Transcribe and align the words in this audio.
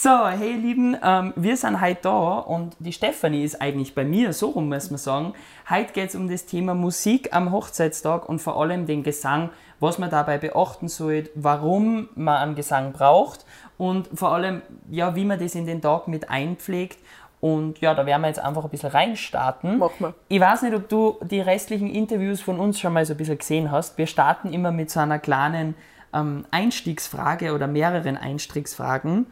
So, 0.00 0.28
hey 0.28 0.52
Lieben, 0.52 0.96
ähm, 1.02 1.32
wir 1.34 1.56
sind 1.56 1.80
heute 1.80 2.02
da 2.02 2.38
und 2.38 2.76
die 2.78 2.92
Stefanie 2.92 3.42
ist 3.42 3.60
eigentlich 3.60 3.96
bei 3.96 4.04
mir, 4.04 4.32
so 4.32 4.50
rum 4.50 4.68
muss 4.68 4.92
man 4.92 4.98
sagen. 4.98 5.32
Heute 5.68 5.92
geht 5.92 6.10
es 6.10 6.14
um 6.14 6.30
das 6.30 6.46
Thema 6.46 6.72
Musik 6.72 7.34
am 7.34 7.50
Hochzeitstag 7.50 8.28
und 8.28 8.38
vor 8.38 8.62
allem 8.62 8.86
den 8.86 9.02
Gesang, 9.02 9.50
was 9.80 9.98
man 9.98 10.08
dabei 10.08 10.38
beachten 10.38 10.86
sollte, 10.86 11.30
warum 11.34 12.08
man 12.14 12.36
einen 12.36 12.54
Gesang 12.54 12.92
braucht 12.92 13.44
und 13.76 14.08
vor 14.14 14.30
allem, 14.30 14.62
ja, 14.88 15.16
wie 15.16 15.24
man 15.24 15.40
das 15.40 15.56
in 15.56 15.66
den 15.66 15.82
Tag 15.82 16.06
mit 16.06 16.30
einpflegt. 16.30 17.00
Und 17.40 17.80
ja, 17.80 17.92
da 17.92 18.06
werden 18.06 18.22
wir 18.22 18.28
jetzt 18.28 18.38
einfach 18.38 18.62
ein 18.62 18.70
bisschen 18.70 18.90
reinstarten. 18.90 19.78
Machen 19.78 19.94
wir. 19.98 20.14
Ich 20.28 20.38
weiß 20.38 20.62
nicht, 20.62 20.76
ob 20.76 20.88
du 20.88 21.18
die 21.22 21.40
restlichen 21.40 21.90
Interviews 21.90 22.40
von 22.40 22.60
uns 22.60 22.78
schon 22.78 22.92
mal 22.92 23.04
so 23.04 23.14
ein 23.14 23.16
bisschen 23.16 23.38
gesehen 23.38 23.72
hast. 23.72 23.98
Wir 23.98 24.06
starten 24.06 24.52
immer 24.52 24.70
mit 24.70 24.92
so 24.92 25.00
einer 25.00 25.18
kleinen 25.18 25.74
ähm, 26.14 26.44
Einstiegsfrage 26.52 27.52
oder 27.52 27.66
mehreren 27.66 28.16
Einstiegsfragen, 28.16 29.26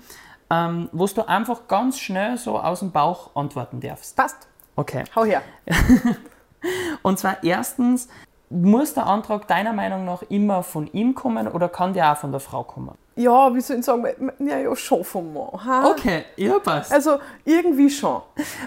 ähm, 0.50 0.88
wo 0.92 1.06
du 1.06 1.28
einfach 1.28 1.68
ganz 1.68 1.98
schnell 1.98 2.36
so 2.36 2.58
aus 2.58 2.80
dem 2.80 2.90
Bauch 2.90 3.34
antworten 3.34 3.80
darfst. 3.80 4.16
Passt. 4.16 4.48
Okay. 4.76 5.04
Hau 5.14 5.24
her. 5.24 5.42
Und 7.02 7.18
zwar 7.18 7.42
erstens, 7.42 8.08
muss 8.48 8.94
der 8.94 9.06
Antrag 9.06 9.48
deiner 9.48 9.72
Meinung 9.72 10.04
nach 10.04 10.22
immer 10.28 10.62
von 10.62 10.86
ihm 10.92 11.14
kommen 11.14 11.48
oder 11.48 11.68
kann 11.68 11.92
der 11.92 12.12
auch 12.12 12.16
von 12.16 12.30
der 12.30 12.40
Frau 12.40 12.62
kommen? 12.62 12.96
Ja, 13.16 13.52
wie 13.54 13.60
soll 13.60 13.78
ich 13.78 13.84
sagen? 13.84 14.04
Ja, 14.38 14.58
ja, 14.58 14.76
schon 14.76 15.02
vom 15.02 15.32
Mann. 15.32 15.64
Ha? 15.64 15.90
Okay, 15.90 16.24
ja, 16.36 16.58
passt. 16.58 16.92
Also 16.92 17.18
irgendwie 17.44 17.90
schon. 17.90 18.20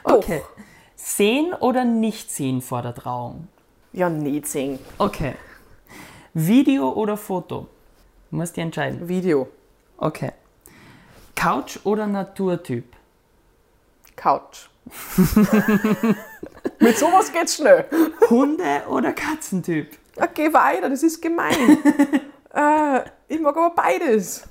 Doch. 0.03 0.15
Okay. 0.17 0.41
Sehen 0.95 1.53
oder 1.53 1.85
nicht 1.85 2.31
sehen 2.31 2.61
vor 2.61 2.81
der 2.81 2.93
Trauung? 2.93 3.47
Ja, 3.93 4.09
nicht 4.09 4.47
sehen. 4.47 4.79
Okay. 4.97 5.35
Video 6.33 6.91
oder 6.91 7.15
Foto? 7.15 7.67
Du 8.29 8.35
musst 8.35 8.57
dich 8.57 8.63
entscheiden. 8.63 9.07
Video. 9.07 9.47
Okay. 9.97 10.31
Couch 11.39 11.79
oder 11.85 12.05
Naturtyp? 12.05 12.83
Couch. 14.17 14.67
Mit 16.79 16.97
sowas 16.97 17.31
geht's 17.31 17.55
schnell. 17.55 17.85
Hunde- 18.29 18.83
oder 18.89 19.13
Katzentyp? 19.13 19.87
Geh 20.33 20.51
weiter, 20.53 20.89
das 20.89 21.01
ist 21.01 21.21
gemein. 21.21 21.55
äh, 22.53 23.01
ich 23.29 23.39
mag 23.39 23.55
aber 23.55 23.73
beides. 23.73 24.49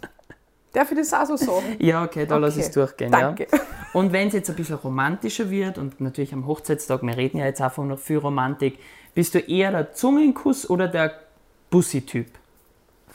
Darf 0.72 0.90
ich 0.90 0.96
das 0.96 1.12
auch 1.12 1.26
so 1.26 1.36
sagen? 1.36 1.76
Ja, 1.78 2.04
okay, 2.04 2.24
da 2.24 2.38
lass 2.38 2.54
Okay, 2.54 2.60
ich 2.60 2.66
es 2.68 2.72
durchgehen. 2.72 3.12
danke. 3.12 3.48
Ja. 3.52 3.58
Und 3.92 4.14
wenn 4.14 4.28
es 4.28 4.34
jetzt 4.34 4.48
ein 4.48 4.56
bisschen 4.56 4.76
romantischer 4.76 5.50
wird, 5.50 5.76
und 5.76 6.00
natürlich 6.00 6.32
am 6.32 6.46
Hochzeitstag, 6.46 7.02
wir 7.02 7.16
reden 7.16 7.36
ja 7.38 7.44
jetzt 7.46 7.60
einfach 7.60 7.84
noch 7.84 7.98
viel 7.98 8.18
Romantik, 8.18 8.78
bist 9.14 9.34
du 9.34 9.40
eher 9.40 9.72
der 9.72 9.92
Zungenkuss 9.92 10.68
oder 10.70 10.88
der 10.88 11.12
Bussi-Typ? 11.70 12.28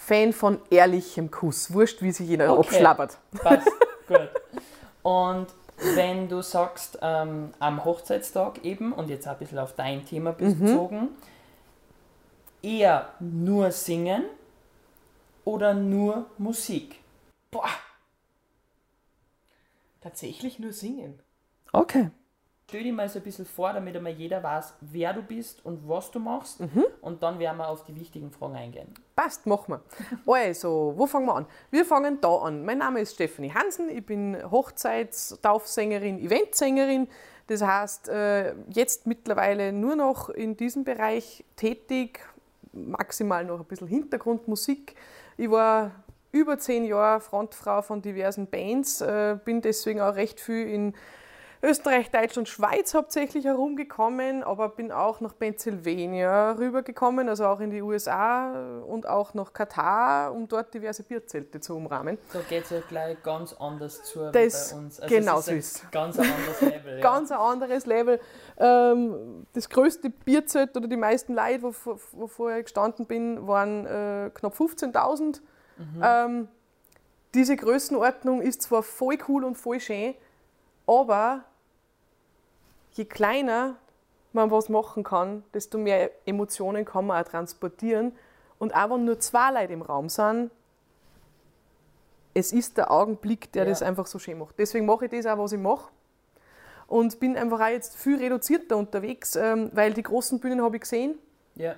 Fan 0.06 0.34
von 0.34 0.60
ehrlichem 0.70 1.32
Kuss. 1.32 1.74
Wurscht, 1.74 2.02
wie 2.02 2.12
sich 2.12 2.28
jeder 2.28 2.52
Okay. 2.52 2.68
abschlabbert. 2.68 3.18
Passt, 3.42 3.68
gut. 4.08 4.30
Und 5.02 5.48
wenn 5.96 6.28
du 6.28 6.42
sagst, 6.42 7.00
ähm, 7.02 7.54
am 7.60 7.86
Hochzeitstag 7.86 8.64
eben, 8.66 8.92
und 8.92 9.10
jetzt 9.10 9.28
ein 9.28 9.38
bisschen 9.38 9.60
auf 9.60 9.74
dein 9.74 10.06
Thema 10.06 10.34
bezogen, 10.34 11.10
eher 12.62 13.10
nur 13.20 13.72
singen 13.72 14.24
oder 15.46 15.74
nur 15.74 16.26
Musik? 16.38 17.00
Boah. 17.50 17.70
Tatsächlich 20.02 20.60
nur 20.60 20.74
singen. 20.74 21.20
Okay. 21.72 22.10
Stell 22.70 22.84
dir 22.84 22.94
mal 22.94 23.08
so 23.08 23.20
ein 23.20 23.24
bisschen 23.24 23.46
vor, 23.46 23.72
damit 23.72 23.96
einmal 23.96 24.14
jeder 24.14 24.44
weiß, 24.44 24.74
wer 24.82 25.14
du 25.14 25.22
bist 25.22 25.66
und 25.66 25.88
was 25.88 26.12
du 26.12 26.20
machst. 26.20 26.60
Und 27.02 27.24
dann 27.24 27.40
werden 27.40 27.58
wir 27.58 27.68
auf 27.70 27.86
die 27.86 27.96
wichtigen 27.96 28.32
Fragen 28.32 28.56
eingehen. 28.56 28.94
Passt, 29.16 29.46
machen 29.46 29.76
wir. 29.76 29.82
Also, 30.34 30.94
wo 30.98 31.06
fangen 31.06 31.28
wir 31.28 31.36
an? 31.36 31.46
Wir 31.70 31.86
fangen 31.86 32.20
da 32.20 32.36
an. 32.38 32.66
Mein 32.66 32.80
Name 32.80 33.02
ist 33.02 33.14
Stephanie 33.14 33.54
Hansen, 33.54 33.90
ich 33.90 34.06
bin 34.06 34.38
Hochzeitstaufsängerin, 34.50 36.20
Eventsängerin. 36.20 37.08
Das 37.48 37.62
heißt, 37.62 38.10
äh, 38.10 38.56
jetzt 38.70 39.06
mittlerweile 39.06 39.72
nur 39.72 39.96
noch 39.96 40.30
in 40.30 40.58
diesem 40.58 40.84
Bereich 40.84 41.44
tätig, 41.56 42.20
maximal 42.72 43.46
noch 43.46 43.60
ein 43.60 43.66
bisschen 43.66 43.88
Hintergrundmusik. 43.88 44.96
Ich 45.38 45.52
war 45.52 45.92
über 46.32 46.58
zehn 46.58 46.84
Jahre 46.84 47.22
Frontfrau 47.22 47.84
von 47.84 48.02
diversen 48.02 48.48
Bands, 48.48 49.02
äh, 49.02 49.38
bin 49.46 49.62
deswegen 49.62 50.02
auch 50.02 50.16
recht 50.16 50.40
viel 50.40 50.68
in 50.68 50.94
Österreich, 51.64 52.12
Deutschland, 52.12 52.50
Schweiz 52.50 52.94
hauptsächlich 52.94 53.46
herumgekommen, 53.46 54.44
aber 54.44 54.68
bin 54.68 54.92
auch 54.92 55.22
nach 55.22 55.34
Pennsylvania 55.40 56.52
rübergekommen, 56.52 57.30
also 57.30 57.46
auch 57.46 57.62
in 57.62 57.70
die 57.72 57.82
USA 57.82 58.82
und 58.82 59.08
auch 59.08 59.34
nach 59.34 59.54
Katar, 59.54 60.34
um 60.34 60.46
dort 60.50 60.74
diverse 60.74 61.04
Bierzelte 61.04 61.62
zu 61.62 61.76
umrahmen. 61.78 62.18
Da 62.34 62.40
geht 62.42 62.66
es 62.66 62.72
ja 62.72 62.82
gleich 62.90 63.24
ganz 63.24 63.54
anders 63.54 64.04
zu 64.04 64.30
Das- 64.32 64.72
bei 64.74 64.78
uns. 64.78 65.02
genau 65.08 65.40
es 65.40 65.46
so 65.46 65.52
ist 65.54 65.76
ist. 65.78 65.84
ein 65.86 65.92
ganz 65.92 66.20
ein 66.20 66.26
anderes 66.30 66.62
Level. 66.62 67.00
Ganz 67.02 67.32
ein 67.32 67.38
anderes 67.38 67.86
Level. 67.86 68.20
Ähm, 68.58 69.48
das 69.54 69.70
größte 69.70 70.10
Bierzelt 70.10 70.76
oder 70.76 70.88
die 70.90 70.98
meisten 70.98 71.34
Leute, 71.34 71.64
wo, 71.64 71.74
wo, 71.86 71.98
wo 72.12 72.28
vorher 72.28 72.62
gestanden 72.62 73.06
bin, 73.06 73.48
waren 73.48 73.86
äh, 73.86 74.32
knapp 74.34 74.54
15.000. 74.54 75.40
Ähm, 76.02 76.50
diese 77.34 77.56
Größenordnung 77.56 78.42
ist 78.42 78.62
zwar 78.64 78.84
voll 78.84 79.18
cool 79.28 79.44
und 79.46 79.56
voll 79.56 79.80
schön, 79.80 80.14
aber 80.86 81.46
je 82.94 83.06
kleiner 83.06 83.76
man 84.32 84.50
was 84.50 84.70
machen 84.70 85.04
kann, 85.04 85.44
desto 85.54 85.78
mehr 85.78 86.10
Emotionen 86.26 86.86
kann 86.86 87.06
man 87.08 87.24
auch 87.24 87.28
transportieren. 87.30 88.14
Und 88.58 88.74
auch 88.76 88.90
wenn 88.90 89.06
nur 89.06 89.20
zwei 89.20 89.52
Leute 89.52 89.74
im 89.74 89.82
Raum 89.82 90.10
sind, 90.10 90.50
es 92.34 92.52
ist 92.52 92.78
der 92.78 92.90
Augenblick, 92.92 93.52
der 93.52 93.64
Ja. 93.64 93.70
das 93.70 93.84
einfach 93.84 94.08
so 94.08 94.18
schön 94.18 94.40
macht. 94.40 94.58
Deswegen 94.58 94.86
mache 94.86 95.06
ich 95.06 95.12
das 95.12 95.26
auch, 95.28 95.38
was 95.38 95.52
ich 95.52 95.60
mache. 95.60 95.92
Und 96.88 97.20
bin 97.20 97.38
einfach 97.38 97.60
auch 97.60 97.68
jetzt 97.68 97.96
viel 97.96 98.18
reduzierter 98.18 98.78
unterwegs, 98.78 99.36
ähm, 99.36 99.70
weil 99.74 99.94
die 99.94 100.04
großen 100.04 100.40
Bühnen 100.40 100.62
habe 100.62 100.78
ich 100.78 100.82
gesehen. 100.82 101.18
Ja. 101.56 101.76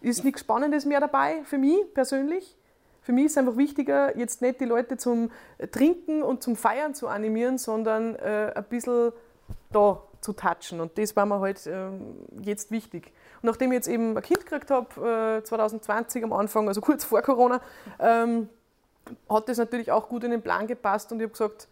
Ist 0.00 0.24
nichts 0.24 0.42
Spannendes 0.42 0.84
mehr 0.84 1.00
dabei 1.00 1.42
für 1.44 1.58
mich 1.58 1.92
persönlich. 1.94 2.54
Für 3.02 3.12
mich 3.12 3.26
ist 3.26 3.32
es 3.32 3.38
einfach 3.38 3.56
wichtiger, 3.56 4.16
jetzt 4.18 4.42
nicht 4.42 4.60
die 4.60 4.66
Leute 4.66 4.96
zum 4.98 5.30
Trinken 5.72 6.22
und 6.22 6.42
zum 6.42 6.56
Feiern 6.56 6.94
zu 6.94 7.08
animieren, 7.08 7.56
sondern 7.56 8.14
äh, 8.16 8.52
ein 8.54 8.64
bisschen 8.64 9.12
da 9.72 10.02
zu 10.20 10.32
touchen. 10.32 10.80
Und 10.80 10.98
das 10.98 11.14
war 11.16 11.26
mir 11.26 11.40
halt 11.40 11.66
ähm, 11.66 12.16
jetzt 12.40 12.70
wichtig. 12.70 13.12
Und 13.42 13.44
nachdem 13.44 13.72
ich 13.72 13.76
jetzt 13.76 13.88
eben 13.88 14.16
ein 14.16 14.22
Kind 14.22 14.44
gekriegt 14.44 14.70
habe, 14.70 15.38
äh, 15.40 15.44
2020 15.44 16.24
am 16.24 16.32
Anfang, 16.32 16.68
also 16.68 16.80
kurz 16.80 17.04
vor 17.04 17.22
Corona, 17.22 17.60
ähm, 17.98 18.48
hat 19.28 19.48
das 19.48 19.58
natürlich 19.58 19.90
auch 19.92 20.08
gut 20.08 20.24
in 20.24 20.30
den 20.30 20.42
Plan 20.42 20.66
gepasst 20.66 21.12
und 21.12 21.20
ich 21.20 21.24
habe 21.24 21.32
gesagt, 21.32 21.68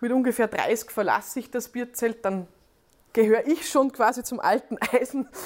mit 0.00 0.12
ungefähr 0.12 0.48
30 0.48 0.90
verlasse 0.90 1.40
ich 1.40 1.50
das 1.50 1.68
Bierzelt, 1.68 2.24
dann 2.24 2.46
gehöre 3.12 3.46
ich 3.46 3.68
schon 3.68 3.92
quasi 3.92 4.22
zum 4.22 4.40
alten 4.40 4.78
Eisen. 4.92 5.28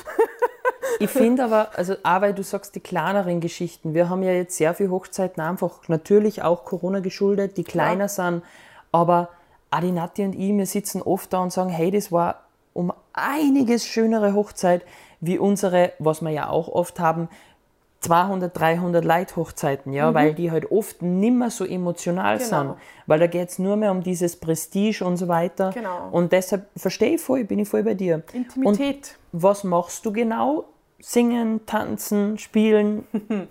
Ich 1.00 1.10
finde 1.10 1.44
aber, 1.44 1.76
also 1.76 1.96
auch 2.04 2.20
weil 2.20 2.34
du 2.34 2.44
sagst, 2.44 2.74
die 2.74 2.80
kleineren 2.80 3.40
Geschichten, 3.40 3.94
wir 3.94 4.08
haben 4.08 4.22
ja 4.22 4.32
jetzt 4.32 4.56
sehr 4.56 4.74
viele 4.74 4.90
Hochzeiten 4.90 5.42
einfach 5.42 5.88
natürlich 5.88 6.42
auch 6.42 6.64
Corona 6.64 7.00
geschuldet, 7.00 7.56
die 7.56 7.64
kleiner 7.64 8.08
sind, 8.08 8.42
aber 8.92 9.30
auch 9.74 9.80
die 9.80 9.92
Nati 9.92 10.24
und 10.24 10.34
ich, 10.34 10.56
wir 10.56 10.66
sitzen 10.66 11.02
oft 11.02 11.32
da 11.32 11.40
und 11.40 11.52
sagen, 11.52 11.70
hey, 11.70 11.90
das 11.90 12.12
war 12.12 12.42
um 12.72 12.92
einiges 13.12 13.86
schönere 13.86 14.34
Hochzeit 14.34 14.84
wie 15.20 15.38
unsere, 15.38 15.92
was 15.98 16.20
wir 16.22 16.30
ja 16.30 16.48
auch 16.48 16.68
oft 16.68 17.00
haben, 17.00 17.28
200, 18.00 18.58
300 18.58 19.02
Leute 19.02 19.36
Hochzeiten, 19.36 19.94
ja, 19.94 20.12
weil 20.12 20.34
die 20.34 20.50
halt 20.50 20.70
oft 20.70 21.00
nimmer 21.00 21.48
so 21.50 21.64
emotional 21.64 22.36
Mhm. 22.36 22.38
Genau. 22.40 22.58
sind, 22.62 22.74
weil 23.06 23.18
da 23.18 23.26
geht 23.26 23.48
es 23.48 23.58
nur 23.58 23.76
mehr 23.76 23.90
um 23.90 24.02
dieses 24.02 24.36
Prestige 24.36 25.02
und 25.04 25.16
so 25.16 25.26
weiter. 25.26 25.70
Genau. 25.72 26.08
Und 26.12 26.32
deshalb 26.32 26.66
verstehe 26.76 27.14
ich 27.14 27.20
voll, 27.22 27.44
bin 27.44 27.58
ich 27.60 27.68
voll 27.68 27.82
bei 27.82 27.94
dir. 27.94 28.22
Intimität. 28.34 29.16
Und 29.32 29.42
was 29.42 29.64
machst 29.64 30.04
du 30.04 30.12
genau? 30.12 30.64
Singen, 31.06 31.66
tanzen, 31.66 32.38
spielen? 32.38 33.06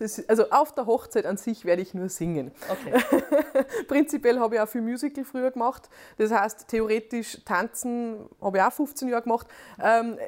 Das, 0.00 0.28
also 0.28 0.50
auf 0.50 0.74
der 0.74 0.84
Hochzeit 0.84 1.24
an 1.24 1.38
sich 1.38 1.64
werde 1.64 1.80
ich 1.80 1.94
nur 1.94 2.10
singen. 2.10 2.50
Okay. 2.68 3.64
Prinzipiell 3.88 4.38
habe 4.38 4.56
ich 4.56 4.60
auch 4.60 4.68
viel 4.68 4.82
Musical 4.82 5.24
früher 5.24 5.50
gemacht. 5.50 5.88
Das 6.18 6.30
heißt, 6.30 6.68
theoretisch 6.68 7.38
tanzen 7.46 8.28
habe 8.42 8.58
ich 8.58 8.64
auch 8.64 8.72
15 8.72 9.08
Jahre 9.08 9.22
gemacht. 9.22 9.46
Ähm, 9.82 10.18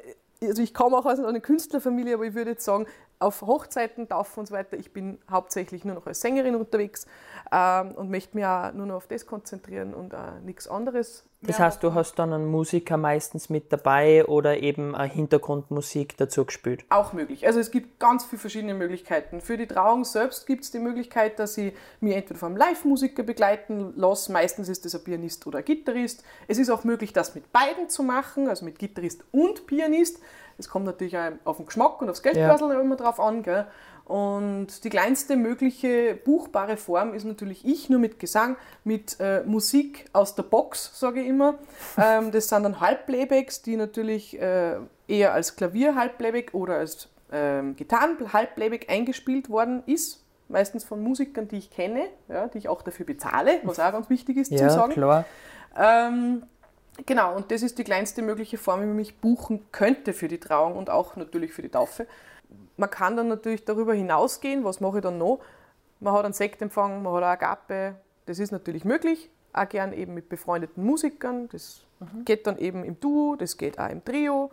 also 0.41 0.63
ich 0.63 0.73
komme 0.73 0.97
auch 0.97 1.05
aus 1.05 1.19
einer 1.19 1.41
Künstlerfamilie, 1.41 2.15
aber 2.15 2.25
ich 2.25 2.35
würde 2.35 2.53
jetzt 2.53 2.65
sagen, 2.65 2.87
auf 3.19 3.43
Hochzeiten, 3.43 4.09
Taufen 4.09 4.41
und 4.41 4.47
so 4.47 4.55
weiter, 4.55 4.77
ich 4.77 4.93
bin 4.93 5.19
hauptsächlich 5.31 5.85
nur 5.85 5.95
noch 5.95 6.07
als 6.07 6.21
Sängerin 6.21 6.55
unterwegs 6.55 7.07
ähm, 7.53 7.93
und 7.93 8.11
möchte 8.11 8.37
mich 8.37 8.47
auch 8.47 8.73
nur 8.73 8.87
noch 8.87 8.97
auf 8.97 9.07
das 9.07 9.27
konzentrieren 9.27 9.95
und 9.95 10.15
auch 10.15 10.41
nichts 10.45 10.69
anderes. 10.69 11.25
Das 11.43 11.61
heißt, 11.61 11.83
du 11.83 11.95
hast 11.95 12.19
dann 12.19 12.33
einen 12.33 12.47
Musiker 12.47 12.97
meistens 12.97 13.51
mit 13.51 13.73
dabei 13.73 14.25
oder 14.25 14.59
eben 14.59 14.95
eine 14.95 15.13
Hintergrundmusik 15.13 16.17
dazu 16.17 16.45
gespielt. 16.45 16.85
auch 16.89 17.13
möglich. 17.13 17.47
Also 17.47 17.61
es 17.61 17.71
gibt 17.71 18.01
ganz 18.01 18.25
viele 18.25 18.41
verschiedene 18.41 18.75
Möglichkeiten. 18.75 19.41
Für 19.41 19.57
die 19.57 19.67
Trauung 19.67 20.05
selbst 20.05 20.47
gibt 20.47 20.65
es 20.65 20.71
die 20.71 20.79
Möglichkeit, 20.79 21.39
dass 21.39 21.57
ich 21.59 21.75
mir 22.01 22.17
entweder 22.17 22.41
vom 22.41 22.57
Live-Musiker 22.57 23.23
begleiten 23.23 23.93
lasse. 23.97 24.33
Meistens 24.33 24.69
ist 24.69 24.85
das 24.85 24.95
ein 24.95 25.05
Pianist 25.05 25.47
oder 25.47 25.59
ein 25.59 25.65
Gitarrist. 25.65 26.25
Es 26.49 26.59
ist 26.59 26.71
auch 26.71 26.85
möglich, 26.85 27.13
das 27.13 27.35
mit 27.35 27.53
beiden 27.53 27.89
zu 27.89 28.03
machen, 28.03 28.49
also 28.49 28.65
mit 28.65 28.79
Gitarrist 28.79 29.23
und 29.31 29.67
Pianist. 29.67 30.19
Es 30.59 30.69
kommt 30.69 30.87
natürlich 30.87 31.17
auch 31.17 31.33
auf 31.45 31.57
den 31.59 31.67
Geschmack 31.67 32.01
und 32.01 32.09
aufs 32.09 32.23
Geldbörsel 32.23 32.71
immer 32.81 32.97
drauf 32.97 33.21
an. 33.21 33.43
Gell? 33.43 33.67
Und 34.07 34.85
die 34.85 34.89
kleinste 34.89 35.37
mögliche 35.37 36.15
buchbare 36.15 36.77
Form 36.77 37.13
ist 37.13 37.25
natürlich 37.25 37.65
ich, 37.67 37.91
nur 37.91 37.99
mit 37.99 38.21
Gesang, 38.21 38.57
mit 38.85 39.17
äh, 39.19 39.43
Musik 39.43 40.07
aus 40.13 40.37
der 40.37 40.45
Box, 40.45 40.99
sage 40.99 41.21
ich 41.21 41.29
immer. 41.29 41.59
Ähm, 41.99 42.31
das 42.31 42.49
sind 42.49 42.63
dann 42.63 42.81
Halbplaybacks, 42.81 43.63
die 43.63 43.77
natürlich 43.77 44.39
äh, 44.41 44.77
eher 45.09 45.33
als 45.33 45.57
Klavier-Halbplayback 45.57 46.53
oder 46.53 46.77
als 46.77 47.09
ähm, 47.33 47.75
Gitarren-Halbplayback 47.75 48.91
eingespielt 48.91 49.49
worden 49.49 49.83
ist. 49.87 50.23
Meistens 50.49 50.85
von 50.85 51.03
Musikern, 51.03 51.49
die 51.49 51.57
ich 51.57 51.71
kenne, 51.71 52.05
ja, 52.29 52.49
die 52.49 52.59
ich 52.59 52.69
auch 52.69 52.83
dafür 52.83 53.07
bezahle, 53.07 53.61
was 53.65 53.81
auch 53.81 53.91
ganz 53.91 54.11
wichtig 54.11 54.37
ist 54.37 54.53
ja, 54.53 54.69
zu 54.69 54.75
sagen. 54.75 54.93
klar. 54.93 55.25
Ähm, 55.77 56.45
genau, 57.05 57.35
und 57.35 57.51
das 57.51 57.63
ist 57.63 57.79
die 57.79 57.85
kleinste 57.85 58.23
mögliche 58.23 58.59
Form, 58.59 58.83
wie 58.83 58.87
man 58.87 58.97
mich 58.97 59.19
buchen 59.19 59.67
könnte 59.73 60.13
für 60.13 60.29
die 60.29 60.39
Trauung 60.39 60.77
und 60.77 60.91
auch 60.91 61.17
natürlich 61.17 61.53
für 61.53 61.63
die 61.63 61.69
Taufe. 61.69 62.07
Man 62.77 62.91
kann 62.91 63.17
dann 63.17 63.29
natürlich 63.29 63.65
darüber 63.65 63.95
hinausgehen, 63.95 64.65
was 64.65 64.81
mache 64.81 64.99
ich 64.99 65.03
dann 65.03 65.19
noch? 65.19 65.41
Man 66.01 66.15
hat 66.15 66.25
einen 66.25 66.35
Sektempfang, 66.35 67.03
man 67.03 67.13
hat 67.15 67.23
eine 67.23 67.33
Agape, 67.33 67.97
das 68.27 68.39
ist 68.39 68.53
natürlich 68.53 68.85
möglich, 68.85 69.31
auch 69.53 69.69
gern 69.69 69.93
eben 69.93 70.15
mit 70.15 70.29
befreundeten 70.29 70.85
Musikern, 70.85 71.49
das 71.51 71.81
mhm. 72.01 72.25
geht 72.25 72.47
dann 72.47 72.59
eben 72.59 72.85
im 72.85 73.01
Duo, 73.01 73.37
das 73.37 73.57
geht 73.57 73.79
auch 73.79 73.89
im 73.89 74.05
Trio. 74.05 74.51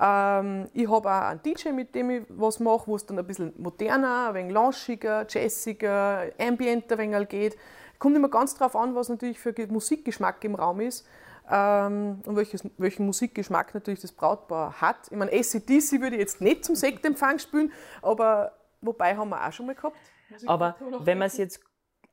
Ähm, 0.00 0.68
ich 0.72 0.88
habe 0.88 1.08
auch 1.08 1.28
einen 1.28 1.42
DJ, 1.42 1.70
mit 1.70 1.94
dem 1.94 2.10
ich 2.10 2.22
was 2.28 2.58
mache, 2.58 2.86
wo 2.86 2.96
es 2.96 3.06
dann 3.06 3.18
ein 3.18 3.26
bisschen 3.26 3.52
moderner, 3.58 4.28
ein 4.28 4.34
wenig 4.34 4.52
launchiger, 4.52 5.26
jazziger, 5.28 6.24
ambienter 6.38 6.98
ein 6.98 7.12
wenig 7.12 7.28
geht. 7.28 7.56
Kommt 7.98 8.16
immer 8.16 8.30
ganz 8.30 8.54
darauf 8.54 8.74
an, 8.76 8.94
was 8.94 9.10
natürlich 9.10 9.38
für 9.38 9.54
Musikgeschmack 9.68 10.42
im 10.44 10.54
Raum 10.54 10.80
ist 10.80 11.06
ähm, 11.50 12.22
und 12.24 12.36
welches, 12.36 12.62
welchen 12.78 13.06
Musikgeschmack 13.06 13.74
natürlich 13.74 14.00
das 14.00 14.12
Brautpaar 14.12 14.80
hat. 14.80 15.08
Ich 15.10 15.16
meine, 15.16 15.32
ACDC 15.32 16.00
würde 16.00 16.16
ich 16.16 16.20
jetzt 16.20 16.40
nicht 16.40 16.64
zum 16.64 16.76
Sektempfang 16.76 17.38
spielen, 17.38 17.72
aber 18.02 18.52
wobei 18.80 19.16
haben 19.16 19.30
wir 19.30 19.46
auch 19.46 19.52
schon 19.52 19.66
mal 19.66 19.74
gehabt. 19.74 19.96
Aber 20.46 20.76
wenn 21.00 21.18
man 21.18 21.26
es 21.26 21.36
jetzt 21.36 21.60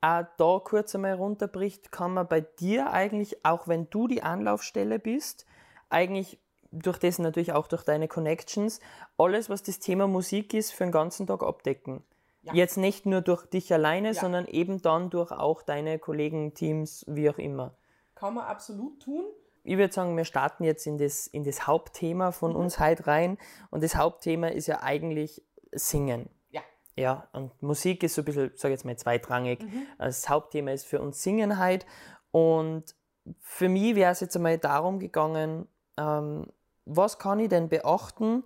auch 0.01 0.25
da 0.37 0.61
kurz 0.63 0.95
einmal 0.95 1.13
runterbricht, 1.13 1.91
kann 1.91 2.13
man 2.13 2.27
bei 2.27 2.41
dir 2.41 2.91
eigentlich, 2.91 3.45
auch 3.45 3.67
wenn 3.67 3.89
du 3.89 4.07
die 4.07 4.23
Anlaufstelle 4.23 4.99
bist, 4.99 5.45
eigentlich 5.89 6.39
durch 6.71 6.97
das 6.97 7.19
natürlich 7.19 7.53
auch 7.53 7.67
durch 7.67 7.83
deine 7.83 8.07
Connections, 8.07 8.79
alles, 9.17 9.49
was 9.49 9.63
das 9.63 9.79
Thema 9.79 10.07
Musik 10.07 10.53
ist, 10.53 10.71
für 10.71 10.83
den 10.83 10.91
ganzen 10.91 11.27
Tag 11.27 11.43
abdecken. 11.43 12.03
Ja. 12.43 12.53
Jetzt 12.53 12.77
nicht 12.77 13.05
nur 13.05 13.21
durch 13.21 13.45
dich 13.45 13.73
alleine, 13.73 14.09
ja. 14.09 14.13
sondern 14.13 14.45
eben 14.45 14.81
dann 14.81 15.09
durch 15.09 15.31
auch 15.31 15.61
deine 15.61 15.99
Kollegen, 15.99 16.53
Teams, 16.53 17.05
wie 17.07 17.29
auch 17.29 17.37
immer. 17.37 17.73
Kann 18.19 18.33
man 18.33 18.45
absolut 18.45 19.01
tun. 19.01 19.25
Ich 19.63 19.77
würde 19.77 19.93
sagen, 19.93 20.15
wir 20.15 20.25
starten 20.25 20.63
jetzt 20.63 20.87
in 20.87 20.97
das, 20.97 21.27
in 21.27 21.43
das 21.43 21.67
Hauptthema 21.67 22.31
von 22.31 22.51
mhm. 22.51 22.57
uns 22.57 22.79
heute 22.79 23.05
rein. 23.07 23.37
Und 23.69 23.83
das 23.83 23.95
Hauptthema 23.95 24.47
ist 24.47 24.67
ja 24.67 24.81
eigentlich 24.81 25.43
Singen. 25.71 26.29
Ja. 26.49 26.61
Ja, 26.95 27.27
und 27.33 27.61
Musik 27.61 28.01
ist 28.03 28.15
so 28.15 28.21
ein 28.21 28.25
bisschen, 28.25 28.51
sage 28.55 28.73
ich 28.73 28.79
jetzt 28.79 28.85
mal, 28.85 28.97
zweitrangig. 28.97 29.61
Mhm. 29.61 29.87
Das 29.97 30.29
Hauptthema 30.29 30.71
ist 30.71 30.85
für 30.85 31.01
uns 31.01 31.21
Singen 31.21 31.59
heute. 31.59 31.85
Und 32.31 32.95
für 33.41 33.69
mich 33.69 33.95
wäre 33.95 34.11
es 34.11 34.21
jetzt 34.21 34.35
einmal 34.35 34.57
darum 34.57 34.99
gegangen, 34.99 35.67
ähm, 35.97 36.47
was 36.85 37.19
kann 37.19 37.39
ich 37.39 37.49
denn 37.49 37.67
beachten, 37.67 38.43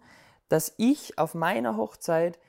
dass 0.50 0.74
ich 0.78 1.18
auf 1.18 1.36
meiner 1.36 1.78
Hochzeit 1.78 2.40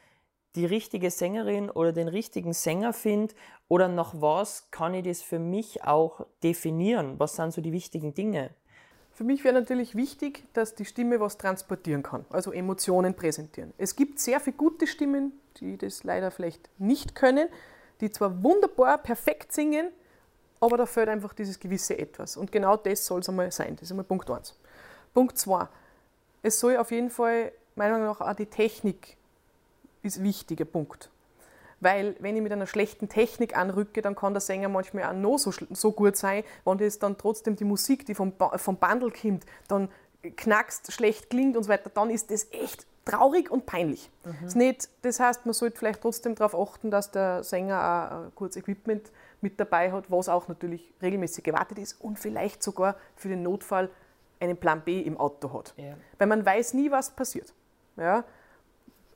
die 0.55 0.67
richtige 0.67 1.11
Sängerin 1.11 1.71
oder 1.71 1.93
den 1.93 2.09
richtigen 2.09 2.53
Sänger 2.53 2.93
finde 2.93 3.35
oder 3.69 3.89
nach 3.89 4.15
was 4.15 4.71
kann 4.71 4.95
ich 4.95 5.05
das 5.05 5.23
für 5.23 5.39
mich 5.39 5.85
auch 5.85 6.27
definieren? 6.43 7.19
Was 7.19 7.37
sind 7.37 7.53
so 7.53 7.61
die 7.61 7.73
wichtigen 7.73 8.15
Dinge? 8.15 8.51
Für 9.13 9.25
mich 9.25 9.45
wäre 9.45 9.55
natürlich 9.55 9.95
wichtig, 9.95 10.45
dass 10.53 10.75
die 10.75 10.85
Stimme 10.85 11.21
was 11.21 11.39
transportieren 11.39 12.03
kann, 12.03 12.25
also 12.31 12.51
Emotionen 12.51 13.15
präsentieren. 13.15 13.73
Es 13.79 13.95
gibt 13.95 14.19
sehr 14.19 14.41
viele 14.41 14.57
gute 14.57 14.87
Stimmen, 14.87 15.33
die 15.59 15.77
das 15.77 16.03
leider 16.05 16.31
vielleicht 16.31 16.71
nicht 16.79 17.15
können, 17.15 17.49
die 18.01 18.11
zwar 18.11 18.43
wunderbar, 18.43 18.99
perfekt 18.99 19.53
singen, 19.53 19.89
aber 20.61 20.77
da 20.77 20.87
fehlt 20.87 21.09
einfach 21.09 21.35
dieses 21.35 21.61
gewisse 21.61 21.99
Etwas. 21.99 22.37
Und 22.37 22.51
genau 22.53 22.77
das 22.77 23.05
soll 23.05 23.21
es 23.21 23.29
einmal 23.29 23.51
sein. 23.53 23.77
Das 23.77 23.83
ist 23.83 23.91
einmal 23.91 24.05
Punkt 24.05 24.31
1. 24.31 24.59
Punkt 25.13 25.37
2 25.37 25.69
es 26.43 26.59
soll 26.59 26.77
auf 26.77 26.91
jeden 26.91 27.11
Fall, 27.11 27.53
meiner 27.77 27.95
Meinung 27.95 28.09
nach, 28.09 28.21
auch 28.21 28.35
die 28.35 28.47
Technik 28.47 29.17
ist 30.03 30.19
ein 30.19 30.25
wichtiger 30.25 30.65
Punkt. 30.65 31.11
Weil, 31.81 32.15
wenn 32.21 32.37
ich 32.37 32.43
mit 32.43 32.53
einer 32.53 32.69
schlechten 32.69 33.09
Technik 33.09 33.57
anrücke, 33.57 34.03
dann 34.03 34.15
kann 34.15 34.35
der 34.35 34.41
Sänger 34.41 34.69
manchmal 34.69 35.05
auch 35.05 35.15
noch 35.15 35.39
so, 35.39 35.53
so 35.71 35.91
gut 35.91 36.17
sein, 36.17 36.45
wenn 36.65 36.79
das 36.79 37.01
dann 37.01 37.19
trotzdem 37.19 37.57
die 37.57 37.65
Musik, 37.65 38.07
die 38.07 38.15
vom, 38.15 38.33
vom 38.57 38.77
Bundle 38.77 39.11
kommt, 39.11 39.45
dann 39.67 39.89
knackst, 40.37 40.93
schlecht 40.93 41.31
klingt 41.31 41.57
und 41.57 41.65
so 41.65 41.69
weiter, 41.69 41.91
dann 41.91 42.11
ist 42.11 42.31
das 42.31 42.47
echt 42.53 42.87
traurig 43.05 43.51
und 43.51 43.67
peinlich. 43.67 44.11
Mhm. 44.25 44.37
Das, 44.45 44.55
nicht, 44.55 44.89
das 45.03 45.19
heißt, 45.19 45.45
man 45.45 45.55
sollte 45.55 45.79
vielleicht 45.79 46.01
trotzdem 46.01 46.37
darauf 46.37 46.55
achten, 46.55 46.91
dass 46.91 47.11
der 47.11 47.43
Sänger 47.43 47.77
auch 47.77 48.25
ein 48.27 48.35
kurzes 48.37 48.63
Equipment 48.63 49.11
mit 49.41 49.59
dabei 49.59 49.91
hat, 49.91 50.11
was 50.11 50.29
auch 50.29 50.47
natürlich 50.49 50.93
regelmäßig 51.03 51.43
gewartet 51.43 51.79
ist 51.79 52.01
und 52.01 52.19
vielleicht 52.19 52.63
sogar 52.63 52.95
für 53.17 53.29
den 53.29 53.43
Notfall 53.43 53.91
einen 54.39 54.57
Plan 54.57 54.83
B 54.83 55.01
im 55.01 55.17
Auto 55.17 55.53
hat. 55.53 55.75
Ja. 55.77 55.95
Weil 56.19 56.29
man 56.29 56.47
weiß 56.47 56.75
nie, 56.75 56.91
was 56.91 57.11
passiert. 57.11 57.53
Ja? 57.97 58.25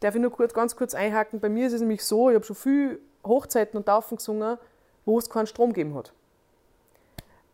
Darf 0.00 0.14
ich 0.14 0.20
nur 0.20 0.30
kurz, 0.30 0.52
ganz 0.52 0.76
kurz 0.76 0.94
einhaken? 0.94 1.40
Bei 1.40 1.48
mir 1.48 1.66
ist 1.66 1.72
es 1.72 1.80
nämlich 1.80 2.04
so, 2.04 2.28
ich 2.28 2.34
habe 2.34 2.44
schon 2.44 2.56
viel 2.56 3.00
Hochzeiten 3.24 3.76
und 3.76 3.86
Taufen 3.86 4.16
gesungen, 4.16 4.58
wo 5.04 5.18
es 5.18 5.30
keinen 5.30 5.46
Strom 5.46 5.72
gegeben 5.72 5.94
hat. 5.94 6.12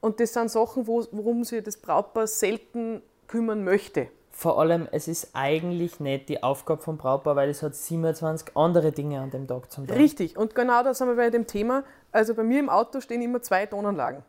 Und 0.00 0.18
das 0.18 0.32
sind 0.32 0.50
Sachen, 0.50 0.86
wo, 0.86 1.04
worum 1.12 1.44
sich 1.44 1.62
das 1.62 1.76
Brautpaar 1.76 2.26
selten 2.26 3.02
kümmern 3.28 3.62
möchte. 3.62 4.08
Vor 4.32 4.58
allem, 4.58 4.88
es 4.90 5.06
ist 5.06 5.30
eigentlich 5.34 6.00
nicht 6.00 6.28
die 6.28 6.42
Aufgabe 6.42 6.82
vom 6.82 6.96
Brautpaar, 6.96 7.36
weil 7.36 7.50
es 7.50 7.62
hat 7.62 7.76
27 7.76 8.56
andere 8.56 8.90
Dinge 8.90 9.20
an 9.20 9.30
dem 9.30 9.46
Tag 9.46 9.70
zum 9.70 9.86
Tag. 9.86 9.96
Richtig, 9.96 10.36
und 10.36 10.54
genau 10.54 10.82
da 10.82 10.94
sind 10.94 11.06
wir 11.06 11.16
bei 11.16 11.30
dem 11.30 11.46
Thema. 11.46 11.84
Also 12.10 12.34
bei 12.34 12.42
mir 12.42 12.58
im 12.58 12.68
Auto 12.68 13.00
stehen 13.00 13.22
immer 13.22 13.42
zwei 13.42 13.66
Tonanlagen. 13.66 14.24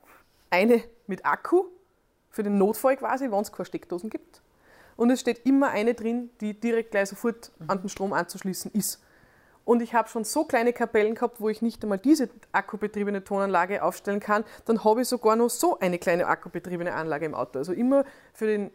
Eine 0.52 0.84
mit 1.08 1.26
Akku, 1.26 1.64
für 2.30 2.44
den 2.44 2.60
Notfall 2.60 2.98
quasi, 2.98 3.32
wenn 3.32 3.40
es 3.40 3.52
keine 3.52 3.66
Steckdosen 3.66 4.10
gibt. 4.12 4.43
Und 5.04 5.10
es 5.10 5.20
steht 5.20 5.46
immer 5.46 5.72
eine 5.72 5.96
drin, 5.96 6.30
die 6.40 6.58
direkt 6.58 6.92
gleich 6.92 7.10
sofort 7.10 7.52
an 7.68 7.82
den 7.82 7.90
Strom 7.90 8.14
anzuschließen 8.14 8.72
ist. 8.72 9.04
Und 9.66 9.82
ich 9.82 9.94
habe 9.94 10.08
schon 10.08 10.24
so 10.24 10.46
kleine 10.46 10.72
Kapellen 10.72 11.16
gehabt, 11.16 11.42
wo 11.42 11.50
ich 11.50 11.62
nicht 11.62 11.84
einmal 11.84 11.98
diese 11.98 12.30
akkubetriebene 12.54 13.22
Tonanlage 13.22 13.84
aufstellen 13.84 14.22
kann. 14.22 14.46
Dann 14.64 14.86
habe 14.86 15.02
ich 15.02 15.10
sogar 15.10 15.36
noch 15.36 15.50
so 15.50 15.78
eine 15.78 16.00
kleine 16.00 16.26
akkubetriebene 16.26 16.94
Anlage 16.94 17.26
im 17.26 17.36
Auto. 17.36 17.60
Also 17.60 17.74
immer 17.74 18.06
für 18.32 18.48
den, 18.48 18.72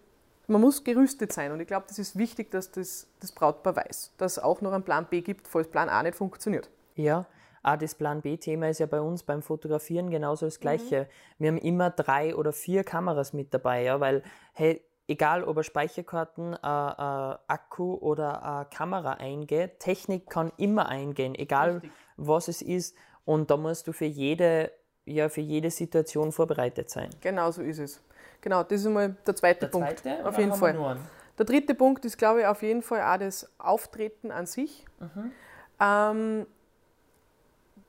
man 0.49 0.61
muss 0.61 0.85
gerüstet 0.85 1.33
sein. 1.33 1.51
Und 1.51 1.61
ich 1.61 1.67
glaube, 1.67 1.87
das 1.89 1.99
ist 1.99 2.19
wichtig, 2.19 2.51
dass 2.51 2.73
das, 2.73 3.07
das 3.21 3.33
Brautpaar 3.33 3.77
weiß, 3.77 4.13
dass 4.19 4.33
es 4.33 4.39
auch 4.39 4.61
noch 4.61 4.75
einen 4.75 4.85
Plan 4.85 5.07
B 5.09 5.23
gibt, 5.23 5.49
falls 5.49 5.69
Plan 5.69 5.89
A 5.89 6.03
nicht 6.03 6.15
funktioniert. 6.15 6.69
Ja, 6.95 7.25
Ah, 7.63 7.77
das 7.77 7.95
Plan 7.95 8.23
B-Thema 8.23 8.69
ist 8.71 8.79
ja 8.79 8.87
bei 8.87 9.01
uns 9.01 9.23
beim 9.23 9.43
Fotografieren 9.43 10.11
genauso 10.11 10.47
das 10.47 10.61
Gleiche. 10.61 11.03
Mhm. 11.03 11.43
Wir 11.43 11.49
haben 11.49 11.59
immer 11.59 11.91
drei 11.91 12.35
oder 12.35 12.53
vier 12.53 12.85
Kameras 12.85 13.33
mit 13.33 13.53
dabei, 13.53 13.83
ja, 13.83 14.01
weil, 14.01 14.23
hey, 14.55 14.81
egal 15.09 15.43
ob 15.43 15.57
er 15.57 15.65
Speicherkarten, 15.65 16.53
äh, 16.53 16.57
äh, 16.57 17.39
Akku 17.49 17.95
oder 17.95 18.67
äh, 18.71 18.75
Kamera 18.75 19.15
eingeht, 19.15 19.81
Technik 19.81 20.31
kann 20.31 20.53
immer 20.57 20.89
eingehen, 20.89 21.35
egal 21.35 21.79
Richtig. 21.79 21.93
was 22.17 22.49
es 22.49 22.63
ist. 22.63 22.95
Und 23.25 23.51
da 23.51 23.57
musst 23.57 23.89
du 23.89 23.93
für 23.93 24.05
jede, 24.05 24.71
ja, 25.05 25.29
für 25.29 25.41
jede 25.41 25.71
Situation 25.71 26.31
vorbereitet 26.31 26.91
sein. 26.91 27.11
Genau 27.21 27.51
so 27.51 27.63
ist 27.63 27.79
es. 27.79 28.01
Genau, 28.41 28.63
das 28.63 28.81
ist 28.83 28.89
mal 28.89 29.17
der 29.27 29.35
zweite 29.35 29.61
der 29.61 29.67
Punkt. 29.69 29.99
Zweite, 30.01 30.27
auf 30.27 30.39
jeden 30.39 30.55
Fall. 30.55 30.99
Der 31.37 31.47
dritte 31.47 31.75
Punkt 31.75 32.05
ist, 32.05 32.19
glaube 32.19 32.41
ich, 32.41 32.47
auf 32.47 32.63
jeden 32.63 32.83
Fall 32.83 33.01
auch 33.03 33.19
das 33.19 33.49
Auftreten 33.59 34.31
an 34.31 34.47
sich. 34.47 34.85
Mhm. 35.01 35.33
Ähm, 35.81 36.47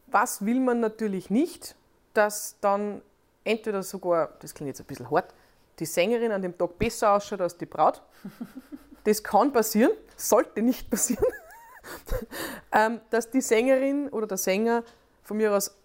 was 0.07 0.45
will 0.45 0.59
man 0.59 0.79
natürlich 0.79 1.29
nicht, 1.29 1.75
dass 2.13 2.57
dann 2.61 3.01
entweder 3.43 3.83
sogar, 3.83 4.33
das 4.39 4.53
klingt 4.53 4.67
jetzt 4.69 4.81
ein 4.81 4.85
bisschen 4.85 5.09
hart, 5.09 5.33
die 5.79 5.85
Sängerin 5.85 6.31
an 6.31 6.41
dem 6.41 6.57
Tag 6.57 6.77
besser 6.77 7.11
ausschaut 7.11 7.41
als 7.41 7.57
die 7.57 7.65
Braut. 7.65 8.01
Das 9.05 9.23
kann 9.23 9.53
passieren, 9.53 9.93
sollte 10.17 10.61
nicht 10.61 10.89
passieren. 10.89 11.25
Ähm, 12.71 13.01
dass 13.09 13.31
die 13.31 13.41
Sängerin 13.41 14.09
oder 14.09 14.27
der 14.27 14.37
Sänger 14.37 14.83
von 15.23 15.37
mir 15.37 15.51
aus, 15.51 15.75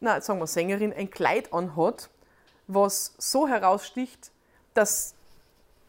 na, 0.00 0.20
sagen 0.20 0.40
wir 0.40 0.48
Sängerin, 0.48 0.92
ein 0.92 1.10
Kleid 1.10 1.52
anhat, 1.52 2.10
was 2.66 3.14
so 3.18 3.46
heraussticht, 3.46 4.32
dass 4.72 5.14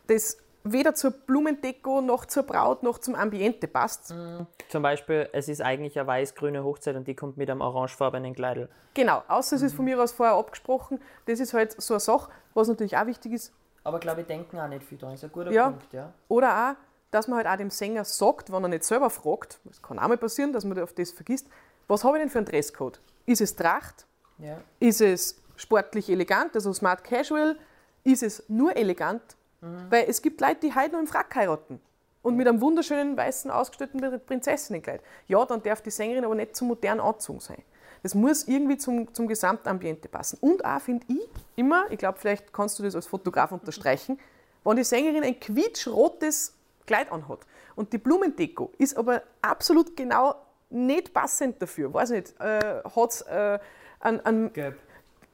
das 0.05 0.37
weder 0.65 0.95
zur 0.95 1.11
Blumendeko 1.11 2.01
noch 2.01 2.25
zur 2.25 2.43
Braut 2.43 2.83
noch 2.83 2.97
zum 2.97 3.15
Ambiente 3.15 3.67
passt. 3.67 4.11
Mhm. 4.11 4.47
Zum 4.67 4.81
Beispiel, 4.81 5.29
es 5.31 5.47
ist 5.47 5.61
eigentlich 5.61 5.97
eine 5.97 6.07
weiß-grüne 6.07 6.63
Hochzeit 6.63 6.95
und 6.95 7.07
die 7.07 7.15
kommt 7.15 7.37
mit 7.37 7.49
einem 7.49 7.61
orangefarbenen 7.61 8.33
Kleidel. 8.33 8.67
Genau, 8.95 9.21
außer 9.27 9.55
es 9.55 9.61
ist 9.61 9.75
von 9.75 9.85
mir 9.85 10.01
aus 10.01 10.11
vorher 10.11 10.35
abgesprochen. 10.35 10.99
Das 11.27 11.39
ist 11.39 11.53
halt 11.53 11.79
so 11.79 11.93
eine 11.93 11.99
Sache, 11.99 12.31
was 12.55 12.67
natürlich 12.67 12.97
auch 12.97 13.05
wichtig 13.05 13.33
ist. 13.33 13.53
Aber 13.83 13.99
glaube 13.99 14.21
ich, 14.21 14.27
denken 14.27 14.59
auch 14.59 14.67
nicht 14.67 14.83
viel 14.83 14.97
dran. 14.97 15.11
Das 15.11 15.19
ist 15.21 15.29
ein 15.29 15.31
guter 15.31 15.51
ja. 15.51 15.69
Punkt. 15.69 15.93
Ja. 15.93 16.11
Oder 16.27 16.71
auch, 16.71 16.75
dass 17.11 17.27
man 17.27 17.37
halt 17.37 17.47
auch 17.47 17.57
dem 17.57 17.69
Sänger 17.69 18.03
sagt, 18.03 18.51
wenn 18.51 18.63
er 18.63 18.69
nicht 18.69 18.83
selber 18.83 19.11
fragt, 19.11 19.59
das 19.65 19.81
kann 19.81 19.99
auch 19.99 20.07
mal 20.07 20.17
passieren, 20.17 20.51
dass 20.51 20.65
man 20.65 20.79
auf 20.79 20.93
das 20.93 21.11
vergisst, 21.11 21.47
was 21.87 22.03
habe 22.03 22.17
ich 22.17 22.23
denn 22.23 22.29
für 22.31 22.39
einen 22.39 22.47
Dresscode? 22.47 22.99
Ist 23.27 23.41
es 23.41 23.55
Tracht? 23.55 24.07
Ja. 24.39 24.57
Ist 24.79 25.01
es 25.01 25.39
sportlich 25.55 26.09
elegant, 26.09 26.55
also 26.55 26.73
smart 26.73 27.03
casual? 27.03 27.57
Ist 28.03 28.23
es 28.23 28.43
nur 28.49 28.75
elegant? 28.75 29.21
Mhm. 29.65 29.87
Weil 29.91 30.05
es 30.07 30.21
gibt 30.21 30.39
Leute, 30.41 30.57
die 30.61 30.75
heute 30.75 30.91
noch 30.93 30.99
im 30.99 31.07
Frack 31.07 31.35
heiraten. 31.35 31.79
und 32.21 32.35
mit 32.37 32.47
einem 32.47 32.59
wunderschönen 32.59 33.15
weißen 33.15 33.51
ausgestellten 33.51 34.19
Prinzessinnenkleid. 34.25 34.99
Ja, 35.27 35.45
dann 35.45 35.61
darf 35.61 35.81
die 35.81 35.91
Sängerin 35.91 36.25
aber 36.25 36.33
nicht 36.33 36.55
zu 36.55 36.65
modern 36.65 36.99
angezogen 36.99 37.39
sein. 37.39 37.61
Das 38.01 38.15
muss 38.15 38.47
irgendwie 38.47 38.77
zum, 38.77 39.13
zum 39.13 39.27
Gesamtambiente 39.27 40.07
passen. 40.09 40.39
Und 40.41 40.65
auch, 40.65 40.79
finde 40.81 41.05
ich, 41.07 41.27
immer, 41.55 41.85
ich 41.91 41.99
glaube, 41.99 42.17
vielleicht 42.19 42.51
kannst 42.51 42.79
du 42.79 42.83
das 42.83 42.95
als 42.95 43.05
Fotograf 43.05 43.51
unterstreichen, 43.51 44.19
wenn 44.63 44.75
die 44.75 44.83
Sängerin 44.83 45.23
ein 45.23 45.39
quietschrotes 45.39 46.55
Kleid 46.87 47.11
anhat 47.11 47.39
und 47.75 47.93
die 47.93 47.97
Blumendeko 47.99 48.71
ist 48.79 48.97
aber 48.97 49.21
absolut 49.43 49.95
genau 49.95 50.35
nicht 50.71 51.13
passend 51.13 51.61
dafür, 51.61 51.93
weiß 51.93 52.09
nicht, 52.11 52.33
äh, 52.39 52.81
hat 52.83 53.11
es 53.11 53.21
äh, 53.21 53.59
an, 53.99 54.19
an 54.21 54.51
Gelb. 54.53 54.79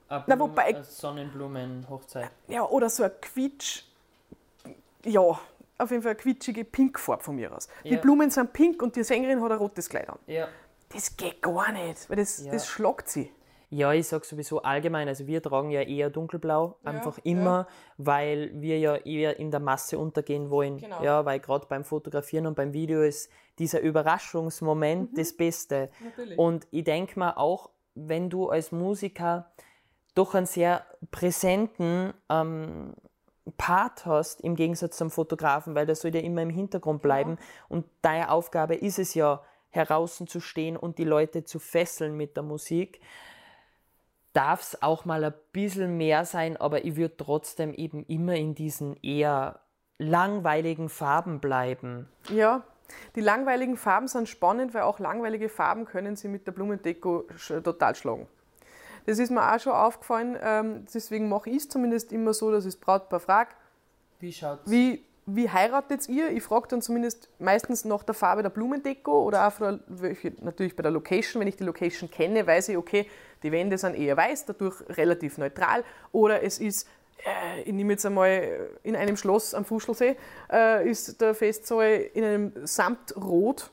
Na, 0.10 0.38
wobei- 0.38 0.72
äh, 0.72 0.84
Sonnenblumen-Hochzeit. 0.84 2.30
ja, 2.48 2.66
oder 2.68 2.90
so 2.90 3.04
ein 3.04 3.12
Quietsch, 3.22 3.84
ja, 5.06 5.20
auf 5.22 5.90
jeden 5.90 6.04
Fall 6.04 6.12
eine 6.12 6.20
quietschige 6.20 6.64
Pinkfarbe 6.66 7.24
von 7.24 7.36
mir 7.36 7.56
aus. 7.56 7.68
Die 7.84 7.90
Ja. 7.90 8.00
Blumen 8.00 8.30
sind 8.30 8.54
pink 8.54 8.82
und 8.84 8.96
die 8.96 9.04
Sängerin 9.04 9.42
hat 9.42 9.52
ein 9.52 9.58
rotes 9.58 9.90
Kleid 9.90 10.10
an. 10.10 10.20
Ja. 10.28 10.48
Das 10.90 11.16
geht 11.18 11.42
gar 11.42 11.72
nicht, 11.72 12.10
weil 12.10 12.18
das, 12.18 12.44
Ja. 12.46 12.52
das 12.52 12.68
schlagt 12.68 13.08
sie. 13.10 13.32
Ja, 13.74 13.94
ich 13.94 14.06
sag 14.10 14.26
sowieso 14.26 14.62
allgemein, 14.64 15.08
also 15.08 15.28
wir 15.28 15.42
tragen 15.42 15.70
ja 15.72 15.82
eher 15.82 16.10
dunkelblau, 16.10 16.78
einfach 16.84 17.18
immer, 17.24 17.68
weil 17.98 18.52
wir 18.54 18.78
ja 18.78 18.98
eher 18.98 19.40
in 19.40 19.50
der 19.50 19.62
Masse 19.62 19.98
untergehen 19.98 20.50
wollen. 20.50 20.78
Genau. 20.78 21.02
Ja, 21.02 21.24
weil 21.24 21.40
gerade 21.40 21.66
beim 21.68 21.86
Fotografieren 21.86 22.48
und 22.48 22.56
beim 22.56 22.74
Video 22.74 23.02
ist 23.02 23.32
dieser 23.60 23.80
Überraschungsmoment 23.80 25.18
das 25.18 25.32
Beste. 25.38 25.90
Mhm. 26.02 26.06
Natürlich. 26.08 26.38
Und 26.38 26.68
ich 26.72 26.84
denke 26.84 27.18
mal 27.18 27.32
auch, 27.38 27.70
wenn 27.96 28.30
du 28.30 28.50
als 28.50 28.74
Musiker 28.74 29.54
doch 30.16 30.36
einen 30.36 30.46
sehr 30.46 30.86
präsenten 31.12 32.14
ähm, 32.30 32.94
Part 33.58 34.06
hast, 34.06 34.42
im 34.42 34.56
Gegensatz 34.56 34.98
zum 34.98 35.10
Fotografen, 35.10 35.76
weil 35.76 35.86
der 35.86 35.96
soll 35.96 36.14
ja 36.14 36.22
immer 36.22 36.42
im 36.42 36.50
Hintergrund 36.50 37.02
bleiben. 37.02 37.38
Und 37.70 37.86
deine 38.02 38.30
Aufgabe 38.30 38.76
ist 38.76 39.00
es 39.00 39.14
ja, 39.14 39.44
heraußen 39.70 40.28
zu 40.28 40.42
stehen 40.42 40.76
und 40.76 40.98
die 40.98 41.06
Leute 41.06 41.46
zu 41.46 41.58
fesseln 41.58 42.18
mit 42.18 42.36
der 42.36 42.44
Musik 42.44 43.00
darf 44.34 44.62
es 44.62 44.82
auch 44.82 45.06
mal 45.06 45.24
ein 45.24 45.34
bisschen 45.52 45.98
mehr 45.98 46.26
sein, 46.26 46.58
aber 46.58 46.86
ich 46.86 46.96
würde 46.96 47.18
trotzdem 47.18 47.74
eben 47.74 48.04
immer 48.06 48.36
in 48.36 48.56
diesen 48.56 48.96
eher 49.02 49.60
langweiligen 49.98 50.90
Farben 50.90 51.40
bleiben. 51.40 52.08
Ja, 52.30 52.64
die 53.16 53.22
langweiligen 53.22 53.78
Farben 53.78 54.08
sind 54.08 54.28
spannend, 54.28 54.74
weil 54.74 54.82
auch 54.84 55.00
langweilige 55.00 55.50
Farben 55.50 55.86
können 55.86 56.16
sie 56.16 56.28
mit 56.28 56.48
der 56.48 56.52
Blumendeko 56.52 57.26
total 57.64 57.96
schlagen. 57.96 58.28
Das 59.06 59.20
ist 59.20 59.32
mir 59.32 59.54
auch 59.54 59.60
schon 59.60 59.74
aufgefallen, 59.74 60.38
ähm, 60.42 60.86
deswegen 60.94 61.30
mache 61.30 61.50
ich 61.50 61.58
es 61.58 61.70
zumindest 61.70 62.12
immer 62.12 62.34
so, 62.34 62.52
dass 62.52 62.66
ich 62.66 62.74
das 62.74 62.82
Brautpaar 62.82 63.20
frage, 63.20 63.52
Wie 64.20 64.32
schaut's? 64.32 64.70
wie, 64.70 65.04
wie 65.26 65.50
heiratet 65.50 66.08
ihr? 66.10 66.30
Ich 66.32 66.44
frage 66.44 66.68
dann 66.70 66.82
zumindest 66.82 67.30
meistens 67.40 67.86
nach 67.86 68.04
der 68.04 68.16
Farbe 68.16 68.44
der 68.44 68.50
Blumendeko 68.50 69.24
oder 69.24 69.48
auch 69.48 69.58
der, 69.58 69.80
natürlich 70.42 70.76
bei 70.76 70.84
der 70.84 70.92
Location. 70.92 71.40
Wenn 71.40 71.48
ich 71.48 71.56
die 71.58 71.64
Location 71.64 72.10
kenne, 72.10 72.46
weiß 72.46 72.70
ich, 72.70 72.78
okay, 72.78 73.08
die 73.44 73.52
Wände 73.52 73.78
sind 73.78 73.96
eher 73.96 74.18
weiß, 74.18 74.46
dadurch 74.46 74.82
relativ 74.90 75.38
neutral. 75.38 75.84
Oder 76.12 76.44
es 76.44 76.60
ist, 76.60 76.88
äh, 77.26 77.62
ich 77.62 77.74
nehme 77.74 77.94
jetzt 77.94 78.06
einmal 78.06 78.70
in 78.84 78.96
einem 78.96 79.16
Schloss 79.18 79.54
am 79.54 79.64
Fuschelsee, 79.66 80.18
äh, 80.52 80.90
ist 80.90 81.22
der 81.22 81.34
Festsaal 81.36 82.10
in 82.14 82.24
einem 82.24 82.68
Samtrot. 82.68 83.70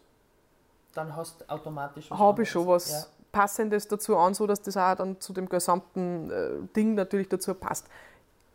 Dann 0.94 1.14
hast 1.14 1.40
du 1.40 1.48
automatisch 1.48 2.10
was 2.10 2.18
Habe 2.18 2.42
ich 2.42 2.50
schon 2.50 2.66
was 2.66 3.10
Passendes 3.32 3.88
dazu 3.88 4.16
an, 4.16 4.34
so 4.34 4.46
dass 4.46 4.62
das 4.62 4.76
auch 4.76 4.94
dann 4.94 5.20
zu 5.20 5.32
dem 5.32 5.48
gesamten 5.48 6.30
äh, 6.30 6.50
Ding 6.74 6.94
natürlich 6.94 7.28
dazu 7.28 7.54
passt. 7.54 7.86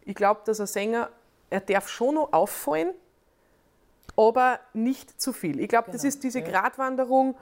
Ich 0.06 0.16
glaube, 0.16 0.42
dass 0.46 0.60
ein 0.60 0.68
Sänger, 0.68 1.10
er 1.50 1.62
darf 1.62 1.88
schon 1.90 2.16
noch 2.16 2.34
auffallen, 2.34 2.94
aber 4.16 4.60
nicht 4.74 5.22
zu 5.22 5.34
viel. 5.34 5.60
Ich 5.60 5.70
glaube, 5.70 5.92
das 5.92 6.02
Genau, 6.02 6.10
ist 6.10 6.24
diese 6.24 6.40
ja. 6.40 6.48
Gratwanderung, 6.50 7.36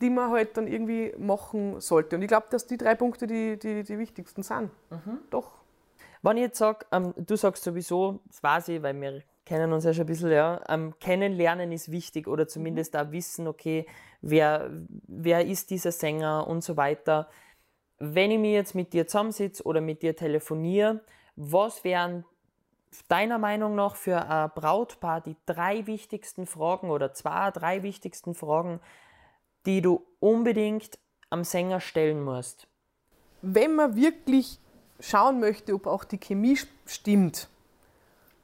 die 0.00 0.10
man 0.10 0.30
halt 0.30 0.56
dann 0.56 0.66
irgendwie 0.66 1.14
machen 1.18 1.80
sollte. 1.80 2.16
Und 2.16 2.22
ich 2.22 2.28
glaube, 2.28 2.46
dass 2.50 2.66
die 2.66 2.76
drei 2.76 2.94
Punkte 2.94 3.26
die, 3.26 3.58
die, 3.58 3.82
die 3.82 3.98
wichtigsten 3.98 4.42
sind. 4.42 4.70
Mhm. 4.90 5.18
Doch. 5.30 5.50
Wenn 6.22 6.36
ich 6.36 6.42
jetzt 6.44 6.58
sage, 6.58 6.86
ähm, 6.92 7.12
du 7.16 7.36
sagst 7.36 7.64
sowieso, 7.64 8.20
das 8.26 8.42
weiß 8.42 8.68
ich, 8.68 8.82
weil 8.82 9.00
wir 9.00 9.22
kennen 9.44 9.72
uns 9.72 9.84
ja 9.84 9.92
schon 9.92 10.04
ein 10.04 10.06
bisschen, 10.06 10.30
ja, 10.30 10.60
ähm, 10.68 10.94
kennenlernen 11.00 11.72
ist 11.72 11.90
wichtig 11.90 12.28
oder 12.28 12.46
zumindest 12.46 12.96
auch 12.96 13.10
wissen, 13.10 13.48
okay, 13.48 13.86
wer, 14.20 14.70
wer 15.06 15.46
ist 15.46 15.70
dieser 15.70 15.92
Sänger 15.92 16.46
und 16.46 16.62
so 16.62 16.76
weiter. 16.76 17.28
Wenn 17.98 18.30
ich 18.30 18.38
mir 18.38 18.52
jetzt 18.52 18.74
mit 18.74 18.92
dir 18.92 19.06
zusammensitze 19.06 19.62
oder 19.64 19.80
mit 19.80 20.02
dir 20.02 20.16
telefoniere, 20.16 21.00
was 21.36 21.84
wären 21.84 22.24
deiner 23.08 23.38
Meinung 23.38 23.74
nach 23.74 23.96
für 23.96 24.28
ein 24.28 24.50
Brautpaar 24.54 25.20
die 25.20 25.36
drei 25.46 25.86
wichtigsten 25.86 26.46
Fragen 26.46 26.90
oder 26.90 27.14
zwei, 27.14 27.50
drei 27.50 27.82
wichtigsten 27.82 28.34
Fragen, 28.34 28.80
die 29.66 29.80
du 29.80 30.04
unbedingt 30.20 30.98
am 31.30 31.44
Sänger 31.44 31.80
stellen 31.80 32.22
musst? 32.22 32.68
wenn 33.42 33.74
man 33.74 33.96
wirklich 33.96 34.58
schauen 35.00 35.40
möchte, 35.40 35.74
ob 35.74 35.86
auch 35.86 36.04
die 36.04 36.18
Chemie 36.18 36.58
stimmt, 36.86 37.48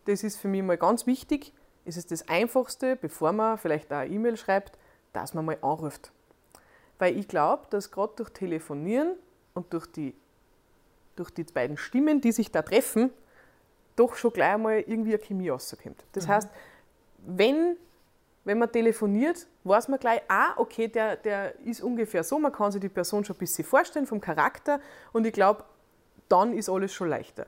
das 0.09 0.25
ist 0.25 0.39
für 0.39 0.49
mich 0.49 0.63
mal 0.63 0.79
ganz 0.79 1.07
wichtig, 1.07 1.53
ist 1.85 1.99
es 1.99 2.07
das 2.07 2.29
Einfachste, 2.29 2.97
bevor 2.97 3.33
man 3.33 3.59
vielleicht 3.59 3.93
auch 3.93 3.99
eine 3.99 4.15
E-Mail 4.15 4.39
schreibt, 4.39 4.79
dass 5.13 5.35
man 5.35 5.45
mal 5.45 5.59
anruft. 5.61 6.13
Weil 6.99 7.19
ich 7.19 7.29
glaube, 7.29 7.67
dass 7.69 7.91
gerade 7.91 8.15
durch 8.17 8.31
Telefonieren 8.31 9.17
und 9.53 9.71
durch 9.73 9.87
die, 9.87 10.15
durch 11.15 11.31
die 11.31 11.45
beiden 11.45 11.77
Stimmen, 11.77 12.23
die 12.23 12.33
sich 12.33 12.51
da 12.51 12.63
treffen, 12.63 13.11
doch 13.97 14.15
schon 14.15 14.33
gleich 14.33 14.55
einmal 14.55 14.81
irgendwie 14.81 15.15
eine 15.15 15.23
Chemie 15.23 15.51
rauskommt. 15.51 16.03
Das 16.13 16.27
heißt, 16.27 16.49
wenn, 17.27 17.77
wenn 18.45 18.59
man 18.59 18.73
telefoniert, 18.73 19.47
weiß 19.65 19.89
man 19.89 20.01
gleich, 20.01 20.23
ah, 20.29 20.55
okay, 20.57 20.89
der, 20.89 21.17
der 21.17 21.59
ist 21.61 21.83
ungefähr 21.83 22.25
so, 22.25 22.39
man 22.39 22.53
kann 22.53 22.73
sich 22.73 22.81
die 22.81 22.89
Person 22.89 23.25
schon 23.25 23.37
ein 23.37 23.41
bisschen 23.41 23.65
vorstellen 23.65 24.07
vom 24.07 24.23
Charakter 24.23 24.81
und 25.13 25.27
ich 25.27 25.35
glaube, 25.35 25.65
dann 26.29 26.53
ist 26.53 26.69
alles 26.69 26.93
schon 26.93 27.09
leichter. 27.09 27.47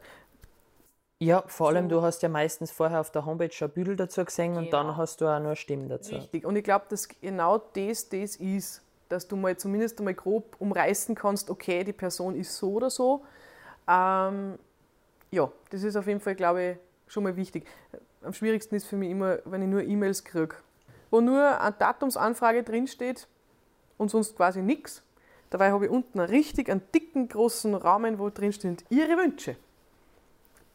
Ja, 1.23 1.45
vor 1.47 1.69
allem, 1.69 1.91
du 1.91 2.01
hast 2.01 2.23
ja 2.23 2.31
meistens 2.31 2.71
vorher 2.71 2.99
auf 2.99 3.11
der 3.11 3.27
Homepage 3.27 3.53
schon 3.53 3.69
Büdel 3.71 3.95
dazu 3.95 4.25
gesehen 4.25 4.57
und 4.57 4.73
dann 4.73 4.87
Genau. 4.87 4.97
hast 4.97 5.21
du 5.21 5.27
auch 5.27 5.39
noch 5.39 5.47
eine 5.49 5.57
Stimme 5.57 5.87
dazu. 5.87 6.15
Richtig. 6.15 6.47
Und 6.47 6.57
ich 6.57 6.65
glaube, 6.65 6.87
dass 6.89 7.09
genau 7.09 7.59
das 7.59 8.09
das 8.09 8.37
ist, 8.37 8.81
dass 9.11 9.29
du 9.29 9.37
mal 9.37 9.55
zumindest 9.59 9.99
einmal 9.99 10.15
grob 10.15 10.57
umreißen 10.59 11.15
kannst, 11.15 11.51
okay, 11.51 11.85
die 11.85 11.93
Person 11.93 12.35
ist 12.37 12.57
so 12.57 12.73
oder 12.73 12.89
so. 12.89 13.23
Ähm, 13.87 14.59
ja, 15.31 15.53
das 15.69 15.83
ist 15.83 15.95
auf 15.97 16.07
jeden 16.07 16.21
Fall, 16.21 16.35
glaube 16.37 16.63
ich, 17.07 17.13
schon 17.13 17.25
mal 17.25 17.37
wichtig. 17.37 17.67
Am 18.23 18.33
schwierigsten 18.33 18.75
ist 18.77 18.87
für 18.87 18.97
mich 18.97 19.11
immer, 19.11 19.41
wenn 19.45 19.61
ich 19.61 19.69
nur 19.69 19.83
E-Mails 19.83 20.25
kriege, 20.25 20.57
wo 21.11 21.21
nur 21.21 21.61
eine 21.61 21.75
Datumsanfrage 21.79 22.63
drinsteht 22.63 23.29
und 23.99 24.11
sonst 24.11 24.37
quasi 24.37 24.63
nichts. 24.63 25.03
Dabei 25.51 25.71
habe 25.71 25.85
ich 25.85 25.91
unten 25.91 26.19
einen 26.19 26.31
richtig 26.31 26.71
einen 26.71 26.81
dicken, 26.95 27.29
großen 27.29 27.75
Rahmen, 27.75 28.19
wo 28.19 28.31
drin 28.31 28.55
steht, 28.55 28.87
Ihre 28.89 29.19
Wünsche. 29.19 29.57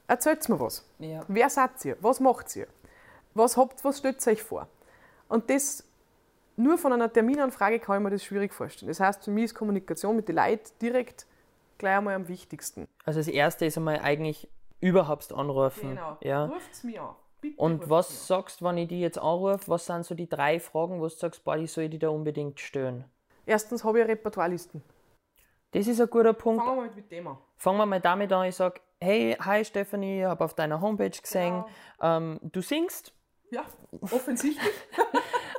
Erzählt 0.08 0.48
mir 0.50 0.60
was. 0.60 0.88
Ja. 1.00 1.22
Wer 1.28 1.50
seid 1.50 1.84
ihr? 1.86 1.98
Was 2.02 2.20
macht 2.20 2.56
ihr? 2.56 2.68
Was, 3.34 3.58
habt, 3.58 3.84
was 3.84 3.98
stellt 3.98 4.26
ihr 4.26 4.34
euch 4.34 4.44
vor? 4.44 4.68
Und 5.28 5.50
das 5.50 5.84
nur 6.58 6.78
von 6.78 6.94
einer 6.94 7.12
Terminanfrage 7.12 7.80
kann 7.80 7.98
ich 7.98 8.04
mir 8.04 8.12
das 8.12 8.24
schwierig 8.24 8.54
vorstellen. 8.54 8.88
Das 8.88 9.00
heißt, 9.00 9.26
für 9.26 9.32
mich 9.32 9.46
ist 9.46 9.56
Kommunikation 9.56 10.16
mit 10.16 10.28
den 10.28 10.36
Leuten 10.36 10.72
direkt 10.82 11.26
gleich 11.78 11.98
einmal 11.98 12.16
am 12.16 12.28
wichtigsten. 12.28 12.88
Also 13.04 13.20
das 13.20 13.28
erste 13.28 13.66
ist 13.66 13.78
einmal 13.78 14.00
eigentlich 14.00 14.48
überhaupt 14.80 15.34
anrufen. 15.34 16.00
Ja. 16.22 16.46
Ruft's 16.46 16.84
mich 16.84 17.00
an. 17.00 17.16
Bitte 17.42 17.62
Und 17.62 17.90
was 17.90 18.28
sagst 18.28 18.62
du, 18.62 18.66
wenn 18.66 18.78
ich 18.78 18.88
die 18.88 19.02
jetzt 19.02 19.18
anrufe? 19.18 19.68
Was 19.68 19.86
sind 19.86 20.06
so 20.06 20.16
die 20.16 20.30
drei 20.30 20.60
Fragen, 20.60 21.00
wo 21.00 21.04
du 21.04 21.10
sagst, 21.10 21.44
boah, 21.44 21.58
die 21.58 21.68
soll 21.68 21.86
ich 21.86 21.92
dir 21.92 22.00
da 22.00 22.10
unbedingt 22.10 22.60
stellen? 22.60 23.04
Erstens 23.46 23.84
habe 23.84 24.00
ich 24.00 24.04
eine 24.06 24.14
Repertoirelisten. 24.14 24.82
Das 25.78 25.88
ist 25.88 26.00
ein 26.00 26.10
guter 26.10 26.34
Punkt. 26.34 26.64
Fangen 26.64 26.78
wir 26.78 26.86
mal 26.86 26.96
mit 26.96 27.12
dem 27.12 27.28
an. 27.28 27.38
Fangen 27.58 27.78
wir 27.78 27.86
mal 27.86 28.00
damit 28.00 28.32
an. 28.32 28.46
Ich 28.46 28.56
sage, 28.56 28.80
hey, 29.02 29.36
hi 29.40 29.66
Stephanie, 29.66 30.20
ich 30.22 30.26
habe 30.26 30.44
auf 30.44 30.54
deiner 30.54 30.80
Homepage 30.80 31.10
gesehen, 31.10 31.66
ähm, 32.02 32.40
du 32.42 32.62
singst. 32.62 33.14
Ja, 33.52 33.64
offensichtlich. 34.02 34.74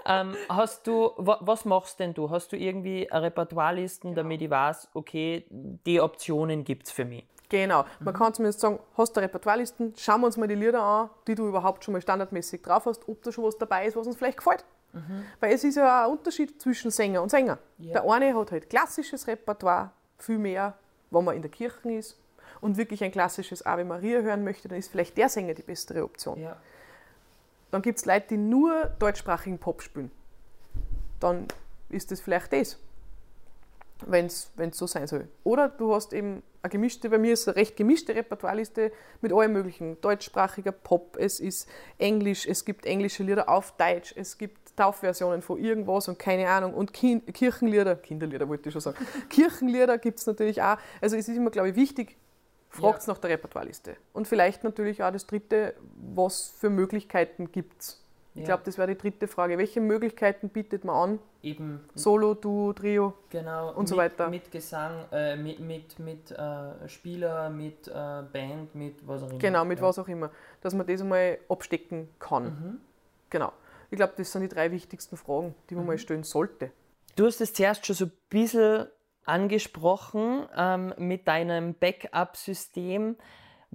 Ähm, 0.09 0.37
hast 0.49 0.87
du, 0.87 1.11
wa, 1.17 1.39
was 1.41 1.65
machst 1.65 1.99
denn 1.99 2.15
du? 2.15 2.31
Hast 2.31 2.53
du 2.53 2.57
irgendwie 2.57 3.09
Repertoirelisten, 3.11 4.11
Genau. 4.11 4.23
damit 4.23 4.41
ich 4.41 4.49
weiß, 4.49 4.91
okay, 4.95 5.45
die 5.51 6.01
Optionen 6.01 6.63
gibt 6.63 6.87
es 6.87 6.93
für 6.93 7.05
mich? 7.05 7.27
genau. 7.49 7.85
Man 7.99 8.15
kann 8.15 8.33
zumindest 8.33 8.61
sagen, 8.61 8.79
hast 8.97 9.17
du 9.17 9.21
Repertoirelisten, 9.21 9.95
schauen 9.97 10.21
wir 10.21 10.27
uns 10.27 10.37
mal 10.37 10.47
die 10.47 10.55
Lieder 10.55 10.81
an, 10.81 11.11
die 11.27 11.35
du 11.35 11.49
überhaupt 11.49 11.83
schon 11.85 11.91
mal 11.91 12.01
standardmäßig 12.01 12.63
drauf 12.63 12.87
hast, 12.87 13.09
ob 13.09 13.21
da 13.25 13.33
schon 13.33 13.43
was 13.43 13.59
dabei 13.59 13.87
ist, 13.87 13.97
was 13.97 14.07
uns 14.07 14.15
vielleicht 14.17 14.39
gefällt. 14.39 14.65
Weil 15.41 15.53
es 15.53 15.65
ist 15.65 15.75
ja 15.77 16.05
ein 16.05 16.11
Unterschied 16.13 16.63
zwischen 16.63 16.93
Sänger 16.93 17.21
und 17.21 17.29
Sänger. 17.31 17.59
Ja. 17.79 17.95
Der 18.01 18.11
eine 18.11 18.33
hat 18.35 18.53
halt 18.53 18.71
klassisches 18.71 19.27
Repertoire, 19.27 19.91
viel 20.19 20.39
mehr, 20.39 20.75
wenn 21.11 21.25
man 21.25 21.37
in 21.37 21.43
der 21.43 21.51
Kirche 21.51 21.93
ist 21.93 22.19
und 22.61 22.77
wirklich 22.77 23.03
ein 23.05 23.13
klassisches 23.13 23.65
Ave 23.65 23.85
Maria 23.85 24.21
hören 24.21 24.45
möchte, 24.45 24.69
dann 24.69 24.79
ist 24.79 24.91
vielleicht 24.91 25.17
der 25.17 25.29
Sänger 25.29 25.55
die 25.55 25.63
bessere 25.63 26.05
Option. 26.05 26.41
Ja. 26.41 26.57
Dann 27.71 27.83
gibt 27.83 27.99
es 27.99 28.05
Leute, 28.05 28.29
die 28.31 28.37
nur 28.37 28.85
deutschsprachigen 28.99 29.59
Pop 29.59 29.83
spielen. 29.83 30.11
Dann 31.21 31.47
ist 31.89 32.11
das 32.11 32.21
vielleicht 32.21 32.53
das. 32.53 32.79
Wenn 34.05 34.27
es 34.27 34.53
so 34.73 34.87
sein 34.87 35.07
soll. 35.07 35.29
Oder 35.45 35.69
du 35.69 35.95
hast 35.95 36.13
eben 36.13 36.43
eine 36.63 36.71
gemischte, 36.71 37.09
bei 37.09 37.19
mir 37.19 37.33
ist 37.33 37.49
eine 37.49 37.57
recht 37.57 37.77
gemischte 37.77 38.15
Repertoireliste 38.15 38.93
mit 39.21 39.33
allem 39.33 39.53
möglichen. 39.53 40.01
Deutschsprachiger 40.01 40.73
Pop, 40.73 41.17
es 41.19 41.41
ist 41.41 41.69
Englisch, 41.99 42.47
es 42.47 42.65
gibt 42.65 42.85
englische 42.87 43.23
Lieder 43.23 43.49
auf 43.49 43.77
Deutsch, 43.77 44.13
es 44.17 44.37
gibt 44.37 44.77
Taufversionen 44.77 45.43
von 45.43 45.59
irgendwas 45.59 46.09
und 46.09 46.19
keine 46.19 46.49
Ahnung. 46.49 46.75
Und 46.75 46.93
kind, 46.93 47.33
Kirchenlieder, 47.33 47.97
Kinderlieder 47.97 48.49
wollte 48.49 48.69
ich 48.69 48.73
schon 48.73 48.83
sagen, 48.83 48.99
Kirchenlieder 49.31 49.99
gibt 49.99 50.19
es 50.19 50.27
natürlich 50.27 50.61
auch. 50.61 50.77
Also 51.01 51.17
es 51.17 51.29
ist 51.29 51.37
immer, 51.37 51.51
glaube 51.51 51.71
ich, 51.71 51.77
wichtig, 51.77 52.17
fragt 52.69 53.07
ja. 53.07 53.13
nach 53.13 53.19
der 53.19 53.31
Repertoireliste. 53.31 53.97
Und 54.13 54.29
vielleicht 54.29 54.65
natürlich 54.65 55.03
auch 55.03 55.13
das 55.13 55.27
Dritte, 55.27 55.75
was 56.15 56.49
für 56.59 56.69
Möglichkeiten 56.69 57.51
gibt 57.53 57.81
es 57.81 58.06
ich 58.37 58.43
ja. 58.43 58.49
glaube, 58.49 58.65
das 58.67 58.77
wäre 58.77 58.89
die 58.89 58.99
dritte 58.99 59.29
Frage. 59.29 59.57
Welche 59.57 59.81
Möglichkeiten 59.81 60.51
bietet 60.51 60.85
man 60.85 61.11
an? 61.11 61.19
Eben. 61.43 61.81
Solo, 61.95 62.35
Duo, 62.35 62.75
Trio 62.75 63.15
genau, 63.31 63.73
und 63.73 63.89
so 63.89 63.97
weiter. 63.97 64.29
Mit 64.29 64.51
Gesang, 64.51 65.07
äh, 65.11 65.37
mit, 65.37 65.59
mit, 65.59 65.99
mit 65.99 66.31
äh, 66.33 66.87
Spieler, 66.87 67.49
mit 67.49 67.89
äh, 67.89 67.93
Band, 68.31 68.75
mit 68.75 69.07
was 69.09 69.23
auch 69.23 69.31
immer. 69.31 69.39
Genau, 69.39 69.65
mit 69.65 69.79
ja. 69.79 69.87
was 69.87 69.99
auch 69.99 70.09
immer. 70.09 70.31
Dass 70.61 70.75
man 70.75 70.87
das 70.87 71.01
einmal 71.01 71.39
abstecken 71.49 72.11
kann. 72.19 72.45
Mhm. 72.45 72.81
Genau. 73.31 73.53
Ich 73.91 73.97
glaube, 73.97 74.13
das 74.19 74.31
sind 74.31 74.43
die 74.43 74.49
drei 74.49 74.71
wichtigsten 74.71 75.17
Fragen, 75.17 75.55
die 75.71 75.75
man 75.75 75.85
mhm. 75.85 75.89
mal 75.89 75.99
stellen 75.99 76.23
sollte. 76.23 76.73
Du 77.15 77.25
hast 77.25 77.41
es 77.41 77.55
zuerst 77.55 77.87
schon 77.87 77.97
so 77.97 78.05
ein 78.05 78.13
bisschen 78.29 78.89
angesprochen 79.25 80.47
ähm, 80.55 80.93
mit 80.99 81.27
deinem 81.27 81.73
Backup-System. 81.73 83.17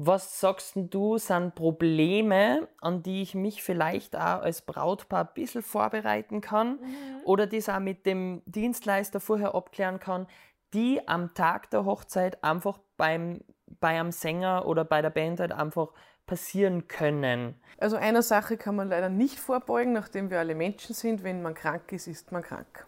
Was 0.04 0.40
sagst 0.40 0.74
du, 0.76 1.20
sind 1.20 1.54
Probleme, 1.54 2.68
an 2.82 3.04
die 3.04 3.22
ich 3.22 3.36
mich 3.36 3.62
vielleicht 3.62 4.16
auch 4.16 4.42
als 4.42 4.64
Brautpaar 4.64 5.28
ein 5.28 5.34
bisschen 5.36 5.62
vorbereiten 5.62 6.42
kann 6.42 6.80
mhm. 6.82 7.26
oder 7.26 7.46
das 7.46 7.70
auch 7.70 7.80
mit 7.80 8.08
dem 8.08 8.42
Dienstleister 8.48 9.20
vorher 9.20 9.54
abklären 9.54 10.00
kann, 10.00 10.26
die 10.74 11.08
am 11.08 11.36
Tag 11.36 11.70
der 11.70 11.86
Hochzeit 11.86 12.44
einfach 12.44 12.80
beim, 12.98 13.42
bei 13.80 14.00
einem 14.00 14.12
Sänger 14.12 14.66
oder 14.66 14.86
bei 14.86 15.04
der 15.04 15.12
Band 15.12 15.40
halt 15.40 15.52
einfach 15.52 15.90
passieren 16.26 16.88
können? 16.88 17.54
Also 17.78 17.96
einer 17.96 18.24
Sache 18.24 18.58
kann 18.58 18.76
man 18.76 18.90
leider 18.90 19.10
nicht 19.10 19.38
vorbeugen, 19.38 19.94
nachdem 19.94 20.32
wir 20.32 20.40
alle 20.40 20.56
Menschen 20.56 20.96
sind. 20.96 21.24
Wenn 21.24 21.44
man 21.44 21.54
krank 21.54 21.92
ist, 21.92 22.08
ist 22.08 22.32
man 22.32 22.42
krank. 22.42 22.88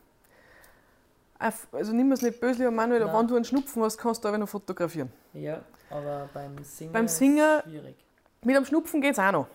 Also 1.38 1.94
nimm 1.94 2.12
es 2.12 2.24
nicht 2.24 2.40
böse, 2.40 2.72
Manuel, 2.72 3.06
Nein. 3.06 3.16
wenn 3.16 3.28
du 3.28 3.36
einen 3.36 3.46
Schnupfen 3.46 3.84
hast, 3.84 4.00
kannst 4.00 4.24
du 4.24 4.30
aber 4.30 4.40
noch 4.40 4.50
fotografieren. 4.50 5.12
Ja, 5.34 5.62
aber 5.94 6.30
beim 6.34 6.64
Singen, 6.64 6.92
beim 6.92 7.08
Singen 7.08 7.60
ist 7.60 7.64
schwierig. 7.66 7.96
Mit 8.44 8.56
einem 8.56 8.66
Schnupfen 8.66 9.02
geht 9.02 9.14
es 9.14 9.20
auch 9.20 9.32
noch. 9.32 9.48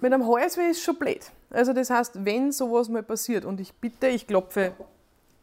mit 0.00 0.12
einem 0.12 0.26
Halsweh 0.26 0.70
ist 0.70 0.78
es 0.78 0.82
schon 0.82 0.96
blöd. 0.96 1.30
Also 1.50 1.72
das 1.72 1.90
heißt, 1.90 2.24
wenn 2.24 2.52
sowas 2.52 2.88
mal 2.88 3.02
passiert 3.02 3.44
und 3.44 3.60
ich 3.60 3.72
bitte, 3.74 4.08
ich 4.08 4.26
klopfe 4.26 4.72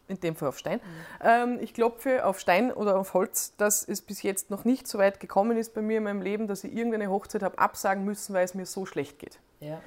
in 0.07 0.19
dem 0.19 0.35
Fall 0.35 0.49
auf 0.49 0.59
Stein. 0.59 0.81
Ähm, 1.21 1.57
ich 1.61 1.73
klopfe 1.73 2.25
auf 2.25 2.39
Stein 2.39 2.71
oder 2.71 2.97
auf 2.97 3.13
Holz, 3.13 3.55
dass 3.55 3.87
es 3.87 4.01
bis 4.01 4.21
jetzt 4.21 4.51
noch 4.51 4.65
nicht 4.65 4.87
so 4.87 4.99
weit 4.99 5.19
gekommen 5.19 5.57
ist 5.57 5.73
bei 5.73 5.81
mir 5.81 5.97
in 5.97 6.03
meinem 6.03 6.21
Leben, 6.21 6.47
dass 6.47 6.63
ich 6.63 6.73
irgendeine 6.75 7.09
Hochzeit 7.09 7.41
habe 7.41 7.57
absagen 7.57 8.03
müssen, 8.03 8.33
weil 8.33 8.43
es 8.43 8.53
mir 8.53 8.65
so 8.65 8.85
schlecht 8.85 9.17
geht. 9.17 9.39
Ja. 9.61 9.79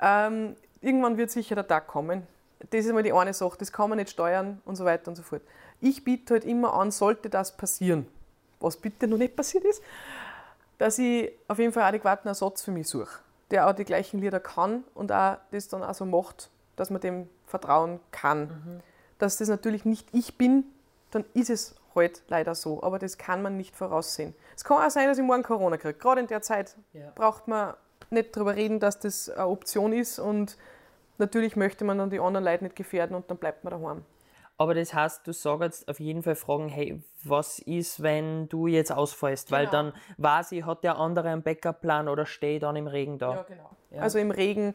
Ähm, 0.00 0.54
irgendwann 0.80 1.16
wird 1.16 1.30
sicher 1.30 1.54
der 1.54 1.66
Tag 1.66 1.86
kommen, 1.86 2.26
das 2.70 2.84
ist 2.84 2.92
mal 2.92 3.02
die 3.02 3.12
eine 3.12 3.34
Sache, 3.34 3.56
das 3.58 3.72
kann 3.72 3.88
man 3.88 3.98
nicht 3.98 4.10
steuern 4.10 4.60
und 4.64 4.76
so 4.76 4.84
weiter 4.84 5.08
und 5.08 5.16
so 5.16 5.22
fort. 5.22 5.42
Ich 5.80 6.04
biete 6.04 6.34
halt 6.34 6.44
immer 6.44 6.74
an, 6.74 6.90
sollte 6.90 7.28
das 7.28 7.56
passieren, 7.56 8.06
was 8.64 8.76
bitte 8.76 9.06
noch 9.06 9.18
nicht 9.18 9.36
passiert 9.36 9.64
ist, 9.64 9.82
dass 10.78 10.98
ich 10.98 11.32
auf 11.48 11.58
jeden 11.58 11.72
Fall 11.72 11.84
adäquaten 11.84 12.28
Ersatz 12.28 12.62
für 12.62 12.70
mich 12.70 12.88
suche, 12.88 13.20
der 13.50 13.68
auch 13.68 13.72
die 13.72 13.84
gleichen 13.84 14.20
Lieder 14.20 14.40
kann 14.40 14.84
und 14.94 15.12
auch 15.12 15.36
das 15.50 15.68
dann 15.68 15.82
auch 15.82 15.94
so 15.94 16.04
macht, 16.04 16.50
dass 16.76 16.90
man 16.90 17.00
dem 17.00 17.28
vertrauen 17.46 18.00
kann. 18.10 18.42
Mhm. 18.42 18.80
Dass 19.18 19.36
das 19.36 19.48
natürlich 19.48 19.84
nicht 19.84 20.08
ich 20.12 20.36
bin, 20.36 20.64
dann 21.10 21.24
ist 21.34 21.50
es 21.50 21.76
halt 21.94 22.22
leider 22.28 22.56
so, 22.56 22.82
aber 22.82 22.98
das 22.98 23.18
kann 23.18 23.42
man 23.42 23.56
nicht 23.56 23.76
voraussehen. 23.76 24.34
Es 24.56 24.64
kann 24.64 24.84
auch 24.84 24.90
sein, 24.90 25.06
dass 25.06 25.18
ich 25.18 25.24
morgen 25.24 25.44
Corona 25.44 25.76
kriege. 25.76 25.94
Gerade 25.94 26.20
in 26.20 26.26
der 26.26 26.42
Zeit 26.42 26.74
ja. 26.92 27.12
braucht 27.14 27.46
man 27.46 27.74
nicht 28.10 28.34
darüber 28.34 28.56
reden, 28.56 28.80
dass 28.80 28.98
das 28.98 29.30
eine 29.30 29.46
Option 29.46 29.92
ist 29.92 30.18
und 30.18 30.56
Natürlich 31.18 31.54
möchte 31.54 31.84
man 31.84 31.98
dann 31.98 32.10
die 32.10 32.18
anderen 32.18 32.44
Leute 32.44 32.64
nicht 32.64 32.76
gefährden 32.76 33.14
und 33.14 33.30
dann 33.30 33.36
bleibt 33.36 33.62
man 33.64 33.70
daheim. 33.70 34.04
Aber 34.56 34.74
das 34.74 34.94
heißt, 34.94 35.26
du 35.26 35.32
sagst 35.32 35.88
auf 35.88 35.98
jeden 35.98 36.22
Fall 36.22 36.36
fragen, 36.36 36.68
hey, 36.68 37.02
was 37.24 37.58
ist, 37.58 38.02
wenn 38.02 38.48
du 38.48 38.66
jetzt 38.66 38.92
ausfällst? 38.92 39.48
Genau. 39.48 39.58
Weil 39.58 39.66
dann 39.66 39.92
weiß 40.18 40.52
ich, 40.52 40.64
hat 40.64 40.84
der 40.84 40.98
andere 40.98 41.28
einen 41.28 41.42
Backup-Plan 41.42 42.08
oder 42.08 42.24
stehe 42.24 42.56
ich 42.56 42.60
dann 42.60 42.76
im 42.76 42.86
Regen 42.86 43.18
da? 43.18 43.34
Ja, 43.34 43.42
genau. 43.42 43.70
Ja. 43.90 44.02
Also 44.02 44.18
im 44.18 44.30
Regen 44.30 44.74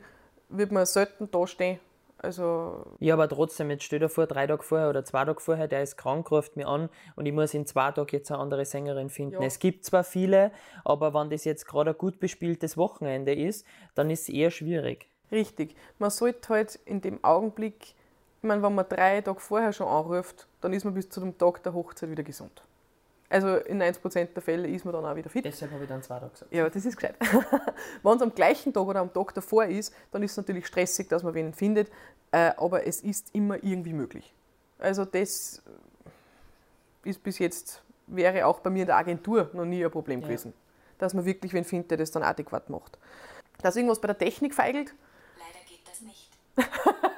wird 0.50 0.72
man 0.72 0.86
selten 0.86 1.32
da 1.32 1.48
stehen. 1.48 1.80
Also 2.22 2.86
ja, 3.00 3.14
aber 3.14 3.30
trotzdem, 3.30 3.70
jetzt 3.70 3.86
stell 3.86 4.00
dir 4.00 4.10
vor, 4.10 4.28
drei 4.28 4.46
Tage 4.46 4.62
vorher 4.62 4.90
oder 4.90 5.06
zwei 5.06 5.24
Tage 5.24 5.40
vorher, 5.40 5.70
der 5.70 5.84
ist 5.84 5.96
krank, 5.96 6.30
ruft 6.32 6.58
mich 6.58 6.66
an 6.66 6.90
und 7.16 7.26
ich 7.26 7.32
muss 7.32 7.54
in 7.54 7.66
zwei 7.66 7.92
Tagen 7.92 8.10
jetzt 8.12 8.30
eine 8.30 8.42
andere 8.42 8.66
Sängerin 8.66 9.10
finden. 9.10 9.36
Ja. 9.36 9.48
Es 9.48 9.60
gibt 9.60 9.86
zwar 9.86 10.04
viele, 10.04 10.52
aber 10.84 11.14
wenn 11.14 11.30
das 11.30 11.46
jetzt 11.46 11.66
gerade 11.66 11.92
ein 11.92 11.98
gut 11.98 12.20
bespieltes 12.20 12.76
Wochenende 12.76 13.34
ist, 13.34 13.66
dann 13.96 14.10
ist 14.10 14.24
es 14.24 14.30
eher 14.30 14.52
schwierig. 14.52 15.08
Richtig. 15.32 15.76
Man 15.98 16.10
sollte 16.10 16.50
halt 16.50 16.76
in 16.86 17.00
dem 17.00 17.24
Augenblick, 17.24 17.94
ich 18.42 18.48
meine, 18.48 18.64
wenn 18.64 18.74
man 18.74 18.88
drei 18.88 19.22
Tage 19.22 19.40
vorher 19.40 19.74
schon 19.74 19.88
anruft, 19.88 20.48
dann 20.62 20.72
ist 20.74 20.86
man 20.86 20.94
bis 20.94 21.10
zu 21.10 21.20
dem 21.20 21.38
Tag 21.38 21.62
der 21.64 21.74
Hochzeit 21.74 22.10
wieder 22.10 22.24
gesund. 22.24 22.64
Also 23.30 23.58
in 23.58 23.82
90% 23.82 24.34
der 24.34 24.42
Fälle 24.42 24.68
ist 24.68 24.86
man 24.86 24.94
dann 24.94 25.06
auch 25.06 25.16
wieder 25.16 25.30
fit. 25.30 25.46
Deshalb 25.46 25.72
habe 25.72 25.84
ich 25.84 25.90
dann 25.90 26.02
zwei 26.02 26.20
Tage 26.20 26.32
gesagt. 26.32 26.54
Ja, 26.54 26.68
das 26.68 26.84
ist 26.84 26.96
gescheit. 26.96 27.16
wenn 28.04 28.16
es 28.16 28.22
am 28.22 28.34
gleichen 28.34 28.74
Tag 28.74 28.84
oder 28.84 29.02
am 29.02 29.14
Tag 29.14 29.34
davor 29.34 29.66
ist, 29.66 29.94
dann 30.12 30.24
ist 30.24 30.32
es 30.32 30.38
natürlich 30.38 30.66
stressig, 30.66 31.10
dass 31.10 31.22
man 31.22 31.34
wen 31.34 31.54
findet, 31.54 31.92
äh, 32.32 32.52
aber 32.58 32.88
es 32.88 33.02
ist 33.02 33.36
immer 33.36 33.62
irgendwie 33.64 33.94
möglich. 33.94 34.34
Also 34.80 35.06
das 35.06 35.62
ist 37.04 37.22
bis 37.22 37.40
jetzt, 37.40 37.84
wäre 38.08 38.46
auch 38.46 38.62
bei 38.62 38.70
mir 38.70 38.82
in 38.82 38.88
der 38.88 38.98
Agentur 38.98 39.50
noch 39.54 39.66
nie 39.66 39.84
ein 39.84 39.92
Problem 39.92 40.22
ja. 40.22 40.28
gewesen. 40.28 40.54
Dass 40.98 41.14
man 41.14 41.26
wirklich 41.26 41.54
wen 41.54 41.66
findet, 41.66 41.92
der 41.92 41.98
das 41.98 42.12
dann 42.12 42.24
adäquat 42.24 42.70
macht. 42.70 42.98
Dass 43.62 43.76
irgendwas 43.76 44.00
bei 44.00 44.08
der 44.08 44.18
Technik 44.18 44.56
feigelt, 44.56 44.96
das 45.86 46.02
nicht. 46.02 46.30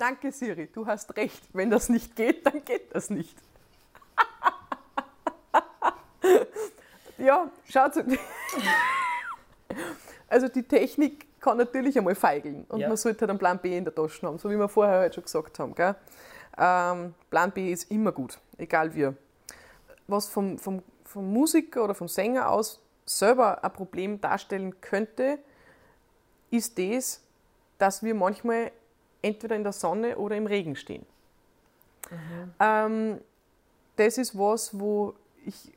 Danke, 0.00 0.32
Siri, 0.32 0.68
du 0.72 0.86
hast 0.86 1.14
recht. 1.16 1.42
Wenn 1.52 1.68
das 1.68 1.90
nicht 1.90 2.16
geht, 2.16 2.46
dann 2.46 2.64
geht 2.64 2.94
das 2.94 3.10
nicht. 3.10 3.36
ja, 7.18 7.50
schaut. 7.68 7.92
also 10.28 10.48
die 10.48 10.62
Technik 10.62 11.26
kann 11.40 11.58
natürlich 11.58 11.98
einmal 11.98 12.14
feigeln 12.14 12.64
und 12.68 12.80
ja. 12.80 12.88
man 12.88 12.96
sollte 12.96 13.20
halt 13.20 13.30
einen 13.30 13.38
Plan 13.38 13.58
B 13.58 13.76
in 13.76 13.84
der 13.84 13.94
Tasche 13.94 14.26
haben, 14.26 14.38
so 14.38 14.50
wie 14.50 14.56
wir 14.56 14.68
vorher 14.68 15.00
halt 15.00 15.14
schon 15.14 15.24
gesagt 15.24 15.58
haben. 15.58 15.74
Ähm, 16.58 17.14
Plan 17.28 17.52
B 17.52 17.70
ist 17.70 17.90
immer 17.90 18.12
gut, 18.12 18.38
egal 18.56 18.94
wie. 18.94 19.10
Was 20.06 20.28
vom, 20.28 20.58
vom 20.58 20.82
vom 21.10 21.32
Musiker 21.32 21.84
oder 21.84 21.94
vom 21.94 22.08
Sänger 22.08 22.48
aus 22.48 22.80
selber 23.04 23.64
ein 23.64 23.72
Problem 23.72 24.20
darstellen 24.20 24.80
könnte, 24.80 25.38
ist 26.50 26.78
das, 26.78 27.20
dass 27.78 28.02
wir 28.02 28.14
manchmal 28.14 28.70
entweder 29.22 29.56
in 29.56 29.62
der 29.62 29.72
Sonne 29.72 30.16
oder 30.16 30.36
im 30.36 30.46
Regen 30.46 30.76
stehen. 30.76 31.04
Mhm. 32.10 32.54
Ähm, 32.58 33.20
das 33.96 34.18
ist 34.18 34.38
was, 34.38 34.78
wo 34.78 35.14
ich 35.44 35.72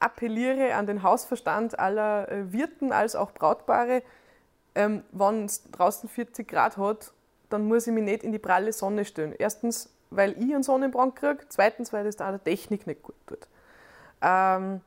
appelliere 0.00 0.74
an 0.74 0.86
den 0.86 1.02
Hausverstand 1.02 1.78
aller 1.78 2.30
äh, 2.30 2.52
Wirten 2.52 2.92
als 2.92 3.14
auch 3.14 3.32
Brautpaare. 3.32 4.02
Ähm, 4.74 5.04
wenn 5.12 5.44
es 5.44 5.70
draußen 5.70 6.08
40 6.08 6.48
Grad 6.48 6.76
hat, 6.76 7.12
dann 7.50 7.66
muss 7.66 7.86
ich 7.86 7.92
mich 7.92 8.04
nicht 8.04 8.22
in 8.22 8.32
die 8.32 8.38
pralle 8.38 8.72
Sonne 8.72 9.04
stellen. 9.04 9.34
Erstens, 9.38 9.90
weil 10.10 10.32
ich 10.32 10.54
einen 10.54 10.62
Sonnenbrand 10.62 11.16
kriege, 11.16 11.44
zweitens, 11.48 11.92
weil 11.92 12.04
das 12.04 12.16
da 12.16 12.30
der 12.30 12.42
Technik 12.42 12.86
nicht 12.86 13.02
gut 13.02 13.16
tut. 13.26 13.48
Ähm, 14.22 14.80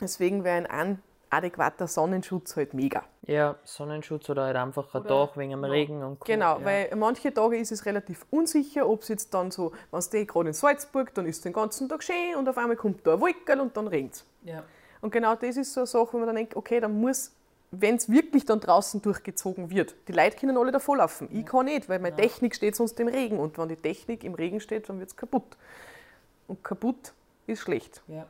deswegen 0.00 0.44
wäre 0.44 0.56
ein 0.56 1.02
adäquater 1.32 1.86
Sonnenschutz 1.86 2.56
halt 2.56 2.74
mega. 2.74 3.04
Ja, 3.26 3.56
Sonnenschutz 3.64 4.28
oder 4.28 4.44
halt 4.44 4.56
einfach 4.56 4.94
ein 4.94 5.04
Dach 5.04 5.36
wegen 5.36 5.52
dem 5.52 5.64
ja. 5.64 5.70
Regen 5.70 6.02
und 6.02 6.20
Co. 6.20 6.26
Genau, 6.26 6.58
ja. 6.58 6.64
weil 6.64 6.96
manche 6.96 7.32
Tage 7.32 7.56
ist 7.56 7.72
es 7.72 7.86
relativ 7.86 8.26
unsicher, 8.30 8.86
ob 8.86 9.00
es 9.00 9.08
jetzt 9.08 9.32
dann 9.32 9.50
so, 9.50 9.72
wenn 9.90 9.98
es 9.98 10.10
gerade 10.10 10.48
in 10.48 10.52
Salzburg, 10.52 11.14
dann 11.14 11.26
ist 11.26 11.36
es 11.36 11.42
den 11.42 11.54
ganzen 11.54 11.88
Tag 11.88 12.02
schön 12.02 12.36
und 12.36 12.48
auf 12.48 12.58
einmal 12.58 12.76
kommt 12.76 13.06
da 13.06 13.14
ein 13.14 13.20
Wolkerl 13.20 13.60
und 13.60 13.76
dann 13.76 13.88
regnet 13.88 14.14
es. 14.14 14.26
Ja. 14.44 14.62
Und 15.00 15.10
genau 15.10 15.34
das 15.34 15.56
ist 15.56 15.72
so 15.72 15.80
eine 15.80 15.86
Sache, 15.86 16.12
wo 16.12 16.18
man 16.18 16.26
dann 16.26 16.36
denkt, 16.36 16.54
okay, 16.54 16.80
dann 16.80 17.00
muss, 17.00 17.32
wenn 17.70 17.96
es 17.96 18.10
wirklich 18.10 18.44
dann 18.44 18.60
draußen 18.60 19.00
durchgezogen 19.00 19.70
wird, 19.70 19.94
die 20.08 20.12
Leute 20.12 20.36
können 20.36 20.58
alle 20.58 20.70
davor 20.70 20.98
laufen. 20.98 21.28
Ja. 21.32 21.40
Ich 21.40 21.46
kann 21.46 21.64
nicht, 21.64 21.88
weil 21.88 21.98
meine 21.98 22.14
Technik 22.14 22.54
steht 22.54 22.76
sonst 22.76 23.00
im 23.00 23.08
Regen 23.08 23.38
und 23.38 23.56
wenn 23.56 23.68
die 23.68 23.76
Technik 23.76 24.22
im 24.22 24.34
Regen 24.34 24.60
steht, 24.60 24.88
dann 24.90 24.98
wird 24.98 25.08
es 25.08 25.16
kaputt. 25.16 25.56
Und 26.46 26.62
kaputt 26.62 27.14
ist 27.46 27.60
schlecht. 27.60 28.02
Ja. 28.06 28.26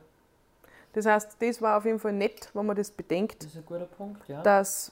Das 0.93 1.05
heißt, 1.05 1.37
das 1.39 1.61
war 1.61 1.77
auf 1.77 1.85
jeden 1.85 1.99
Fall 1.99 2.13
nett, 2.13 2.49
wenn 2.53 2.65
man 2.65 2.75
das 2.75 2.91
bedenkt, 2.91 3.43
das 3.43 3.87
Punkt, 3.97 4.27
ja. 4.27 4.41
dass 4.41 4.91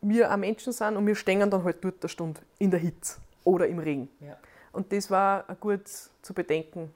wir 0.00 0.32
auch 0.32 0.36
Menschen 0.36 0.72
sind 0.72 0.96
und 0.96 1.06
wir 1.06 1.14
stehen 1.14 1.50
dann 1.50 1.64
halt 1.64 1.82
dort 1.82 2.02
eine 2.02 2.08
Stunde 2.08 2.40
in 2.58 2.70
der 2.70 2.80
Hitze 2.80 3.18
oder 3.42 3.66
im 3.66 3.78
Regen. 3.78 4.08
Ja. 4.20 4.36
Und 4.72 4.92
das 4.92 5.10
war 5.10 5.44
gut 5.60 5.88
zu 5.88 6.34
bedenken. 6.34 6.92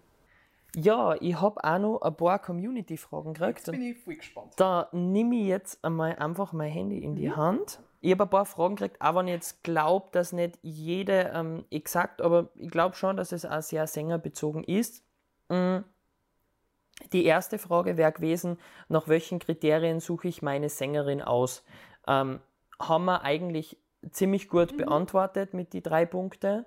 Ja, 0.77 1.17
ich 1.21 1.41
habe 1.41 1.63
auch 1.65 1.79
noch 1.79 2.03
ein 2.03 2.15
paar 2.15 2.39
Community-Fragen 2.39 3.35
gekriegt. 3.35 3.59
Jetzt 3.59 3.71
bin 3.71 3.83
ich 3.83 3.99
voll 3.99 4.17
gespannt. 4.17 4.53
Da 4.57 4.89
nehme 4.93 5.37
ich 5.37 5.47
jetzt 5.47 5.85
einmal 5.85 6.15
einfach 6.17 6.53
mein 6.53 6.71
Handy 6.71 6.99
in 6.99 7.17
die 7.17 7.29
mhm. 7.29 7.37
Hand 7.37 7.81
ich 8.01 8.13
habe 8.13 8.25
ein 8.25 8.31
paar 8.31 8.47
Fragen 8.47 8.77
gekriegt, 8.77 9.01
auch 9.01 9.15
wenn 9.17 9.27
ich 9.27 9.35
jetzt 9.35 9.65
glaube, 9.65 10.09
dass 10.13 10.33
nicht 10.33 10.59
jede 10.63 11.33
ähm, 11.35 11.65
exakt, 11.71 12.23
aber 12.23 12.49
ich 12.55 12.71
glaube 12.71 12.95
schon, 12.95 13.17
dass 13.17 13.33
es 13.33 13.45
auch 13.45 13.63
sehr 13.63 13.87
sängerbezogen 13.87 14.63
ist. 14.65 15.03
Mm. 15.49 15.79
Die 17.13 17.25
erste 17.25 17.59
Frage 17.59 17.97
wäre 17.97 18.13
gewesen, 18.13 18.59
nach 18.89 19.09
welchen 19.09 19.39
Kriterien 19.39 20.01
suche 20.01 20.29
ich 20.29 20.43
meine 20.43 20.69
Sängerin 20.69 21.23
aus? 21.23 21.65
Ähm, 22.07 22.41
haben 22.81 23.05
wir 23.05 23.23
eigentlich 23.23 23.77
ziemlich 24.11 24.49
gut 24.49 24.73
mhm. 24.73 24.79
beantwortet 24.79 25.55
mit 25.55 25.73
die 25.73 25.83
drei 25.83 26.07
Punkte. 26.07 26.67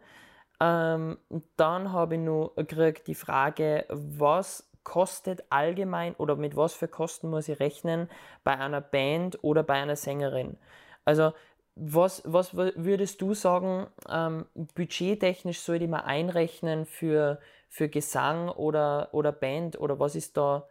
Ähm, 0.59 1.17
dann 1.57 1.91
habe 1.91 2.15
ich 2.15 2.21
noch 2.21 2.53
gekriegt 2.55 3.07
die 3.07 3.15
Frage, 3.15 3.85
was 3.89 4.69
kostet 4.83 5.43
allgemein 5.49 6.15
oder 6.15 6.35
mit 6.35 6.55
was 6.55 6.73
für 6.73 6.87
Kosten 6.87 7.29
muss 7.29 7.49
ich 7.49 7.59
rechnen 7.59 8.09
bei 8.43 8.57
einer 8.57 8.81
Band 8.81 9.43
oder 9.43 9.63
bei 9.63 9.75
einer 9.75 9.95
Sängerin? 9.95 10.57
Also 11.05 11.33
was, 11.75 12.21
was 12.25 12.55
würdest 12.55 13.21
du 13.21 13.33
sagen, 13.33 13.87
ähm, 14.09 14.45
budgettechnisch 14.75 15.61
sollte 15.61 15.87
man 15.87 16.01
einrechnen 16.01 16.85
für, 16.85 17.39
für 17.69 17.89
Gesang 17.89 18.49
oder, 18.49 19.09
oder 19.13 19.31
Band 19.31 19.79
oder 19.79 19.99
was 19.99 20.15
ist 20.15 20.37
da 20.37 20.67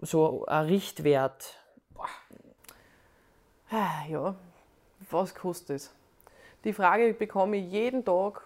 so 0.00 0.44
ein 0.46 0.66
Richtwert? 0.66 1.58
Ah, 3.70 4.06
ja, 4.08 4.34
was 5.10 5.34
kostet 5.34 5.76
es? 5.76 5.94
Die 6.64 6.72
Frage 6.72 7.14
bekomme 7.14 7.56
ich 7.58 7.70
jeden 7.70 8.04
Tag 8.04 8.42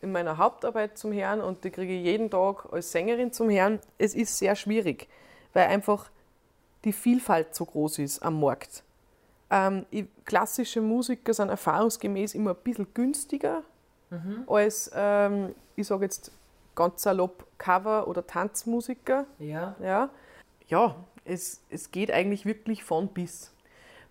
in 0.00 0.12
meiner 0.12 0.38
Hauptarbeit 0.38 0.98
zum 0.98 1.12
Herrn 1.12 1.40
und 1.40 1.64
die 1.64 1.70
kriege 1.70 1.94
ich 1.94 2.04
jeden 2.04 2.30
Tag 2.30 2.72
als 2.72 2.90
Sängerin 2.90 3.32
zum 3.32 3.50
Herrn. 3.50 3.80
Es 3.98 4.14
ist 4.14 4.38
sehr 4.38 4.56
schwierig, 4.56 5.08
weil 5.52 5.66
einfach 5.66 6.10
die 6.84 6.92
Vielfalt 6.92 7.54
so 7.54 7.64
groß 7.64 7.98
ist 7.98 8.22
am 8.22 8.40
Markt. 8.40 8.82
Ähm, 9.52 9.84
klassische 10.24 10.80
Musiker 10.80 11.34
sind 11.34 11.50
erfahrungsgemäß 11.50 12.34
immer 12.34 12.50
ein 12.50 12.62
bisschen 12.64 12.86
günstiger 12.94 13.62
mhm. 14.08 14.44
als, 14.46 14.90
ähm, 14.94 15.54
ich 15.76 15.86
sage 15.86 16.04
jetzt 16.04 16.32
ganz 16.74 17.02
salopp, 17.02 17.46
Cover- 17.58 18.08
oder 18.08 18.26
Tanzmusiker. 18.26 19.26
Ja. 19.38 19.76
Ja, 19.82 20.08
ja 20.68 20.96
es, 21.26 21.60
es 21.68 21.90
geht 21.90 22.10
eigentlich 22.10 22.46
wirklich 22.46 22.82
von 22.82 23.08
bis. 23.08 23.52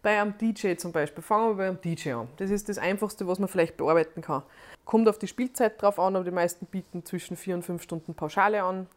Bei 0.03 0.21
einem 0.21 0.37
DJ 0.37 0.75
zum 0.75 0.91
Beispiel, 0.91 1.23
fangen 1.23 1.49
wir 1.49 1.55
bei 1.55 1.67
einem 1.67 1.81
DJ 1.81 2.11
an. 2.13 2.27
Das 2.37 2.51
ist 2.51 2.69
das 2.69 2.77
Einfachste, 2.77 3.27
was 3.27 3.39
man 3.39 3.49
vielleicht 3.49 3.77
bearbeiten 3.77 4.21
kann. 4.21 4.43
Kommt 4.85 5.09
auf 5.09 5.17
die 5.17 5.27
Spielzeit 5.27 5.81
drauf 5.81 5.99
an, 5.99 6.15
aber 6.15 6.25
die 6.25 6.31
meisten 6.31 6.67
bieten 6.67 7.03
zwischen 7.03 7.35
vier 7.35 7.55
und 7.55 7.63
fünf 7.63 7.81
Stunden 7.81 8.13
Pauschale 8.13 8.63
an. 8.63 8.87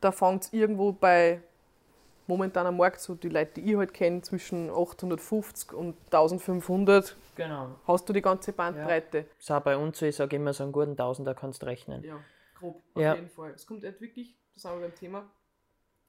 Da 0.00 0.10
fängt 0.10 0.44
es 0.44 0.52
irgendwo 0.52 0.92
bei 0.92 1.40
momentan 2.26 2.66
am 2.66 2.76
Markt, 2.76 3.00
so 3.00 3.14
die 3.14 3.28
Leute, 3.28 3.60
die 3.60 3.72
ich 3.72 3.76
halt 3.76 3.94
kenne, 3.94 4.22
zwischen 4.22 4.70
850 4.70 5.72
und 5.72 5.96
1500. 6.06 7.16
Genau. 7.36 7.74
Hast 7.86 8.08
du 8.08 8.12
die 8.12 8.22
ganze 8.22 8.52
Bandbreite. 8.52 9.18
Ja. 9.18 9.24
So 9.38 9.60
bei 9.60 9.76
uns, 9.76 10.00
ich 10.02 10.16
sage 10.16 10.36
immer, 10.36 10.52
so 10.52 10.64
einen 10.64 10.72
guten 10.72 10.96
Tausender 10.96 11.34
kannst 11.34 11.62
du 11.62 11.66
rechnen. 11.66 12.02
Ja, 12.04 12.20
grob, 12.58 12.82
auf 12.94 13.02
ja. 13.02 13.14
jeden 13.14 13.28
Fall. 13.28 13.52
Es 13.52 13.66
kommt 13.66 13.84
halt 13.84 14.00
wirklich, 14.00 14.36
das 14.54 14.62
sind 14.62 14.72
wir 14.72 14.80
beim 14.80 14.94
Thema, 14.94 15.30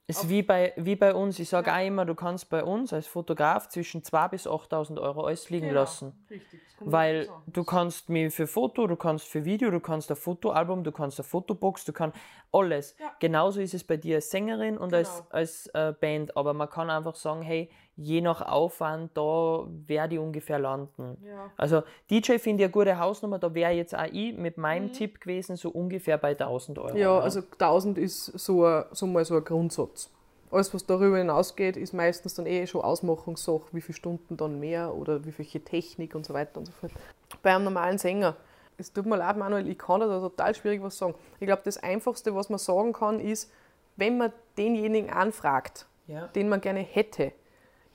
es 0.08 0.24
ist 0.24 0.30
wie 0.30 0.44
bei, 0.44 0.74
wie 0.76 0.96
bei 0.96 1.16
uns. 1.16 1.40
Ich 1.40 1.50
sage 1.50 1.72
ja. 1.72 1.78
auch 1.78 1.86
immer, 1.86 2.06
du 2.06 2.14
kannst 2.14 2.50
bei 2.50 2.64
uns 2.64 2.94
als 2.94 3.08
Fotograf 3.08 3.70
zwischen 3.70 4.04
2.000 4.04 4.30
bis 4.30 4.48
8.000 4.48 5.02
Euro 5.02 5.24
alles 5.26 5.50
liegen 5.50 5.70
genau. 5.70 5.82
lassen. 5.82 6.14
Richtig. 6.30 6.62
Weil 6.80 7.30
du 7.48 7.64
kannst 7.64 8.10
mir 8.10 8.30
für 8.32 8.46
Foto, 8.46 8.86
du 8.86 8.96
kannst 8.96 9.28
für 9.28 9.46
Video, 9.46 9.72
du 9.72 9.80
kannst 9.80 10.12
ein 10.12 10.18
Fotoalbum, 10.18 10.84
du 10.84 10.92
kannst 10.92 11.20
eine 11.20 11.28
Fotobox, 11.28 11.86
du 11.86 11.94
kannst 11.94 12.18
alles. 12.52 12.96
Ja. 13.00 13.14
Genauso 13.20 13.62
ist 13.62 13.74
es 13.74 13.84
bei 13.84 13.98
dir 13.98 14.18
als 14.18 14.30
Sängerin 14.30 14.78
und 14.78 14.90
genau. 14.90 14.98
als, 15.00 15.24
als 15.32 15.68
äh, 15.68 15.94
Band. 16.00 16.38
Aber 16.38 16.54
man 16.54 16.70
kann 16.70 16.90
einfach 16.90 17.16
sagen, 17.16 17.42
hey, 17.42 17.72
je 17.98 18.22
nach 18.22 18.42
Aufwand, 18.42 19.12
da 19.16 19.66
werde 19.88 20.16
ich 20.16 20.20
ungefähr 20.20 20.60
landen. 20.60 21.18
Ja. 21.26 21.50
Also 21.56 21.84
DJ 22.10 22.38
finde 22.38 22.64
ich 22.64 22.66
eine 22.66 22.72
gute 22.72 23.00
Hausnummer, 23.00 23.40
da 23.40 23.54
wäre 23.54 23.72
jetzt 23.72 23.96
auch 23.96 24.08
ich 24.12 24.36
mit 24.36 24.58
meinem 24.58 24.88
mhm. 24.88 24.94
Tipp 24.94 25.22
gewesen, 25.22 25.56
so 25.56 25.70
ungefähr 25.70 26.18
bei 26.18 26.32
1000 26.32 26.80
Euro. 26.80 26.98
Ja, 26.98 27.20
also 27.20 27.40
1000 27.40 27.98
ist 27.98 28.26
so, 28.26 28.66
ein, 28.66 28.86
so 28.92 29.08
mal 29.08 29.24
so 29.24 29.38
ein 29.38 29.44
Grundsatz. 29.44 30.12
Alles, 30.52 30.74
was 30.74 30.86
darüber 30.86 31.18
hinausgeht, 31.18 31.76
ist 31.76 31.94
meistens 31.94 32.36
dann 32.36 32.46
eh 32.46 32.68
schon 32.68 32.82
Ausmachungssache, 32.82 33.66
wie 33.72 33.82
viele 33.82 33.96
Stunden 33.96 34.38
dann 34.38 34.60
mehr 34.60 34.94
oder 34.94 35.26
wie 35.26 35.32
viel 35.32 35.62
Technik 35.62 36.16
und 36.16 36.26
so 36.26 36.34
weiter 36.34 36.60
und 36.60 36.66
so 36.66 36.72
fort. 36.72 36.92
Bei 37.42 37.56
einem 37.56 37.66
normalen 37.66 37.98
Sänger, 37.98 38.36
es 38.78 38.92
tut 38.92 39.06
mir 39.06 39.18
leid, 39.18 39.38
Manuel, 39.38 39.68
ich 39.68 39.78
kann 39.78 40.02
da 40.02 40.08
total 40.08 40.54
schwierig 40.54 40.82
was 40.84 40.98
sagen. 40.98 41.16
Ich 41.40 41.48
glaube, 41.48 41.62
das 41.66 41.78
Einfachste, 41.78 42.36
was 42.36 42.50
man 42.50 42.60
sagen 42.60 42.94
kann, 42.94 43.20
ist, 43.20 43.52
wenn 43.96 44.18
man 44.18 44.34
denjenigen 44.58 45.10
anfragt, 45.10 45.88
ja. 46.08 46.28
den 46.28 46.50
man 46.50 46.62
gerne 46.62 46.82
hätte, 46.82 47.32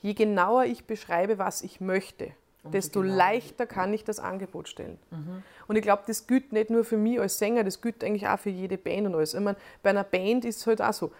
je 0.01 0.13
genauer 0.13 0.65
ich 0.65 0.85
beschreibe, 0.85 1.37
was 1.37 1.61
ich 1.61 1.81
möchte, 1.81 2.31
Umso 2.63 2.71
desto 2.71 3.01
genau. 3.01 3.15
leichter 3.15 3.65
kann 3.65 3.93
ich 3.93 4.03
das 4.03 4.19
Angebot 4.19 4.67
stellen. 4.67 4.99
Mhm. 5.09 5.43
Und 5.67 5.75
ich 5.75 5.81
glaube, 5.81 6.03
das 6.05 6.27
gilt 6.27 6.51
nicht 6.51 6.69
nur 6.69 6.83
für 6.83 6.97
mich 6.97 7.19
als 7.19 7.37
Sänger, 7.37 7.63
das 7.63 7.81
gilt 7.81 8.03
eigentlich 8.03 8.27
auch 8.27 8.39
für 8.39 8.49
jede 8.49 8.77
Band 8.77 9.07
und 9.07 9.15
alles. 9.15 9.33
Ich 9.33 9.39
meine, 9.39 9.57
bei 9.81 9.91
einer 9.91 10.03
Band 10.03 10.45
ist 10.45 10.57
es 10.57 10.67
halt 10.67 10.81
auch 10.81 10.93
so. 10.93 11.11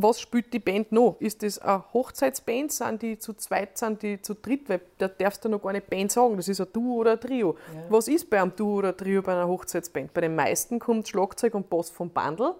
Was 0.00 0.20
spielt 0.20 0.52
die 0.52 0.60
Band 0.60 0.92
noch? 0.92 1.16
Ist 1.18 1.42
das 1.42 1.58
eine 1.58 1.82
Hochzeitsband? 1.92 2.70
Sind 2.70 3.02
die 3.02 3.18
zu 3.18 3.34
zweit, 3.34 3.76
sind 3.76 4.00
die 4.02 4.22
zu 4.22 4.34
dritt? 4.34 4.68
Weil 4.68 4.80
da 4.98 5.08
darfst 5.08 5.44
du 5.44 5.48
noch 5.48 5.60
gar 5.60 5.72
nicht 5.72 5.90
Band 5.90 6.12
sagen, 6.12 6.36
das 6.36 6.46
ist 6.46 6.60
ein 6.60 6.68
Duo 6.72 6.98
oder 6.98 7.12
ein 7.12 7.20
Trio. 7.20 7.56
Ja. 7.74 7.82
Was 7.88 8.06
ist 8.06 8.30
bei 8.30 8.40
einem 8.40 8.54
Duo 8.54 8.78
oder 8.78 8.90
ein 8.90 8.96
Trio 8.96 9.22
bei 9.22 9.32
einer 9.32 9.48
Hochzeitsband? 9.48 10.14
Bei 10.14 10.20
den 10.20 10.36
meisten 10.36 10.78
kommt 10.78 11.08
Schlagzeug 11.08 11.54
und 11.54 11.68
Bass 11.68 11.90
vom 11.90 12.10
Bundle 12.10 12.54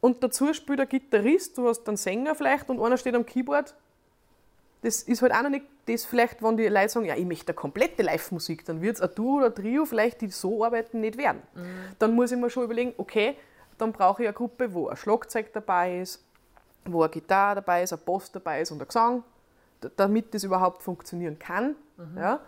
und 0.00 0.22
dazu 0.22 0.54
spielt 0.54 0.78
ein 0.78 0.88
Gitarrist, 0.88 1.58
du 1.58 1.68
hast 1.68 1.88
einen 1.88 1.96
Sänger 1.96 2.36
vielleicht 2.36 2.70
und 2.70 2.80
einer 2.80 2.96
steht 2.96 3.16
am 3.16 3.26
Keyboard 3.26 3.74
das 4.82 5.02
ist 5.02 5.22
halt 5.22 5.32
auch 5.32 5.42
noch 5.42 5.50
nicht 5.50 5.66
das 5.86 6.04
vielleicht, 6.04 6.42
wenn 6.42 6.56
die 6.56 6.66
Leute 6.66 6.88
sagen, 6.88 7.06
ja, 7.06 7.14
ich 7.14 7.24
möchte 7.24 7.48
eine 7.48 7.54
komplette 7.54 8.02
Live-Musik, 8.02 8.64
dann 8.64 8.82
wird 8.82 8.96
es 8.96 9.02
ein 9.02 9.10
Duo 9.14 9.38
oder 9.38 9.46
ein 9.46 9.54
Trio 9.54 9.84
vielleicht, 9.84 10.20
die 10.20 10.28
so 10.28 10.64
arbeiten, 10.64 11.00
nicht 11.00 11.16
werden. 11.16 11.42
Mhm. 11.54 11.64
Dann 11.98 12.14
muss 12.14 12.32
ich 12.32 12.38
mir 12.38 12.50
schon 12.50 12.64
überlegen, 12.64 12.92
okay, 12.96 13.36
dann 13.78 13.92
brauche 13.92 14.22
ich 14.22 14.28
eine 14.28 14.34
Gruppe, 14.34 14.72
wo 14.72 14.88
ein 14.88 14.96
Schlagzeug 14.96 15.52
dabei 15.52 16.00
ist, 16.00 16.24
wo 16.84 17.02
eine 17.02 17.10
Gitarre 17.10 17.56
dabei 17.56 17.82
ist, 17.82 17.92
ein 17.92 18.00
Bass 18.04 18.32
dabei 18.32 18.62
ist 18.62 18.72
und 18.72 18.80
ein 18.80 18.88
Gesang, 18.88 19.22
damit 19.96 20.34
das 20.34 20.44
überhaupt 20.44 20.82
funktionieren 20.82 21.38
kann. 21.38 21.76
Mhm. 21.96 22.18
Ja. 22.18 22.40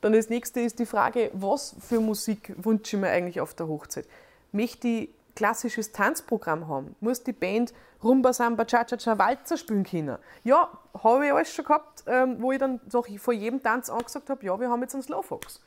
Dann 0.00 0.12
das 0.12 0.28
nächste 0.28 0.60
ist 0.60 0.78
die 0.78 0.86
Frage, 0.86 1.30
was 1.32 1.74
für 1.80 2.00
Musik 2.00 2.54
wünsche 2.58 2.96
ich 2.96 3.00
mir 3.00 3.10
eigentlich 3.10 3.40
auf 3.40 3.54
der 3.54 3.66
Hochzeit? 3.66 4.06
Möchte 4.52 4.86
ich 4.86 5.10
klassisches 5.38 5.92
Tanzprogramm 5.92 6.66
haben, 6.66 6.96
muss 6.98 7.22
die 7.22 7.32
Band 7.32 7.72
Rumba, 8.02 8.32
Samba, 8.32 8.64
Cha-Cha-Cha, 8.64 9.16
Walzer 9.18 9.56
spielen 9.56 9.84
können. 9.84 10.18
Ja, 10.42 10.68
habe 11.00 11.26
ich 11.26 11.32
alles 11.32 11.54
schon 11.54 11.64
gehabt, 11.64 12.02
ähm, 12.08 12.42
wo 12.42 12.50
ich 12.50 12.58
dann 12.58 12.80
vor 13.18 13.34
jedem 13.34 13.62
Tanz 13.62 13.88
angesagt 13.88 14.30
habe, 14.30 14.44
ja, 14.44 14.58
wir 14.58 14.68
haben 14.68 14.82
jetzt 14.82 14.94
einen 14.94 15.04
Slowfox. 15.04 15.62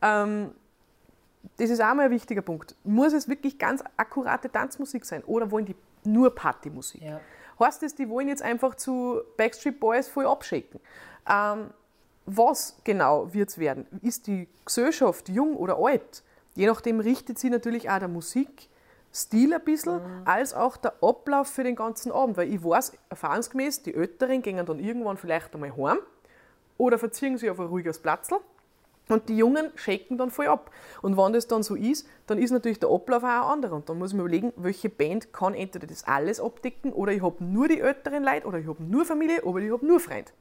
Ähm, 0.00 0.52
das 1.56 1.70
ist 1.70 1.80
auch 1.80 1.94
mal 1.94 2.04
ein 2.04 2.10
wichtiger 2.12 2.42
Punkt. 2.42 2.76
Muss 2.84 3.12
es 3.12 3.28
wirklich 3.28 3.58
ganz 3.58 3.82
akkurate 3.96 4.48
Tanzmusik 4.48 5.04
sein 5.04 5.24
oder 5.24 5.50
wollen 5.50 5.64
die 5.64 5.76
nur 6.04 6.32
Partymusik? 6.32 7.02
Ja. 7.02 7.20
Heißt 7.58 7.82
das, 7.82 7.96
die 7.96 8.08
wollen 8.08 8.28
jetzt 8.28 8.42
einfach 8.42 8.76
zu 8.76 9.22
Backstreet 9.36 9.80
Boys 9.80 10.06
voll 10.06 10.26
abschicken? 10.26 10.78
Ähm, 11.28 11.70
was 12.26 12.76
genau 12.84 13.32
wird 13.34 13.48
es 13.48 13.58
werden? 13.58 13.86
Ist 14.02 14.28
die 14.28 14.48
Gesellschaft 14.64 15.28
jung 15.28 15.56
oder 15.56 15.78
alt? 15.78 16.22
Je 16.54 16.66
nachdem 16.66 17.00
richtet 17.00 17.40
sie 17.40 17.50
natürlich 17.50 17.90
auch 17.90 17.98
der 17.98 18.08
Musik 18.08 18.68
Stil 19.16 19.54
ein 19.54 19.64
bisschen, 19.64 19.94
mhm. 19.94 20.22
als 20.26 20.52
auch 20.52 20.76
der 20.76 20.92
Ablauf 21.00 21.48
für 21.48 21.64
den 21.64 21.74
ganzen 21.74 22.12
Abend. 22.12 22.36
Weil 22.36 22.52
ich 22.52 22.62
weiß, 22.62 22.92
erfahrungsgemäß, 23.08 23.82
die 23.82 23.94
Älteren 23.94 24.42
gehen 24.42 24.64
dann 24.64 24.78
irgendwann 24.78 25.16
vielleicht 25.16 25.54
einmal 25.54 25.74
heim 25.74 25.98
oder 26.76 26.98
verziehen 26.98 27.38
sich 27.38 27.48
auf 27.48 27.58
ein 27.58 27.66
ruhiges 27.66 27.98
Platzl 27.98 28.36
und 29.08 29.28
die 29.30 29.38
Jungen 29.38 29.70
shaken 29.76 30.18
dann 30.18 30.30
voll 30.30 30.48
ab. 30.48 30.70
Und 31.00 31.16
wenn 31.16 31.32
das 31.32 31.46
dann 31.46 31.62
so 31.62 31.76
ist, 31.76 32.06
dann 32.26 32.36
ist 32.36 32.50
natürlich 32.50 32.78
der 32.78 32.90
Ablauf 32.90 33.22
auch 33.22 33.28
ein 33.28 33.52
anderer. 33.52 33.76
Und 33.76 33.88
dann 33.88 33.98
muss 33.98 34.12
man 34.12 34.26
überlegen, 34.26 34.52
welche 34.56 34.90
Band 34.90 35.32
kann 35.32 35.54
entweder 35.54 35.86
das 35.86 36.04
alles 36.04 36.38
abdecken 36.38 36.92
oder 36.92 37.12
ich 37.12 37.22
habe 37.22 37.42
nur 37.42 37.68
die 37.68 37.80
älteren 37.80 38.22
Leute 38.22 38.46
oder 38.46 38.58
ich 38.58 38.66
habe 38.66 38.82
nur 38.82 39.06
Familie 39.06 39.42
oder 39.42 39.60
ich 39.60 39.72
habe 39.72 39.86
nur 39.86 39.98
Freund. 40.00 40.32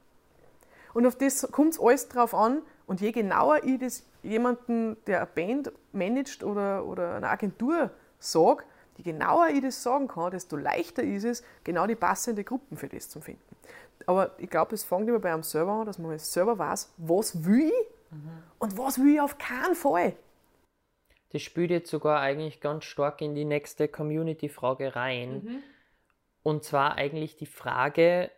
Und 0.93 1.05
auf 1.05 1.15
das 1.15 1.47
kommt 1.51 1.73
es 1.73 1.79
alles 1.79 2.09
drauf 2.09 2.33
an. 2.33 2.61
Und 2.87 2.99
je 2.99 3.11
genauer 3.11 3.63
ich 3.63 3.79
das 3.79 4.03
jemanden, 4.21 4.97
der 5.07 5.19
eine 5.19 5.29
Band 5.33 5.71
managt 5.91 6.43
oder, 6.43 6.85
oder 6.85 7.15
eine 7.15 7.29
Agentur 7.29 7.91
sage, 8.31 8.63
je 8.97 9.03
genauer 9.03 9.47
ich 9.49 9.61
das 9.61 9.81
sagen 9.81 10.07
kann, 10.07 10.31
desto 10.31 10.55
leichter 10.55 11.03
ist 11.03 11.23
es, 11.23 11.43
genau 11.63 11.87
die 11.87 11.95
passende 11.95 12.43
Gruppen 12.43 12.77
für 12.77 12.87
das 12.87 13.09
zu 13.09 13.21
finden. 13.21 13.55
Aber 14.05 14.31
ich 14.37 14.49
glaube, 14.49 14.75
es 14.75 14.83
fängt 14.83 15.07
immer 15.07 15.19
bei 15.19 15.33
einem 15.33 15.43
Server 15.43 15.71
an, 15.71 15.85
dass 15.85 15.97
man 15.97 16.17
selber 16.19 16.57
weiß, 16.57 16.93
was 16.97 17.45
will 17.45 17.67
ich 17.69 18.11
mhm. 18.11 18.43
und 18.59 18.77
was 18.77 18.99
will 18.99 19.15
ich 19.15 19.21
auf 19.21 19.37
keinen 19.37 19.75
Fall. 19.75 20.15
Das 21.31 21.41
spielt 21.41 21.71
jetzt 21.71 21.89
sogar 21.89 22.21
eigentlich 22.21 22.61
ganz 22.61 22.85
stark 22.85 23.21
in 23.21 23.35
die 23.35 23.45
nächste 23.45 23.87
Community-Frage 23.87 24.95
rein. 24.95 25.43
Mhm. 25.43 25.63
Und 26.43 26.63
zwar 26.63 26.95
eigentlich 26.95 27.35
die 27.35 27.47
Frage, 27.47 28.29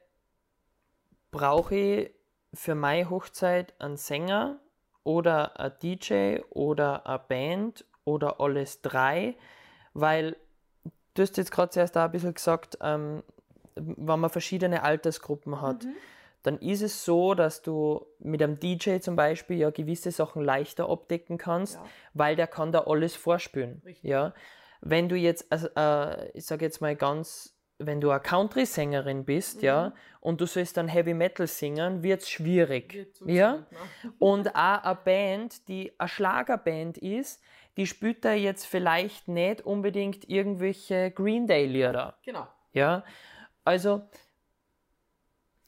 brauche 1.31 1.75
ich 1.75 2.11
für 2.53 2.73
meine 2.73 3.09
Hochzeit 3.09 3.73
einen 3.79 3.97
Sänger 3.97 4.59
oder 5.03 5.59
einen 5.59 5.73
DJ 5.81 6.39
oder 6.49 7.05
eine 7.05 7.19
Band 7.19 7.85
oder 8.05 8.39
alles 8.39 8.81
drei? 8.81 9.35
Weil 9.99 10.35
du 11.15 11.21
hast 11.23 11.37
jetzt 11.37 11.51
gerade 11.51 11.71
zuerst 11.71 11.97
auch 11.97 12.03
ein 12.03 12.11
bisschen 12.11 12.33
gesagt, 12.33 12.77
ähm, 12.81 13.23
wenn 13.75 14.19
man 14.19 14.29
verschiedene 14.29 14.83
Altersgruppen 14.83 15.61
hat. 15.61 15.83
Mhm. 15.83 15.95
dann 16.43 16.59
ist 16.59 16.81
es 16.81 17.03
so, 17.03 17.33
dass 17.33 17.61
du 17.61 18.05
mit 18.19 18.41
einem 18.41 18.57
DJ 18.57 18.99
zum 18.99 19.17
Beispiel 19.17 19.57
ja 19.57 19.69
gewisse 19.69 20.11
Sachen 20.11 20.41
leichter 20.43 20.87
abdecken 20.89 21.37
kannst, 21.37 21.75
Ja. 21.75 21.85
weil 22.13 22.35
der 22.37 22.47
kann 22.47 22.71
da 22.71 22.81
alles 22.85 23.15
vorspülen. 23.15 23.81
Richtig. 23.83 24.09
Ja. 24.09 24.33
Wenn 24.79 25.09
du 25.09 25.15
jetzt, 25.17 25.51
also, 25.51 25.67
äh, 25.75 26.29
ich 26.31 26.45
sage 26.45 26.63
jetzt 26.63 26.79
mal 26.79 26.95
ganz, 26.95 27.53
wenn 27.79 27.99
du 27.99 28.11
eine 28.11 28.21
Country-Sängerin 28.21 29.25
bist, 29.25 29.61
ja, 29.61 29.93
und 30.21 30.39
du 30.39 30.45
sollst 30.45 30.77
dann 30.77 30.87
Heavy 30.87 31.13
Metal 31.13 31.47
singen, 31.47 32.01
wird's 32.01 32.29
schwierig. 32.29 32.93
Mhm. 33.19 33.27
Wird 33.27 33.37
ja. 33.37 33.51
sein, 33.53 33.65
ne? 34.03 34.13
Und 34.19 34.55
auch 34.55 34.83
eine 34.83 34.95
Band, 35.03 35.67
die 35.67 35.91
eine 35.97 36.07
Schlagerband 36.07 36.97
ist, 36.99 37.41
die 37.77 37.87
spielt 37.87 38.25
da 38.25 38.33
jetzt 38.33 38.65
vielleicht 38.65 39.27
nicht 39.27 39.61
unbedingt 39.61 40.29
irgendwelche 40.29 41.11
Green 41.11 41.47
Day-Lieder. 41.47 42.17
Genau. 42.25 42.47
Ja, 42.73 43.03
also 43.63 44.01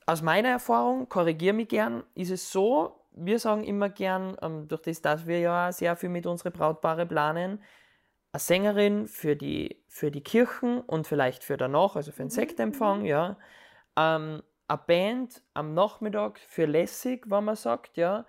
aus 0.06 0.22
meiner 0.22 0.50
Erfahrung, 0.50 1.08
korrigiere 1.08 1.54
mich 1.54 1.70
gern, 1.70 2.04
ist 2.16 2.32
es 2.32 2.52
so, 2.52 3.00
wir 3.12 3.38
sagen 3.38 3.64
immer 3.64 3.90
gern, 3.90 4.36
ähm, 4.42 4.68
durch 4.68 4.82
das, 4.82 5.02
dass 5.02 5.28
wir 5.28 5.40
ja 5.40 5.72
sehr 5.72 5.96
viel 5.96 6.10
mit 6.10 6.26
unseren 6.26 6.52
Brautpaare 6.52 7.06
planen, 7.06 7.62
eine 8.32 8.40
Sängerin 8.40 9.08
für 9.08 9.36
die, 9.36 9.84
für 9.88 10.12
die 10.12 10.22
Kirchen 10.22 10.82
und 10.82 11.08
vielleicht 11.08 11.44
für 11.44 11.58
danach, 11.58 11.96
also 11.96 12.12
für 12.12 12.24
den 12.24 12.30
Sektempfang, 12.30 13.06
ja. 13.06 13.38
Ähm, 13.98 14.42
eine 14.68 14.82
Band 14.86 15.44
am 15.54 15.74
Nachmittag 15.74 16.40
für 16.40 16.66
lässig, 16.66 17.26
wenn 17.28 17.44
man 17.44 17.56
sagt, 17.56 17.98
ja. 17.98 18.26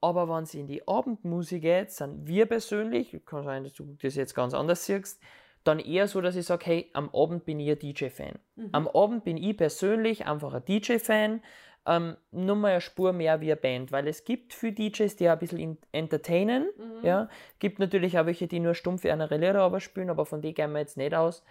Aber 0.00 0.28
wenn 0.28 0.44
sie 0.44 0.60
in 0.60 0.66
die 0.66 0.86
Abendmusik 0.86 1.62
geht, 1.62 1.90
sind 1.90 2.26
wir 2.26 2.46
persönlich, 2.46 3.20
kann 3.26 3.44
sein, 3.44 3.64
dass 3.64 3.72
du 3.72 3.96
das 4.00 4.14
jetzt 4.14 4.34
ganz 4.34 4.54
anders 4.54 4.86
siehst, 4.86 5.20
dann 5.64 5.80
eher 5.80 6.06
so, 6.06 6.20
dass 6.20 6.36
ich 6.36 6.46
sage, 6.46 6.66
hey, 6.66 6.90
am 6.92 7.10
Abend 7.14 7.44
bin 7.44 7.58
ich 7.60 7.70
ein 7.70 7.78
DJ-Fan. 7.78 8.38
Am 8.72 8.86
Abend 8.88 9.24
bin 9.24 9.36
ich 9.36 9.56
persönlich 9.56 10.26
einfach 10.26 10.54
ein 10.54 10.64
DJ-Fan, 10.64 11.42
ähm, 11.86 12.16
nur 12.30 12.54
mal 12.56 12.72
eine 12.72 12.80
Spur 12.80 13.12
mehr 13.12 13.40
wie 13.40 13.50
eine 13.50 13.56
Band, 13.56 13.92
weil 13.92 14.06
es 14.08 14.24
gibt 14.24 14.54
viele 14.54 14.74
DJs, 14.74 15.16
die 15.16 15.28
auch 15.28 15.32
ein 15.32 15.38
bisschen 15.38 15.58
in- 15.58 15.78
entertainen, 15.90 16.68
ja, 17.02 17.28
gibt 17.58 17.78
natürlich 17.80 18.18
auch 18.18 18.26
welche, 18.26 18.46
die 18.46 18.60
nur 18.60 18.74
stumpf 18.74 19.04
Lieder 19.04 19.60
aber 19.60 19.80
spielen, 19.80 20.10
aber 20.10 20.26
von 20.26 20.42
denen 20.42 20.54
gehen 20.54 20.72
wir 20.72 20.80
jetzt 20.80 20.96
nicht 20.96 21.14
aus. 21.14 21.42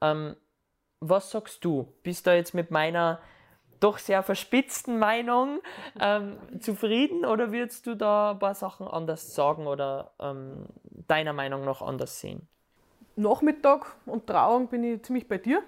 Ähm, 0.00 0.34
was 1.00 1.30
sagst 1.30 1.64
du? 1.64 1.92
Bist 2.02 2.26
du 2.26 2.34
jetzt 2.34 2.54
mit 2.54 2.70
meiner 2.70 3.20
doch 3.82 3.98
sehr 3.98 4.22
verspitzten 4.22 4.98
Meinung 4.98 5.60
ähm, 6.00 6.36
zufrieden 6.60 7.24
oder 7.24 7.52
würdest 7.52 7.86
du 7.86 7.94
da 7.96 8.32
ein 8.32 8.38
paar 8.38 8.54
Sachen 8.54 8.86
anders 8.86 9.34
sagen 9.34 9.66
oder 9.66 10.12
ähm, 10.20 10.66
deiner 11.08 11.32
Meinung 11.32 11.64
nach 11.64 11.82
anders 11.82 12.20
sehen? 12.20 12.46
Nachmittag 13.16 13.96
und 14.06 14.26
Trauung 14.26 14.68
bin 14.68 14.84
ich 14.84 15.02
ziemlich 15.02 15.28
bei 15.28 15.38
dir. 15.38 15.62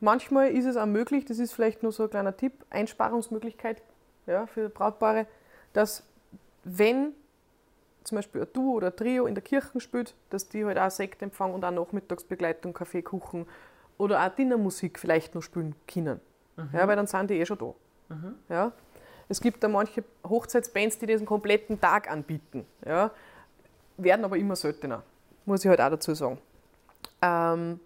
Manchmal 0.00 0.50
ist 0.52 0.64
es 0.64 0.76
auch 0.76 0.86
möglich, 0.86 1.24
das 1.24 1.38
ist 1.38 1.52
vielleicht 1.52 1.82
nur 1.82 1.92
so 1.92 2.04
ein 2.04 2.10
kleiner 2.10 2.36
Tipp, 2.36 2.52
Einsparungsmöglichkeit 2.70 3.82
ja, 4.26 4.46
für 4.46 4.68
Brautpaare, 4.68 5.26
dass 5.72 6.04
wenn 6.64 7.12
zum 8.04 8.16
Beispiel 8.16 8.42
ein 8.42 8.48
Duo 8.52 8.72
oder 8.72 8.88
ein 8.88 8.96
Trio 8.96 9.26
in 9.26 9.34
der 9.34 9.42
Kirche 9.42 9.80
spielt, 9.80 10.14
dass 10.30 10.48
die 10.48 10.64
halt 10.64 10.78
auch 10.78 10.90
Sektempfang 10.90 11.52
und 11.54 11.64
auch 11.64 11.70
Nachmittagsbegleitung, 11.70 12.72
Kaffee, 12.72 13.02
Kuchen 13.02 13.46
oder 13.98 14.24
auch 14.24 14.34
Dinnermusik 14.34 14.98
vielleicht 14.98 15.34
noch 15.34 15.42
spielen 15.42 15.74
können. 15.86 16.20
Ja, 16.72 16.86
weil 16.86 16.96
dann 16.96 17.06
sind 17.06 17.30
die 17.30 17.38
eh 17.38 17.46
schon 17.46 17.58
da. 17.58 17.74
Ja. 18.48 18.72
Es 19.28 19.40
gibt 19.40 19.62
da 19.64 19.68
manche 19.68 20.04
Hochzeitsbands, 20.28 20.98
die 20.98 21.06
diesen 21.06 21.26
kompletten 21.26 21.80
Tag 21.80 22.10
anbieten. 22.10 22.66
Ja. 22.84 23.10
Werden 23.96 24.24
aber 24.24 24.36
immer 24.36 24.56
seltener, 24.56 25.02
muss 25.46 25.64
ich 25.64 25.68
halt 25.68 25.80
auch 25.80 25.90
dazu 25.90 26.14
sagen. 26.14 26.38
Ähm, 27.22 27.80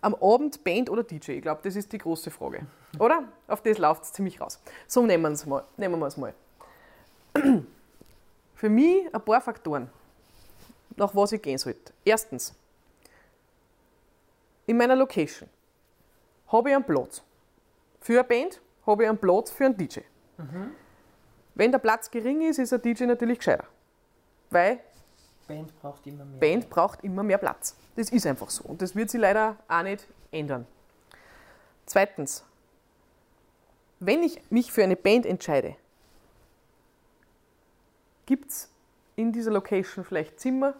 am 0.00 0.14
Abend 0.16 0.62
Band 0.62 0.90
oder 0.90 1.02
DJ? 1.02 1.32
Ich 1.32 1.42
glaube, 1.42 1.60
das 1.64 1.76
ist 1.76 1.92
die 1.92 1.98
große 1.98 2.30
Frage. 2.30 2.66
Oder? 2.98 3.24
Auf 3.48 3.62
das 3.62 3.78
läuft 3.78 4.04
es 4.04 4.12
ziemlich 4.12 4.38
raus. 4.38 4.60
So 4.86 5.04
nehmen 5.06 5.22
wir 5.22 5.30
es 5.30 5.46
mal. 5.46 5.64
Nehmen 5.78 5.98
wir 5.98 6.06
es 6.06 6.16
mal. 6.18 6.34
Für 8.54 8.68
mich 8.68 9.12
ein 9.12 9.20
paar 9.22 9.40
Faktoren, 9.40 9.90
nach 10.96 11.14
was 11.14 11.32
ich 11.32 11.40
gehen 11.40 11.56
sollte. 11.56 11.92
Erstens, 12.04 12.54
in 14.66 14.76
meiner 14.76 14.94
Location 14.94 15.48
habe 16.48 16.68
ich 16.68 16.76
einen 16.76 16.84
Platz. 16.84 17.22
Für 18.04 18.18
eine 18.18 18.24
Band 18.24 18.60
habe 18.86 19.04
ich 19.04 19.08
einen 19.08 19.16
Platz 19.16 19.50
für 19.50 19.64
einen 19.64 19.78
DJ. 19.78 20.00
Wenn 21.54 21.72
der 21.72 21.78
Platz 21.78 22.10
gering 22.10 22.42
ist, 22.42 22.58
ist 22.58 22.74
ein 22.74 22.82
DJ 22.82 23.04
natürlich 23.04 23.38
gescheiter. 23.38 23.64
Weil 24.50 24.80
Band 25.48 25.80
braucht 25.80 26.06
immer 26.06 26.26
mehr. 26.26 26.38
Band 26.38 26.68
braucht 26.68 27.02
immer 27.02 27.22
mehr 27.22 27.38
Platz. 27.38 27.74
Das 27.96 28.10
ist 28.10 28.26
einfach 28.26 28.50
so. 28.50 28.64
Und 28.64 28.82
das 28.82 28.94
wird 28.94 29.08
sich 29.08 29.18
leider 29.18 29.56
auch 29.68 29.82
nicht 29.82 30.06
ändern. 30.30 30.66
Zweitens, 31.86 32.44
wenn 34.00 34.22
ich 34.22 34.38
mich 34.50 34.70
für 34.70 34.84
eine 34.84 34.96
Band 34.96 35.24
entscheide, 35.24 35.74
gibt 38.26 38.50
es 38.50 38.68
in 39.16 39.32
dieser 39.32 39.50
Location 39.50 40.04
vielleicht 40.04 40.38
Zimmer 40.40 40.74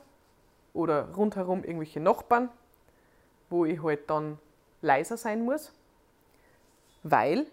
oder 0.74 1.08
rundherum 1.14 1.64
irgendwelche 1.64 2.00
Nachbarn, 2.00 2.50
wo 3.48 3.64
ich 3.64 3.82
halt 3.82 4.10
dann 4.10 4.38
leiser 4.82 5.16
sein 5.16 5.42
muss, 5.42 5.72
weil 7.04 7.46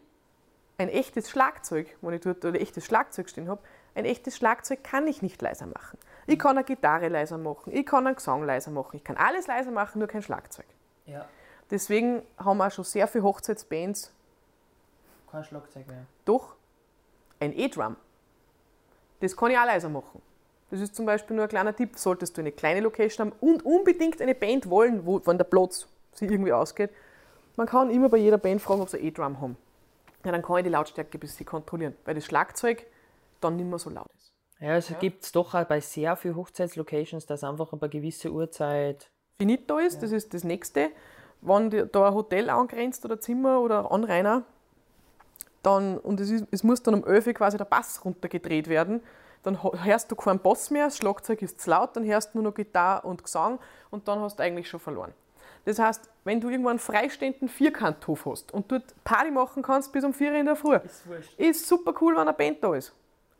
ein 0.79 0.89
echtes 0.89 1.29
Schlagzeug, 1.29 1.95
wenn 2.01 2.15
ich 2.15 2.21
dort 2.21 2.43
ein 2.43 2.55
echtes 2.55 2.85
Schlagzeug 2.85 3.29
stehen 3.29 3.47
habe, 3.47 3.61
ein 3.93 4.05
echtes 4.05 4.35
Schlagzeug 4.35 4.83
kann 4.83 5.05
ich 5.05 5.21
nicht 5.21 5.39
leiser 5.41 5.67
machen. 5.67 5.99
Ich 6.25 6.39
kann 6.39 6.57
eine 6.57 6.65
Gitarre 6.65 7.09
leiser 7.09 7.37
machen, 7.37 7.71
ich 7.71 7.85
kann 7.85 8.07
einen 8.07 8.15
Gesang 8.15 8.43
leiser 8.43 8.71
machen, 8.71 8.95
ich 8.95 9.03
kann 9.03 9.17
alles 9.17 9.45
leiser 9.47 9.71
machen, 9.71 9.99
nur 9.99 10.07
kein 10.07 10.23
Schlagzeug. 10.23 10.65
Ja, 11.05 11.27
Deswegen 11.71 12.21
haben 12.37 12.57
wir 12.57 12.67
auch 12.67 12.71
schon 12.71 12.83
sehr 12.83 13.07
viele 13.07 13.23
Hochzeitsbands 13.23 14.11
kein 15.31 15.45
Schlagzeug 15.45 15.87
mehr. 15.87 16.05
doch 16.25 16.55
ein 17.39 17.57
E-Drum. 17.57 17.95
Das 19.21 19.37
kann 19.37 19.51
ich 19.51 19.57
auch 19.57 19.65
leiser 19.65 19.87
machen. 19.87 20.21
Das 20.69 20.81
ist 20.81 20.95
zum 20.95 21.05
Beispiel 21.05 21.35
nur 21.35 21.45
ein 21.45 21.49
kleiner 21.49 21.73
Tipp, 21.73 21.97
solltest 21.97 22.35
du 22.35 22.41
eine 22.41 22.51
kleine 22.51 22.81
Location 22.81 23.27
haben 23.27 23.37
und 23.39 23.65
unbedingt 23.65 24.21
eine 24.21 24.35
Band 24.35 24.69
wollen, 24.69 25.05
wo, 25.05 25.21
wenn 25.25 25.37
der 25.37 25.45
Platz 25.45 25.87
sich 26.13 26.29
irgendwie 26.29 26.51
ausgeht. 26.51 26.91
Man 27.55 27.67
kann 27.67 27.89
immer 27.89 28.09
bei 28.09 28.17
jeder 28.17 28.37
Band 28.37 28.61
fragen, 28.61 28.81
ob 28.81 28.89
sie 28.89 28.97
E-Drum 28.97 29.41
haben. 29.41 29.57
Ja, 30.23 30.31
dann 30.31 30.41
kann 30.41 30.57
ich 30.57 30.63
die 30.63 30.69
Lautstärke 30.69 31.17
ein 31.17 31.19
bisschen 31.19 31.45
kontrollieren, 31.45 31.95
weil 32.05 32.15
das 32.15 32.25
Schlagzeug 32.25 32.85
dann 33.39 33.55
nicht 33.55 33.67
mehr 33.67 33.79
so 33.79 33.89
laut 33.89 34.07
ist. 34.15 34.33
Ja, 34.59 34.75
es 34.77 34.93
gibt 34.99 35.23
es 35.23 35.31
doch 35.31 35.55
auch 35.55 35.63
bei 35.65 35.79
sehr 35.79 36.15
vielen 36.15 36.35
Hochzeitslocations, 36.35 37.25
dass 37.25 37.43
einfach 37.43 37.69
bei 37.69 37.87
gewisser 37.87 38.29
Uhrzeit. 38.29 39.09
finito 39.39 39.79
ist, 39.79 40.03
das 40.03 40.11
ist 40.11 40.35
das 40.35 40.43
nächste. 40.43 40.91
Wenn 41.41 41.89
da 41.91 42.07
ein 42.07 42.13
Hotel 42.13 42.51
angrenzt 42.51 43.03
oder 43.03 43.19
Zimmer 43.19 43.59
oder 43.61 43.91
Anrainer, 43.91 44.43
dann, 45.63 45.97
und 45.97 46.19
es, 46.19 46.29
ist, 46.29 46.45
es 46.51 46.63
muss 46.63 46.83
dann 46.83 46.93
um 46.93 47.03
11 47.05 47.27
Uhr 47.27 47.33
quasi 47.33 47.57
der 47.57 47.65
Bass 47.65 48.05
runtergedreht 48.05 48.67
werden, 48.67 49.01
dann 49.41 49.63
hörst 49.63 50.11
du 50.11 50.15
keinen 50.15 50.39
Bass 50.39 50.69
mehr, 50.69 50.85
das 50.85 50.97
Schlagzeug 50.97 51.41
ist 51.41 51.59
zu 51.59 51.71
laut, 51.71 51.95
dann 51.95 52.05
hörst 52.05 52.33
du 52.33 52.37
nur 52.37 52.51
noch 52.51 52.55
Gitarre 52.55 53.07
und 53.07 53.23
Gesang 53.23 53.59
und 53.89 54.07
dann 54.07 54.19
hast 54.19 54.37
du 54.37 54.43
eigentlich 54.43 54.69
schon 54.69 54.79
verloren. 54.79 55.13
Das 55.65 55.79
heißt, 55.79 56.09
wenn 56.23 56.41
du 56.41 56.49
irgendwo 56.49 56.69
einen 56.69 56.79
freistehenden 56.79 57.47
Vierkanthof 57.47 58.25
hast 58.25 58.51
und 58.51 58.71
dort 58.71 58.83
Party 59.03 59.31
machen 59.31 59.61
kannst 59.61 59.91
bis 59.91 60.03
um 60.03 60.13
4 60.13 60.31
Uhr 60.31 60.37
in 60.37 60.45
der 60.45 60.55
Früh, 60.55 60.75
Ist 60.75 61.05
ist 61.37 61.67
super 61.67 61.93
cool, 62.01 62.13
wenn 62.13 62.21
eine 62.21 62.33
Band 62.33 62.63
da 62.63 62.73
ist. 62.75 62.93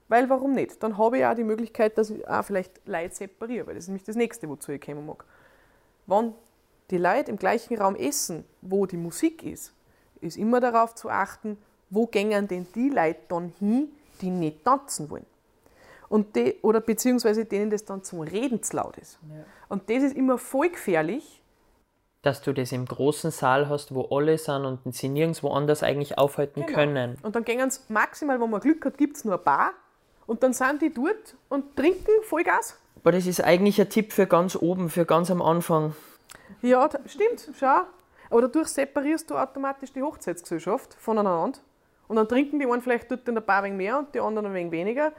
Weil 0.07 0.29
warum 0.29 0.51
nicht? 0.53 0.81
Dann 0.83 0.97
habe 0.97 1.19
ich 1.19 1.25
auch 1.25 1.33
die 1.33 1.43
Möglichkeit, 1.43 1.97
dass 1.97 2.09
ich 2.09 2.27
auch 2.27 2.43
vielleicht 2.43 2.85
Leute 2.85 3.15
separiere, 3.15 3.65
weil 3.65 3.75
das 3.75 3.85
ist 3.85 3.87
nämlich 3.87 4.03
das 4.03 4.15
Nächste, 4.15 4.49
wozu 4.49 4.71
ich 4.71 4.81
kommen 4.81 5.05
mag. 5.05 5.23
Wenn 6.05 6.33
die 6.89 6.97
Leute 6.97 7.31
im 7.31 7.37
gleichen 7.37 7.77
Raum 7.77 7.95
essen, 7.95 8.43
wo 8.61 8.85
die 8.85 8.97
Musik 8.97 9.43
ist, 9.43 9.73
ist 10.19 10.37
immer 10.37 10.59
darauf 10.59 10.93
zu 10.95 11.09
achten, 11.09 11.57
wo 11.89 12.07
gängen 12.07 12.47
denn 12.47 12.67
die 12.75 12.89
Leute 12.89 13.21
dann 13.29 13.53
hin, 13.59 13.89
die 14.21 14.29
nicht 14.29 14.63
tanzen 14.63 15.09
wollen. 15.09 15.25
Und 16.09 16.35
die, 16.35 16.57
oder 16.61 16.81
beziehungsweise 16.81 17.45
denen 17.45 17.69
das 17.69 17.85
dann 17.85 18.03
zum 18.03 18.19
Reden 18.19 18.61
zu 18.61 18.75
laut 18.75 18.97
ist. 18.97 19.17
Ja. 19.29 19.45
Und 19.69 19.89
das 19.89 20.03
ist 20.03 20.17
immer 20.17 20.37
voll 20.37 20.69
gefährlich, 20.69 21.40
Dass 22.21 22.41
du 22.43 22.53
das 22.53 22.71
im 22.71 22.85
großen 22.85 23.31
Saal 23.31 23.67
hast, 23.67 23.95
wo 23.95 24.15
alle 24.15 24.37
sind 24.37 24.63
und 24.65 24.93
sie 24.93 25.09
nirgendwo 25.09 25.49
anders 25.49 25.81
eigentlich 25.81 26.17
aufhalten 26.19 26.63
Genau. 26.65 26.77
können. 26.77 27.17
Und 27.23 27.35
dann 27.35 27.43
gehen 27.43 27.69
sie 27.71 27.79
maximal, 27.89 28.39
wenn 28.39 28.49
man 28.49 28.61
Glück 28.61 28.85
hat, 28.85 28.97
gibt 28.97 29.17
es 29.17 29.25
nur 29.25 29.35
ein 29.39 29.43
Bar. 29.43 29.71
Und 30.27 30.43
dann 30.43 30.53
sind 30.53 30.81
die 30.83 30.93
dort 30.93 31.35
und 31.49 31.75
trinken 31.75 32.11
Vollgas. 32.23 32.77
Aber 32.97 33.11
das 33.11 33.25
ist 33.25 33.43
eigentlich 33.43 33.81
ein 33.81 33.89
Tipp 33.89 34.13
für 34.13 34.27
ganz 34.27 34.55
oben, 34.55 34.89
für 34.89 35.05
ganz 35.05 35.31
am 35.31 35.41
Anfang. 35.41 35.95
Ja, 36.61 36.87
stimmt, 37.07 37.49
schau. 37.59 37.81
Aber 38.29 38.41
dadurch 38.41 38.67
separierst 38.67 39.29
du 39.29 39.35
automatisch 39.35 39.91
die 39.91 40.03
Hochzeitsgesellschaft 40.03 40.93
voneinander. 40.99 41.57
Und 42.07 42.17
dann 42.17 42.27
trinken 42.27 42.59
die 42.59 42.65
einen 42.67 42.81
vielleicht 42.81 43.09
dort 43.09 43.27
in 43.27 43.33
der 43.35 43.41
Bar 43.41 43.63
ein 43.63 43.73
wenig 43.73 43.77
mehr 43.77 43.97
und 43.97 44.13
die 44.13 44.19
anderen 44.19 44.47
ein 44.47 44.53
wenig 44.53 44.71
weniger. 44.71 45.11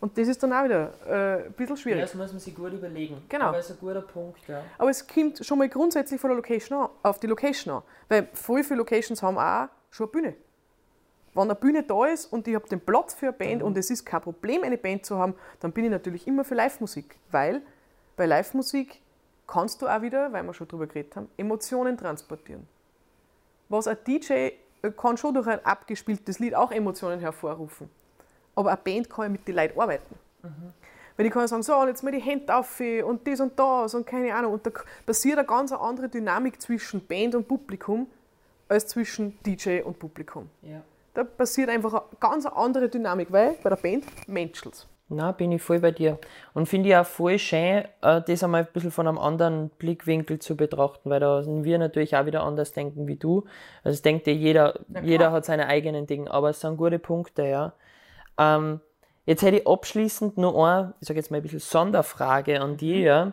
Und 0.00 0.16
das 0.16 0.28
ist 0.28 0.42
dann 0.42 0.52
auch 0.52 0.64
wieder 0.64 0.92
äh, 1.06 1.46
ein 1.46 1.52
bisschen 1.52 1.76
schwierig. 1.76 2.02
Das 2.02 2.14
muss 2.14 2.30
man 2.30 2.40
sich 2.40 2.54
gut 2.54 2.72
überlegen. 2.72 3.20
Genau. 3.28 3.46
Aber 3.46 3.58
ist 3.58 3.70
ein 3.70 3.78
guter 3.80 4.00
Punkt, 4.00 4.46
ja. 4.46 4.62
Aber 4.78 4.90
es 4.90 5.06
kommt 5.06 5.44
schon 5.44 5.58
mal 5.58 5.68
grundsätzlich 5.68 6.20
von 6.20 6.30
der 6.30 6.36
Location 6.36 6.82
an, 6.82 6.88
auf 7.02 7.18
die 7.18 7.26
Location 7.26 7.74
an. 7.74 7.82
Weil 8.08 8.28
voll 8.32 8.62
viele 8.62 8.78
Locations 8.78 9.22
haben 9.22 9.38
auch 9.38 9.68
schon 9.90 10.06
eine 10.06 10.12
Bühne. 10.12 10.34
Wenn 11.34 11.42
eine 11.42 11.54
Bühne 11.54 11.82
da 11.82 12.06
ist 12.06 12.26
und 12.32 12.46
ich 12.46 12.54
habe 12.54 12.68
den 12.68 12.80
Platz 12.80 13.14
für 13.14 13.26
eine 13.26 13.32
Band 13.32 13.62
und 13.62 13.76
es 13.76 13.90
ist 13.90 14.04
kein 14.04 14.20
Problem, 14.20 14.62
eine 14.62 14.78
Band 14.78 15.04
zu 15.04 15.18
haben, 15.18 15.34
dann 15.60 15.72
bin 15.72 15.84
ich 15.84 15.90
natürlich 15.90 16.26
immer 16.26 16.44
für 16.44 16.54
Live-Musik. 16.54 17.16
Weil 17.30 17.62
bei 18.16 18.26
Live-Musik 18.26 19.00
kannst 19.46 19.82
du 19.82 19.88
auch 19.88 20.02
wieder, 20.02 20.32
weil 20.32 20.44
wir 20.44 20.54
schon 20.54 20.68
drüber 20.68 20.86
geredet 20.86 21.16
haben, 21.16 21.28
Emotionen 21.36 21.96
transportieren. 21.96 22.68
Was 23.68 23.88
ein 23.88 23.98
DJ 24.06 24.50
kann 24.96 25.16
schon 25.16 25.34
durch 25.34 25.46
ein 25.48 25.64
abgespieltes 25.64 26.38
Lied 26.38 26.54
auch 26.54 26.70
Emotionen 26.70 27.20
hervorrufen. 27.20 27.90
Aber 28.58 28.70
eine 28.70 28.80
Band 28.82 29.08
kann 29.08 29.26
ja 29.26 29.28
mit 29.28 29.46
den 29.46 29.54
Leuten 29.54 29.78
arbeiten. 29.78 30.16
Mhm. 30.42 30.72
Weil 31.16 31.26
ich 31.26 31.32
kann 31.32 31.46
sagen, 31.46 31.62
so, 31.62 31.86
jetzt 31.86 32.02
mal 32.02 32.10
die 32.10 32.18
Hände 32.18 32.52
auf 32.56 32.80
und 33.04 33.24
das 33.24 33.38
und 33.40 33.56
das 33.56 33.94
und 33.94 34.04
keine 34.04 34.34
Ahnung. 34.34 34.54
Und 34.54 34.66
da 34.66 34.70
passiert 35.06 35.38
eine 35.38 35.46
ganz 35.46 35.70
andere 35.70 36.08
Dynamik 36.08 36.60
zwischen 36.60 37.06
Band 37.06 37.36
und 37.36 37.46
Publikum 37.46 38.08
als 38.68 38.88
zwischen 38.88 39.38
DJ 39.46 39.82
und 39.82 40.00
Publikum. 40.00 40.50
Ja. 40.62 40.82
Da 41.14 41.22
passiert 41.22 41.70
einfach 41.70 41.92
eine 41.92 42.02
ganz 42.18 42.46
andere 42.46 42.88
Dynamik, 42.88 43.30
weil 43.30 43.54
bei 43.62 43.70
der 43.70 43.76
Band 43.76 44.04
menschelt 44.26 44.88
na, 45.10 45.32
bin 45.32 45.52
ich 45.52 45.62
voll 45.62 45.80
bei 45.80 45.90
dir. 45.90 46.18
Und 46.52 46.66
finde 46.66 46.90
ich 46.90 46.96
auch 46.96 47.06
voll 47.06 47.38
schön, 47.38 47.84
äh, 48.02 48.20
das 48.26 48.44
einmal 48.44 48.62
ein 48.62 48.68
bisschen 48.72 48.90
von 48.90 49.08
einem 49.08 49.18
anderen 49.18 49.70
Blickwinkel 49.70 50.38
zu 50.38 50.56
betrachten, 50.56 51.08
weil 51.08 51.20
da 51.20 51.42
wir 51.46 51.78
natürlich 51.78 52.14
auch 52.14 52.26
wieder 52.26 52.42
anders 52.42 52.72
denken 52.72 53.06
wie 53.06 53.16
du. 53.16 53.44
Also 53.84 54.02
denkt 54.02 54.26
ja 54.26 54.34
jeder, 54.34 54.80
jeder 55.02 55.32
hat 55.32 55.46
seine 55.46 55.66
eigenen 55.66 56.06
Dinge, 56.06 56.30
aber 56.30 56.50
es 56.50 56.60
sind 56.60 56.76
gute 56.76 56.98
Punkte, 56.98 57.46
ja. 57.46 57.72
Ähm, 58.38 58.80
jetzt 59.26 59.42
hätte 59.42 59.58
ich 59.58 59.66
abschließend 59.66 60.38
noch 60.38 60.54
eine, 60.54 60.94
ich 61.00 61.08
sage 61.08 61.20
jetzt 61.20 61.30
mal 61.30 61.38
ein 61.38 61.42
bisschen 61.42 61.60
Sonderfrage 61.60 62.60
an 62.60 62.76
die, 62.76 63.00
ja. 63.00 63.32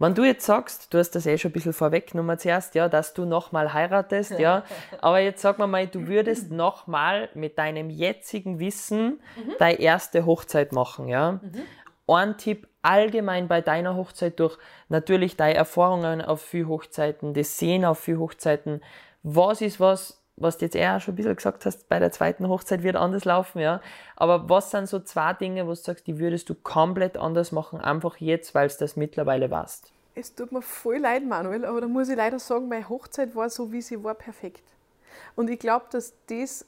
Wenn 0.00 0.14
du 0.14 0.22
jetzt 0.22 0.46
sagst, 0.46 0.94
du 0.94 0.98
hast 0.98 1.10
das 1.10 1.26
eh 1.26 1.36
schon 1.38 1.50
ein 1.50 1.52
bisschen 1.52 1.72
vorweggenommen 1.72 2.38
zuerst, 2.38 2.76
ja, 2.76 2.88
dass 2.88 3.14
du 3.14 3.24
nochmal 3.24 3.72
heiratest, 3.72 4.38
ja, 4.38 4.62
aber 5.00 5.18
jetzt 5.18 5.42
sag 5.42 5.58
mal, 5.58 5.86
du 5.88 6.06
würdest 6.06 6.52
nochmal 6.52 7.28
mit 7.34 7.58
deinem 7.58 7.90
jetzigen 7.90 8.60
Wissen 8.60 9.20
mhm. 9.36 9.54
deine 9.58 9.80
erste 9.80 10.24
Hochzeit 10.24 10.72
machen, 10.72 11.08
ja. 11.08 11.32
Mhm. 11.32 11.62
Ein 12.06 12.38
Tipp 12.38 12.68
allgemein 12.80 13.48
bei 13.48 13.60
deiner 13.60 13.96
Hochzeit 13.96 14.40
durch 14.40 14.56
natürlich 14.88 15.36
deine 15.36 15.56
Erfahrungen 15.56 16.22
auf 16.22 16.40
vier 16.40 16.68
Hochzeiten, 16.68 17.34
das 17.34 17.58
Sehen 17.58 17.84
auf 17.84 17.98
vier 17.98 18.18
Hochzeiten. 18.18 18.80
Was 19.22 19.60
ist 19.60 19.80
was, 19.80 20.17
was 20.40 20.58
du 20.58 20.64
jetzt 20.64 20.76
eher 20.76 21.00
schon 21.00 21.14
ein 21.14 21.16
bisschen 21.16 21.36
gesagt 21.36 21.66
hast, 21.66 21.88
bei 21.88 21.98
der 21.98 22.12
zweiten 22.12 22.48
Hochzeit 22.48 22.82
wird 22.82 22.96
anders 22.96 23.24
laufen, 23.24 23.60
ja. 23.60 23.80
Aber 24.16 24.48
was 24.48 24.70
sind 24.70 24.88
so 24.88 25.00
zwei 25.00 25.32
Dinge, 25.34 25.64
wo 25.66 25.70
du 25.70 25.76
sagst, 25.76 26.06
die 26.06 26.18
würdest 26.18 26.48
du 26.48 26.54
komplett 26.54 27.16
anders 27.16 27.52
machen, 27.52 27.80
einfach 27.80 28.16
jetzt, 28.16 28.54
weil 28.54 28.66
es 28.66 28.76
das 28.76 28.96
mittlerweile 28.96 29.50
warst? 29.50 29.92
Es 30.14 30.34
tut 30.34 30.50
mir 30.50 30.62
voll 30.62 30.98
leid, 30.98 31.24
Manuel, 31.24 31.64
aber 31.64 31.80
da 31.80 31.86
muss 31.86 32.08
ich 32.08 32.16
leider 32.16 32.38
sagen, 32.38 32.68
meine 32.68 32.88
Hochzeit 32.88 33.36
war 33.36 33.48
so, 33.50 33.70
wie 33.70 33.82
sie 33.82 34.02
war, 34.02 34.14
perfekt. 34.14 34.64
Und 35.36 35.48
ich 35.48 35.58
glaube, 35.58 35.86
dass 35.90 36.14
das 36.26 36.66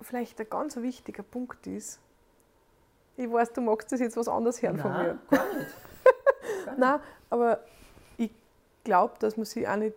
vielleicht 0.00 0.38
ein 0.40 0.48
ganz 0.50 0.76
wichtiger 0.76 1.22
Punkt 1.22 1.66
ist. 1.66 1.98
Ich 3.16 3.30
weiß, 3.30 3.52
du 3.52 3.60
magst 3.60 3.92
das 3.92 4.00
jetzt 4.00 4.16
was 4.16 4.28
anderes 4.28 4.60
hören 4.60 4.76
Nein, 4.76 4.82
von 4.82 4.92
mir. 4.92 5.18
Gar 5.30 5.54
nicht. 5.54 5.70
Gar 6.64 6.70
nicht. 6.72 6.78
Nein, 6.78 7.00
aber 7.30 7.60
ich 8.18 8.30
glaube, 8.82 9.14
dass 9.18 9.36
man 9.36 9.46
sich 9.46 9.66
auch 9.66 9.76
nicht 9.76 9.94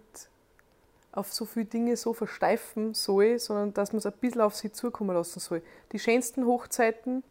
auf 1.18 1.34
so 1.34 1.46
viele 1.46 1.66
Dinge 1.66 1.98
so 1.98 2.14
versteifen 2.14 2.94
soll, 2.94 3.40
sondern 3.40 3.74
dass 3.74 3.92
man 3.92 4.00
es 4.00 4.06
ein 4.06 4.14
bisschen 4.14 4.42
auf 4.42 4.56
sie 4.56 4.72
zukommen 4.72 5.16
lassen 5.16 5.40
soll. 5.40 5.62
Die 5.92 6.00
schönsten 6.00 6.46
Hochzeiten, 6.46 7.24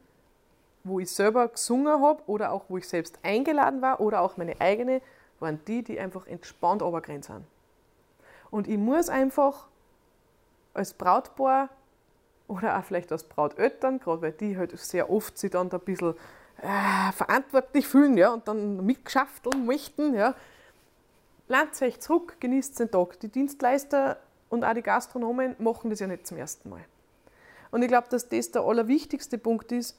wo 0.85 1.01
ich 1.01 1.11
selber 1.11 1.49
gesungen 1.49 2.01
habe 2.01 2.23
oder 2.27 2.53
auch 2.53 2.65
wo 2.69 2.77
ich 2.77 2.89
selbst 2.89 3.19
eingeladen 3.23 3.83
war 3.83 4.01
oder 4.01 4.21
auch 4.21 4.37
meine 4.37 4.61
eigene, 4.61 5.01
waren 5.41 5.61
die, 5.67 5.83
die 5.83 5.99
einfach 5.99 6.27
entspannt 6.27 6.83
runtergerannt 6.83 7.25
sind. 7.25 7.45
Und 8.51 8.69
ich 8.69 8.79
muss 8.79 9.09
einfach 9.09 9.67
als 10.75 10.95
Brautpaar 10.95 11.69
oder 12.49 12.79
auch 12.79 12.85
vielleicht 12.85 13.13
als 13.13 13.25
Brauteltern, 13.25 13.99
gerade 13.99 14.23
weil 14.23 14.33
die 14.33 14.57
halt 14.57 14.79
sehr 14.79 15.11
oft 15.11 15.37
sich 15.39 15.51
dann 15.51 15.69
da 15.69 15.79
ein 15.79 15.85
bisschen 15.85 16.15
äh, 16.63 17.13
verantwortlich 17.13 17.87
fühlen 17.87 18.17
ja, 18.17 18.33
und 18.33 18.47
dann 18.49 18.85
mitgeschafteln 18.85 19.67
möchten, 19.67 20.15
ja, 20.15 20.35
Lernt 21.49 21.81
euch 21.81 22.01
zurück, 22.01 22.37
genießt 22.41 22.81
den 22.81 22.91
Tag. 22.91 23.21
Die 23.21 23.29
Dienstleister 23.29 24.19
und 24.49 24.65
auch 24.65 24.75
die 24.75 24.83
Gastronomen 24.83 25.55
machen 25.59 25.91
das 25.91 26.01
ja 26.01 26.07
nicht 26.07 26.27
zum 26.27 26.39
ersten 26.39 26.71
Mal. 26.71 26.85
Und 27.71 27.83
ich 27.83 27.89
glaube, 27.89 28.09
dass 28.09 28.29
das 28.29 28.51
der 28.51 28.63
allerwichtigste 28.63 29.39
Punkt 29.39 29.71
ist. 29.73 29.97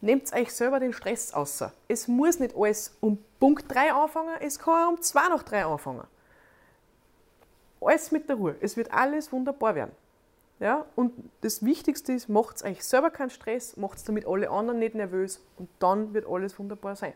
Nehmt 0.00 0.32
euch 0.32 0.52
selber 0.52 0.78
den 0.78 0.92
Stress 0.92 1.34
außer. 1.34 1.72
Es 1.88 2.06
muss 2.06 2.38
nicht 2.38 2.54
alles 2.56 2.96
um 3.00 3.18
Punkt 3.40 3.64
3 3.72 3.92
anfangen, 3.92 4.36
es 4.40 4.58
kann 4.58 4.86
auch 4.86 4.92
um 4.92 5.02
2 5.02 5.28
nach 5.28 5.42
3 5.42 5.64
anfangen. 5.64 6.06
Alles 7.80 8.12
mit 8.12 8.28
der 8.28 8.36
Ruhe. 8.36 8.56
Es 8.60 8.76
wird 8.76 8.92
alles 8.92 9.32
wunderbar 9.32 9.74
werden. 9.74 9.92
Ja? 10.60 10.86
Und 10.94 11.14
das 11.40 11.64
Wichtigste 11.64 12.12
ist, 12.12 12.28
macht 12.28 12.62
euch 12.64 12.84
selber 12.84 13.10
keinen 13.10 13.30
Stress, 13.30 13.76
macht 13.76 14.06
damit 14.08 14.26
alle 14.26 14.50
anderen 14.50 14.78
nicht 14.78 14.94
nervös 14.94 15.40
und 15.56 15.68
dann 15.80 16.14
wird 16.14 16.26
alles 16.28 16.58
wunderbar 16.58 16.94
sein. 16.94 17.14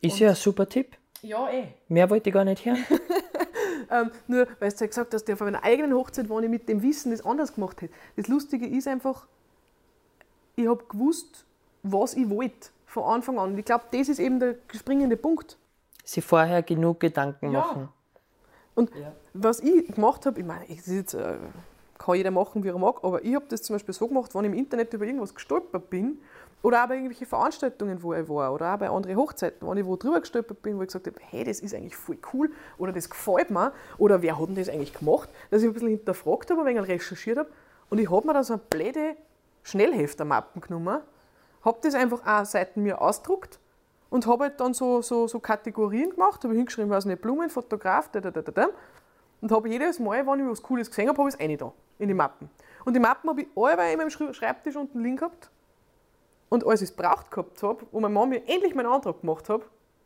Ist 0.00 0.14
und 0.14 0.18
ja 0.20 0.28
ein 0.30 0.36
super 0.36 0.68
Tipp. 0.68 0.96
Ja, 1.24 1.48
eh. 1.48 1.68
Mehr 1.88 2.10
wollte 2.10 2.28
ich 2.28 2.34
gar 2.34 2.44
nicht 2.44 2.64
hören. 2.64 2.84
ähm, 3.90 4.10
nur, 4.26 4.46
weil 4.60 4.70
du 4.70 4.76
ja 4.78 4.86
gesagt 4.86 5.14
hast, 5.14 5.30
auf 5.30 5.40
meiner 5.40 5.64
eigenen 5.64 5.94
Hochzeit, 5.94 6.28
wo 6.28 6.38
ich 6.38 6.48
mit 6.50 6.68
dem 6.68 6.82
Wissen 6.82 7.12
das 7.12 7.24
anders 7.24 7.54
gemacht 7.54 7.80
hätte. 7.80 7.94
Das 8.16 8.28
Lustige 8.28 8.66
ist 8.66 8.86
einfach, 8.86 9.26
ich 10.54 10.68
habe 10.68 10.84
gewusst, 10.84 11.46
was 11.82 12.12
ich 12.14 12.28
wollte 12.28 12.68
von 12.86 13.04
Anfang 13.04 13.38
an. 13.38 13.52
Und 13.52 13.58
ich 13.58 13.64
glaube, 13.64 13.84
das 13.90 14.08
ist 14.08 14.18
eben 14.18 14.38
der 14.38 14.56
springende 14.74 15.16
Punkt. 15.16 15.56
Sie 16.04 16.20
vorher 16.20 16.62
genug 16.62 17.00
Gedanken 17.00 17.52
ja. 17.52 17.60
machen. 17.60 17.88
Und 18.74 18.94
ja. 18.94 19.12
was 19.32 19.60
ich 19.60 19.94
gemacht 19.94 20.26
habe, 20.26 20.38
ich 20.40 20.46
meine, 20.46 20.66
das 20.68 20.86
jetzt, 20.86 21.14
äh, 21.14 21.36
kann 21.96 22.16
jeder 22.16 22.32
machen, 22.32 22.62
wie 22.64 22.68
er 22.68 22.78
mag, 22.78 23.02
aber 23.02 23.24
ich 23.24 23.34
habe 23.34 23.46
das 23.48 23.62
zum 23.62 23.74
Beispiel 23.74 23.94
so 23.94 24.08
gemacht, 24.08 24.34
wenn 24.34 24.44
ich 24.44 24.50
im 24.50 24.58
Internet 24.58 24.92
über 24.92 25.06
irgendwas 25.06 25.34
gestolpert 25.34 25.88
bin 25.88 26.18
oder 26.64 26.82
auch 26.82 26.88
bei 26.88 26.94
irgendwelchen 26.94 27.26
Veranstaltungen, 27.26 28.02
wo 28.02 28.14
ich 28.14 28.26
war, 28.26 28.54
oder 28.54 28.72
auch 28.72 28.78
bei 28.78 28.88
anderen 28.88 29.16
Hochzeiten, 29.18 29.68
wenn 29.68 29.76
ich 29.76 29.84
wo 29.84 29.96
drüber 29.96 30.20
gestolpert 30.20 30.62
bin, 30.62 30.78
wo 30.78 30.80
ich 30.80 30.88
gesagt 30.88 31.06
habe, 31.06 31.16
hey, 31.20 31.44
das 31.44 31.60
ist 31.60 31.74
eigentlich 31.74 31.94
voll 31.94 32.16
cool, 32.32 32.50
oder 32.78 32.90
das 32.90 33.10
gefällt 33.10 33.50
mir, 33.50 33.72
oder 33.98 34.22
wer 34.22 34.40
hat 34.40 34.48
denn 34.48 34.54
das 34.54 34.70
eigentlich 34.70 34.94
gemacht, 34.94 35.28
dass 35.50 35.60
ich 35.60 35.68
ein 35.68 35.74
bisschen 35.74 35.90
hinterfragt 35.90 36.50
habe, 36.50 36.62
ein 36.62 36.66
wenig 36.66 36.88
recherchiert 36.88 37.36
habe, 37.36 37.50
und 37.90 37.98
ich 37.98 38.10
habe 38.10 38.26
mir 38.26 38.32
dann 38.32 38.44
so 38.44 38.54
eine 38.54 38.62
blöde 38.70 39.14
Schnellheftermappen 39.62 40.62
genommen, 40.62 41.02
habe 41.66 41.78
das 41.82 41.94
einfach 41.94 42.26
auch 42.26 42.46
Seiten 42.46 42.82
mir 42.82 42.98
ausgedruckt 42.98 43.58
und 44.08 44.26
habe 44.26 44.44
halt 44.44 44.58
dann 44.58 44.72
so, 44.72 45.02
so, 45.02 45.28
so 45.28 45.40
Kategorien 45.40 46.10
gemacht, 46.10 46.42
habe 46.44 46.54
hingeschrieben, 46.54 46.90
weiß 46.90 47.04
nicht, 47.04 47.20
Blumen, 47.20 47.50
Fotograf, 47.50 48.08
da, 48.08 48.22
da, 48.22 48.30
da, 48.30 48.40
da, 48.40 48.68
und 49.42 49.52
habe 49.52 49.68
jedes 49.68 49.98
Mal, 49.98 50.26
wenn 50.26 50.40
ich 50.40 50.50
was 50.50 50.62
Cooles 50.62 50.88
gesehen 50.88 51.10
habe, 51.10 51.18
habe 51.18 51.28
ich 51.28 51.34
es 51.34 51.40
eine 51.40 51.58
da 51.58 51.74
in 51.98 52.08
die 52.08 52.14
Mappen. 52.14 52.48
Und 52.86 52.94
die 52.94 53.00
Mappen 53.00 53.28
habe 53.28 53.42
ich 53.42 53.48
alle 53.54 53.92
in 53.92 53.98
meinem 53.98 54.08
Schreibtisch 54.08 54.76
unten 54.76 55.02
liegen 55.02 55.16
gehabt 55.16 55.50
und 56.54 56.64
als 56.64 56.82
ich 56.82 56.90
es 56.90 56.96
braucht 56.96 57.32
gehabt 57.32 57.62
habe 57.64 57.84
und 57.90 58.02
meine 58.02 58.14
Mama 58.14 58.26
mir 58.26 58.48
endlich 58.48 58.76
meinen 58.76 58.86
Antrag 58.86 59.20
gemacht 59.20 59.48
hat, 59.48 59.62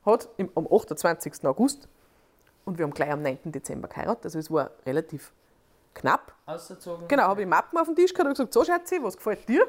hat 0.06 0.28
im, 0.38 0.50
am 0.54 0.66
28. 0.66 1.44
August 1.44 1.88
und 2.64 2.78
wir 2.78 2.84
haben 2.84 2.94
gleich 2.94 3.10
am 3.10 3.20
9. 3.20 3.38
Dezember 3.44 3.86
geheiratet, 3.86 4.24
also 4.24 4.38
es 4.38 4.50
war 4.50 4.70
relativ 4.86 5.30
knapp. 5.92 6.32
Ausgezogen. 6.46 7.06
Genau, 7.06 7.24
habe 7.24 7.42
ich 7.42 7.46
Mappen 7.46 7.78
auf 7.78 7.86
den 7.86 7.96
Tisch 7.96 8.14
gehabt 8.14 8.28
und 8.28 8.32
gesagt, 8.32 8.54
so 8.54 8.64
Schatzi, 8.64 8.98
was 9.02 9.18
gefällt 9.18 9.46
dir? 9.46 9.66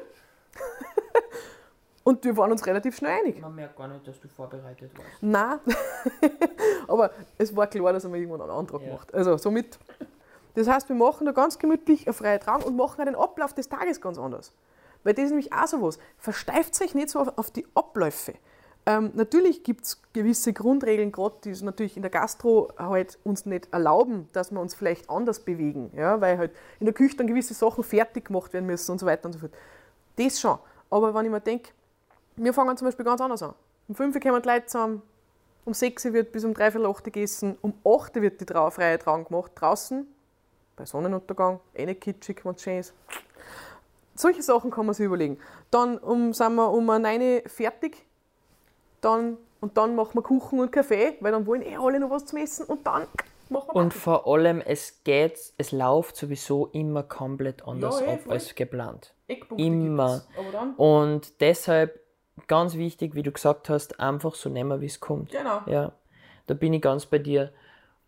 und 2.04 2.24
wir 2.24 2.34
waren 2.38 2.50
uns 2.50 2.66
relativ 2.66 2.96
schnell 2.96 3.20
einig. 3.20 3.42
Man 3.42 3.54
merkt 3.54 3.76
gar 3.76 3.86
nicht, 3.86 4.08
dass 4.08 4.18
du 4.18 4.28
vorbereitet 4.28 4.90
warst. 4.96 5.10
Nein, 5.20 5.58
aber 6.88 7.10
es 7.36 7.54
war 7.54 7.66
klar, 7.66 7.92
dass 7.92 8.04
er 8.04 8.10
mir 8.10 8.18
irgendwann 8.18 8.40
einen 8.40 8.58
Antrag 8.58 8.80
ja. 8.80 8.92
macht. 8.94 9.12
Also 9.12 9.36
somit, 9.36 9.78
das 10.54 10.66
heißt, 10.66 10.88
wir 10.88 10.96
machen 10.96 11.26
da 11.26 11.32
ganz 11.32 11.58
gemütlich 11.58 12.06
eine 12.06 12.14
freie 12.14 12.40
Trauung 12.40 12.62
und 12.62 12.74
machen 12.74 13.02
auch 13.02 13.04
den 13.04 13.16
Ablauf 13.16 13.52
des 13.52 13.68
Tages 13.68 14.00
ganz 14.00 14.16
anders. 14.16 14.54
Weil 15.04 15.14
das 15.14 15.26
ist 15.26 15.30
nämlich 15.30 15.52
auch 15.52 15.66
so 15.66 15.82
was. 15.82 15.98
Versteift 16.18 16.80
euch 16.82 16.94
nicht 16.94 17.10
so 17.10 17.20
auf, 17.20 17.38
auf 17.38 17.50
die 17.50 17.66
Abläufe. 17.74 18.34
Ähm, 18.86 19.10
natürlich 19.14 19.62
gibt 19.62 19.84
es 19.84 20.02
gewisse 20.12 20.52
Grundregeln, 20.52 21.12
gerade 21.12 21.36
die 21.44 21.50
es 21.50 21.62
natürlich 21.62 21.96
in 21.96 22.02
der 22.02 22.10
Gastro 22.10 22.72
halt 22.78 23.18
uns 23.24 23.44
nicht 23.44 23.72
erlauben, 23.72 24.28
dass 24.32 24.50
wir 24.50 24.60
uns 24.60 24.74
vielleicht 24.74 25.10
anders 25.10 25.40
bewegen, 25.40 25.90
ja, 25.94 26.20
weil 26.20 26.38
halt 26.38 26.52
in 26.78 26.86
der 26.86 26.94
Küche 26.94 27.16
dann 27.16 27.26
gewisse 27.26 27.52
Sachen 27.52 27.84
fertig 27.84 28.26
gemacht 28.26 28.52
werden 28.52 28.66
müssen 28.66 28.92
und 28.92 28.98
so 28.98 29.06
weiter 29.06 29.26
und 29.26 29.34
so 29.34 29.38
fort. 29.38 29.52
Das 30.16 30.40
schon. 30.40 30.58
Aber 30.88 31.14
wenn 31.14 31.26
ich 31.26 31.30
mir 31.30 31.40
denke, 31.40 31.70
wir 32.36 32.54
fangen 32.54 32.76
zum 32.76 32.88
Beispiel 32.88 33.04
ganz 33.04 33.20
anders 33.20 33.42
an. 33.42 33.54
Um 33.86 33.94
5 33.94 34.14
Uhr 34.14 34.20
kommen 34.20 34.42
die 34.42 34.48
Leute 34.48 34.66
zusammen, 34.66 35.02
um 35.64 35.74
6 35.74 36.06
Uhr 36.06 36.12
wird 36.14 36.32
bis 36.32 36.44
um 36.44 36.54
3 36.54 36.78
Uhr 36.78 36.94
gegessen, 37.02 37.58
um 37.60 37.74
8 37.84 38.16
Uhr 38.16 38.22
wird 38.22 38.40
die 38.40 38.46
Trau 38.46 38.70
freie 38.70 38.98
Trauung 38.98 39.24
gemacht, 39.24 39.52
draußen, 39.54 40.06
bei 40.76 40.86
Sonnenuntergang, 40.86 41.60
eh 41.74 41.84
nicht 41.84 42.00
kitschig, 42.00 42.44
wenn 42.44 42.54
es 42.54 42.62
schön 42.62 42.78
ist. 42.78 42.94
Solche 44.20 44.42
Sachen 44.42 44.70
kann 44.70 44.84
man 44.84 44.94
sich 44.94 45.06
überlegen. 45.06 45.38
Dann 45.70 45.96
um, 45.96 46.34
sind 46.34 46.54
wir 46.54 46.70
um 46.70 46.84
9 46.84 47.22
Uhr 47.22 47.42
fertig. 47.46 48.04
Dann, 49.00 49.38
und 49.60 49.78
dann 49.78 49.96
machen 49.96 50.14
wir 50.14 50.22
Kuchen 50.22 50.60
und 50.60 50.70
Kaffee, 50.70 51.16
weil 51.20 51.32
dann 51.32 51.46
wollen 51.46 51.62
eh 51.62 51.76
alle 51.76 51.98
noch 51.98 52.10
was 52.10 52.26
zum 52.26 52.38
Essen 52.38 52.66
und 52.66 52.86
dann 52.86 53.06
machen 53.48 53.68
wir 53.68 53.76
Und 53.76 53.94
vor 53.94 54.26
allem, 54.26 54.60
es 54.60 55.02
geht, 55.04 55.38
es 55.56 55.72
läuft 55.72 56.16
sowieso 56.16 56.66
immer 56.66 57.02
komplett 57.02 57.66
anders 57.66 58.00
ja, 58.00 58.08
eh, 58.08 58.12
ab 58.12 58.20
als 58.28 58.54
geplant. 58.54 59.14
Eckpunkte 59.26 59.64
immer. 59.64 60.22
Und 60.76 61.40
deshalb 61.40 61.98
ganz 62.46 62.74
wichtig, 62.74 63.14
wie 63.14 63.22
du 63.22 63.32
gesagt 63.32 63.70
hast, 63.70 64.00
einfach 64.00 64.34
so 64.34 64.50
nehmen, 64.50 64.82
wie 64.82 64.86
es 64.86 65.00
kommt. 65.00 65.30
Genau. 65.30 65.62
Ja, 65.64 65.92
da 66.46 66.52
bin 66.52 66.74
ich 66.74 66.82
ganz 66.82 67.06
bei 67.06 67.18
dir. 67.18 67.54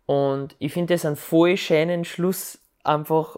Und 0.05 0.55
ich 0.59 0.73
finde 0.73 0.93
das 0.93 1.05
einen 1.05 1.15
voll 1.15 1.57
schönen 1.57 2.05
Schluss, 2.05 2.59
einfach 2.83 3.37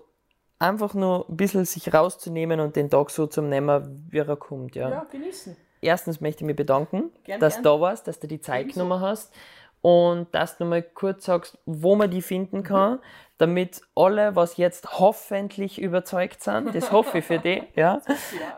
einfach 0.59 0.93
nur 0.93 1.29
ein 1.29 1.37
bisschen 1.37 1.65
sich 1.65 1.93
rauszunehmen 1.93 2.59
und 2.59 2.75
den 2.75 2.89
Tag 2.89 3.09
so 3.09 3.27
zu 3.27 3.41
nehmen, 3.41 4.07
wie 4.09 4.19
er 4.19 4.35
kommt. 4.35 4.75
Ja, 4.75 4.89
ja 4.89 5.05
genießen. 5.11 5.55
Erstens 5.81 6.21
möchte 6.21 6.43
ich 6.43 6.47
mich 6.47 6.55
bedanken, 6.55 7.11
gern, 7.23 7.39
dass 7.39 7.55
gern. 7.55 7.63
du 7.63 7.69
da 7.69 7.81
warst, 7.81 8.07
dass 8.07 8.19
du 8.19 8.27
die 8.27 8.41
Zeit 8.41 8.73
genommen 8.73 9.01
hast. 9.01 9.33
und 9.81 10.33
dass 10.33 10.57
du 10.57 10.65
mal 10.65 10.81
kurz 10.81 11.25
sagst, 11.25 11.59
wo 11.67 11.95
man 11.95 12.09
die 12.09 12.23
finden 12.23 12.63
kann, 12.63 12.99
damit 13.37 13.81
alle, 13.93 14.35
was 14.35 14.57
jetzt 14.57 14.99
hoffentlich 14.99 15.79
überzeugt 15.79 16.41
sind, 16.41 16.73
das 16.73 16.91
hoffe 16.91 17.19
ich 17.19 17.25
für 17.25 17.37
die, 17.37 17.61
ja, 17.75 18.01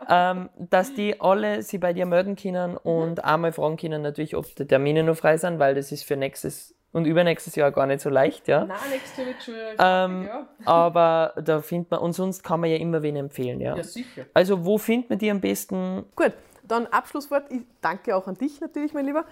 ähm, 0.08 0.48
dass 0.56 0.94
die 0.94 1.20
alle 1.20 1.62
sie 1.62 1.76
bei 1.78 1.92
dir 1.92 2.06
melden 2.06 2.36
können 2.36 2.78
und 2.78 3.24
einmal 3.24 3.52
fragen 3.52 3.76
können 3.76 4.00
natürlich, 4.00 4.36
ob 4.36 4.54
die 4.54 4.66
Termine 4.66 5.02
noch 5.02 5.16
frei 5.16 5.36
sind, 5.36 5.58
weil 5.58 5.74
das 5.74 5.92
ist 5.92 6.04
für 6.04 6.16
nächstes 6.16 6.77
und 6.92 7.06
übernächstes 7.06 7.54
Jahr 7.54 7.70
gar 7.70 7.86
nicht 7.86 8.00
so 8.00 8.08
leicht, 8.08 8.48
ja. 8.48 8.64
Nein, 8.64 8.78
nächstes 8.90 9.16
Jahr 9.16 9.26
wird 9.26 9.42
schon 9.42 9.54
Ähm, 9.78 10.26
ja. 10.26 10.48
Aber 10.64 11.34
da 11.42 11.60
findet 11.60 11.90
man, 11.90 12.00
und 12.00 12.12
sonst 12.12 12.42
kann 12.42 12.60
man 12.60 12.70
ja 12.70 12.76
immer 12.76 13.02
wen 13.02 13.16
empfehlen, 13.16 13.60
ja. 13.60 13.76
ja, 13.76 13.82
sicher. 13.82 14.24
Also 14.34 14.64
wo 14.64 14.78
findet 14.78 15.10
man 15.10 15.18
die 15.18 15.30
am 15.30 15.40
besten? 15.40 16.04
Gut, 16.16 16.32
dann 16.68 16.86
Abschlusswort. 16.86 17.50
Ich 17.50 17.60
danke 17.80 18.14
auch 18.16 18.26
an 18.26 18.36
dich 18.36 18.60
natürlich, 18.60 18.92
mein 18.94 19.06
Lieber. 19.06 19.24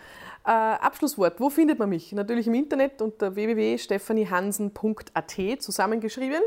Äh, 0.44 0.50
Abschlusswort. 0.50 1.38
Wo 1.38 1.50
findet 1.50 1.78
man 1.78 1.88
mich? 1.88 2.10
Natürlich 2.12 2.46
im 2.46 2.54
Internet 2.54 3.02
unter 3.02 3.34
www.stephaniehansen.at 3.34 5.34
zusammengeschrieben. 5.60 6.42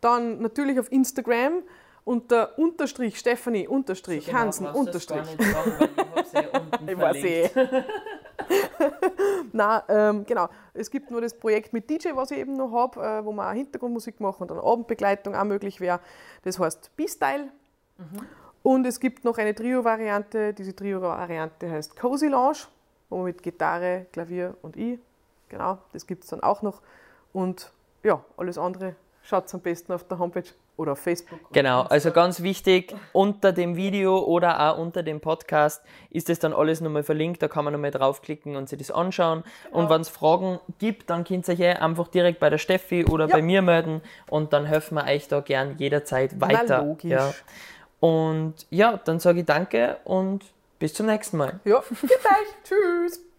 Dann 0.00 0.40
natürlich 0.40 0.80
auf 0.80 0.90
Instagram 0.90 1.62
unter 2.04 2.58
Unterstrich 2.58 3.16
Stephanie 3.18 3.68
Unterstrich 3.68 4.26
Genau, 4.26 4.38
Hansen 4.38 4.66
Unterstrich. 4.66 5.22
Ich 5.38 5.46
Ich 6.88 6.98
weiß 6.98 7.24
eh. 7.24 7.48
Nein, 9.52 9.82
ähm, 9.88 10.26
genau. 10.26 10.48
Es 10.74 10.90
gibt 10.90 11.10
nur 11.10 11.20
das 11.20 11.34
Projekt 11.34 11.72
mit 11.72 11.88
DJ, 11.88 12.10
was 12.14 12.30
ich 12.30 12.38
eben 12.38 12.56
noch 12.56 12.72
habe, 12.72 13.00
äh, 13.00 13.24
wo 13.24 13.32
man 13.32 13.48
auch 13.48 13.52
Hintergrundmusik 13.56 14.20
machen 14.20 14.42
und 14.42 14.50
dann 14.50 14.58
Abendbegleitung 14.58 15.34
auch 15.34 15.44
möglich 15.44 15.80
wäre. 15.80 16.00
Das 16.42 16.58
heißt 16.58 16.96
B-Style. 16.96 17.48
Und 18.62 18.86
es 18.86 19.00
gibt 19.00 19.24
noch 19.24 19.38
eine 19.38 19.54
Trio-Variante. 19.54 20.54
Diese 20.54 20.74
Trio-Variante 20.74 21.70
heißt 21.70 21.96
Cozy 21.96 22.28
Lounge, 22.28 22.58
wo 23.10 23.16
man 23.16 23.26
mit 23.26 23.42
Gitarre, 23.42 24.06
Klavier 24.12 24.56
und 24.62 24.76
ich, 24.76 24.98
genau, 25.48 25.78
das 25.92 26.06
gibt 26.06 26.24
es 26.24 26.30
dann 26.30 26.42
auch 26.42 26.62
noch. 26.62 26.80
Und 27.32 27.72
ja, 28.02 28.24
alles 28.36 28.58
andere 28.58 28.96
schaut 29.22 29.52
am 29.54 29.60
besten 29.60 29.92
auf 29.92 30.04
der 30.04 30.18
Homepage 30.18 30.48
oder 30.76 30.92
auf 30.92 30.98
Facebook. 31.00 31.38
Genau, 31.52 31.82
also 31.82 32.10
ganz 32.10 32.42
wichtig, 32.42 32.94
unter 33.12 33.52
dem 33.52 33.76
Video 33.76 34.18
oder 34.18 34.58
auch 34.72 34.78
unter 34.78 35.02
dem 35.02 35.20
Podcast 35.20 35.82
ist 36.10 36.28
das 36.28 36.38
dann 36.38 36.52
alles 36.52 36.80
nochmal 36.80 37.02
verlinkt, 37.02 37.42
da 37.42 37.48
kann 37.48 37.64
man 37.64 37.72
nochmal 37.72 37.90
draufklicken 37.90 38.56
und 38.56 38.68
sich 38.68 38.78
das 38.78 38.90
anschauen. 38.90 39.44
Und 39.70 39.90
wenn 39.90 40.00
es 40.00 40.08
Fragen 40.08 40.58
gibt, 40.78 41.10
dann 41.10 41.24
könnt 41.24 41.46
ihr 41.48 41.54
euch 41.54 41.60
eh 41.60 41.72
einfach 41.74 42.08
direkt 42.08 42.40
bei 42.40 42.50
der 42.50 42.58
Steffi 42.58 43.04
oder 43.04 43.26
Ja. 43.28 43.36
bei 43.36 43.42
mir 43.42 43.62
melden 43.62 44.00
und 44.28 44.52
dann 44.52 44.64
helfen 44.66 44.94
wir 44.96 45.04
euch 45.04 45.28
da 45.28 45.40
gern 45.40 45.76
jederzeit 45.78 46.40
weiter. 46.40 46.82
logisch. 46.82 47.10
Ja. 47.10 47.32
Und 48.00 48.54
ja, 48.70 48.98
dann 49.04 49.20
sage 49.20 49.40
ich 49.40 49.46
danke 49.46 49.98
und 50.04 50.44
bis 50.78 50.94
zum 50.94 51.06
nächsten 51.06 51.36
Mal. 51.36 51.60
Ja, 51.64 51.80
gut 52.00 52.10
euch. 52.10 52.48
Tschüss. 52.64 53.31